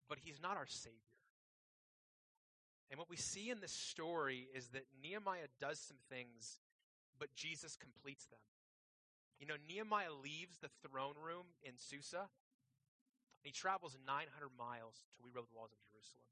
but 0.10 0.20
he's 0.24 0.42
not 0.42 0.58
our 0.58 0.68
Savior. 0.68 0.98
And 2.90 3.00
what 3.00 3.10
we 3.10 3.16
see 3.16 3.50
in 3.50 3.62
this 3.62 3.72
story 3.72 4.50
is 4.54 4.68
that 4.76 4.84
Nehemiah 5.02 5.48
does 5.60 5.80
some 5.80 5.98
things, 6.10 6.60
but 7.18 7.34
Jesus 7.36 7.78
completes 7.78 8.26
them. 8.28 8.44
You 9.40 9.48
know, 9.48 9.56
Nehemiah 9.68 10.12
leaves 10.12 10.60
the 10.60 10.70
throne 10.84 11.16
room 11.16 11.48
in 11.64 11.74
Susa, 11.78 12.28
and 12.28 13.46
he 13.48 13.52
travels 13.52 13.98
900 14.06 14.28
miles 14.60 15.08
to 15.16 15.24
rebuild 15.24 15.48
the 15.48 15.56
walls 15.56 15.72
of 15.72 15.80
Jerusalem. 15.88 16.28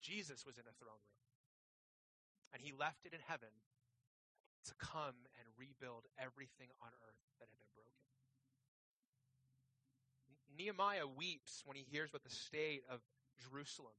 Jesus 0.00 0.46
was 0.46 0.60
in 0.60 0.64
a 0.68 0.76
throne 0.76 1.00
room, 1.00 1.24
and 2.52 2.62
he 2.62 2.72
left 2.72 3.04
it 3.04 3.12
in 3.12 3.20
heaven 3.26 3.50
to 4.68 4.74
come 4.76 5.16
and 5.40 5.44
rebuild 5.56 6.04
everything 6.20 6.68
on 6.80 6.92
earth 7.04 7.24
that 7.40 7.48
had 7.48 7.56
been. 7.58 7.63
Nehemiah 10.56 11.06
weeps 11.06 11.62
when 11.66 11.76
he 11.76 11.84
hears 11.90 12.10
about 12.10 12.22
the 12.22 12.34
state 12.34 12.86
of 12.88 13.02
Jerusalem. 13.38 13.98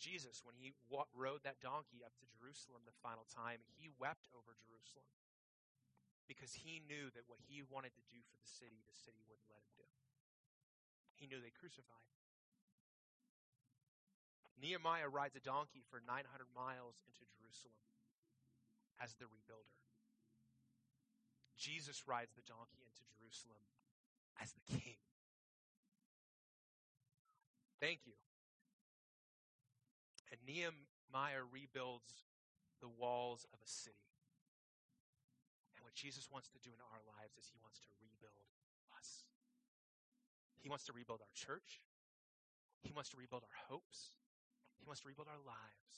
Jesus, 0.00 0.40
when 0.48 0.56
he 0.56 0.72
rode 1.12 1.44
that 1.44 1.60
donkey 1.60 2.00
up 2.00 2.16
to 2.16 2.24
Jerusalem 2.40 2.88
the 2.88 2.96
final 3.04 3.28
time, 3.28 3.60
he 3.76 3.92
wept 4.00 4.32
over 4.32 4.56
Jerusalem 4.64 5.12
because 6.24 6.56
he 6.56 6.80
knew 6.88 7.12
that 7.12 7.28
what 7.28 7.42
he 7.44 7.60
wanted 7.60 7.92
to 7.92 8.04
do 8.08 8.16
for 8.24 8.38
the 8.40 8.48
city, 8.48 8.80
the 8.88 8.96
city 8.96 9.20
wouldn't 9.28 9.50
let 9.52 9.60
him 9.60 9.74
do. 9.76 9.88
He 11.20 11.28
knew 11.28 11.36
they 11.36 11.52
crucified 11.52 12.08
him. 12.08 12.24
Nehemiah 14.56 15.08
rides 15.08 15.36
a 15.36 15.44
donkey 15.44 15.84
for 15.84 16.00
900 16.00 16.24
miles 16.56 16.96
into 17.04 17.24
Jerusalem 17.36 17.84
as 19.00 19.12
the 19.20 19.28
rebuilder. 19.28 19.80
Jesus 21.60 22.08
rides 22.08 22.32
the 22.32 22.42
donkey 22.48 22.80
into 22.80 23.04
Jerusalem 23.20 23.60
as 24.40 24.56
the 24.56 24.64
king. 24.64 24.96
Thank 27.76 28.08
you. 28.08 28.16
And 30.32 30.40
Nehemiah 30.48 31.44
rebuilds 31.44 32.24
the 32.80 32.88
walls 32.88 33.44
of 33.52 33.60
a 33.60 33.68
city. 33.68 34.08
And 35.76 35.84
what 35.84 35.92
Jesus 35.92 36.32
wants 36.32 36.48
to 36.56 36.60
do 36.64 36.72
in 36.72 36.80
our 36.80 37.02
lives 37.20 37.36
is 37.36 37.44
he 37.52 37.60
wants 37.60 37.84
to 37.84 37.92
rebuild 38.00 38.40
us. 38.96 39.28
He 40.60 40.68
wants 40.68 40.88
to 40.88 40.96
rebuild 40.96 41.20
our 41.20 41.34
church. 41.36 41.84
He 42.80 42.92
wants 42.92 43.12
to 43.12 43.20
rebuild 43.20 43.44
our 43.44 43.58
hopes. 43.68 44.16
He 44.80 44.88
wants 44.88 45.04
to 45.04 45.08
rebuild 45.08 45.28
our 45.28 45.44
lives. 45.44 45.92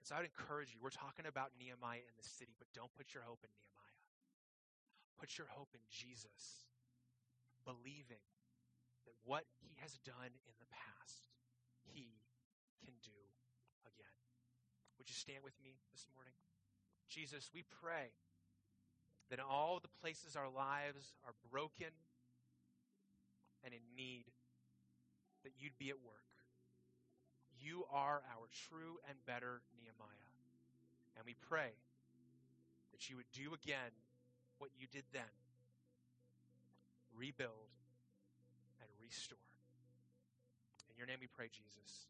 And 0.00 0.04
so 0.08 0.16
I 0.16 0.24
would 0.24 0.32
encourage 0.32 0.72
you, 0.72 0.80
we're 0.80 0.92
talking 0.92 1.28
about 1.28 1.52
Nehemiah 1.60 2.04
in 2.04 2.16
the 2.16 2.24
city, 2.24 2.56
but 2.56 2.68
don't 2.72 2.92
put 2.96 3.12
your 3.12 3.24
hope 3.24 3.44
in 3.44 3.52
Nehemiah. 3.52 3.83
Put 5.18 5.38
your 5.38 5.48
hope 5.50 5.72
in 5.72 5.80
Jesus, 5.88 6.68
believing 7.64 8.22
that 9.06 9.16
what 9.24 9.44
he 9.62 9.72
has 9.80 9.96
done 10.04 10.32
in 10.44 10.54
the 10.60 10.68
past, 10.68 11.32
he 11.92 12.20
can 12.84 12.94
do 13.00 13.16
again. 13.88 14.18
Would 14.98 15.08
you 15.08 15.16
stand 15.16 15.44
with 15.44 15.56
me 15.62 15.80
this 15.92 16.06
morning? 16.12 16.36
Jesus, 17.08 17.50
we 17.54 17.64
pray 17.80 18.12
that 19.30 19.38
in 19.38 19.44
all 19.44 19.80
the 19.80 19.92
places 20.00 20.36
our 20.36 20.50
lives 20.50 21.14
are 21.24 21.32
broken 21.50 21.94
and 23.64 23.72
in 23.72 23.80
need, 23.96 24.28
that 25.42 25.52
you'd 25.56 25.78
be 25.78 25.88
at 25.88 26.00
work. 26.04 26.28
You 27.56 27.84
are 27.88 28.20
our 28.28 28.46
true 28.68 29.00
and 29.08 29.16
better 29.24 29.64
Nehemiah. 29.80 30.28
And 31.16 31.24
we 31.24 31.34
pray 31.48 31.72
that 32.92 33.08
you 33.08 33.16
would 33.16 33.30
do 33.32 33.54
again 33.54 33.94
what 34.64 34.72
you 34.80 34.88
did 34.88 35.04
then 35.12 35.28
rebuild 37.12 37.68
and 38.80 38.88
restore. 38.96 39.36
In 40.88 40.96
your 40.96 41.06
name 41.06 41.18
we 41.20 41.28
pray, 41.28 41.52
Jesus. 41.52 42.08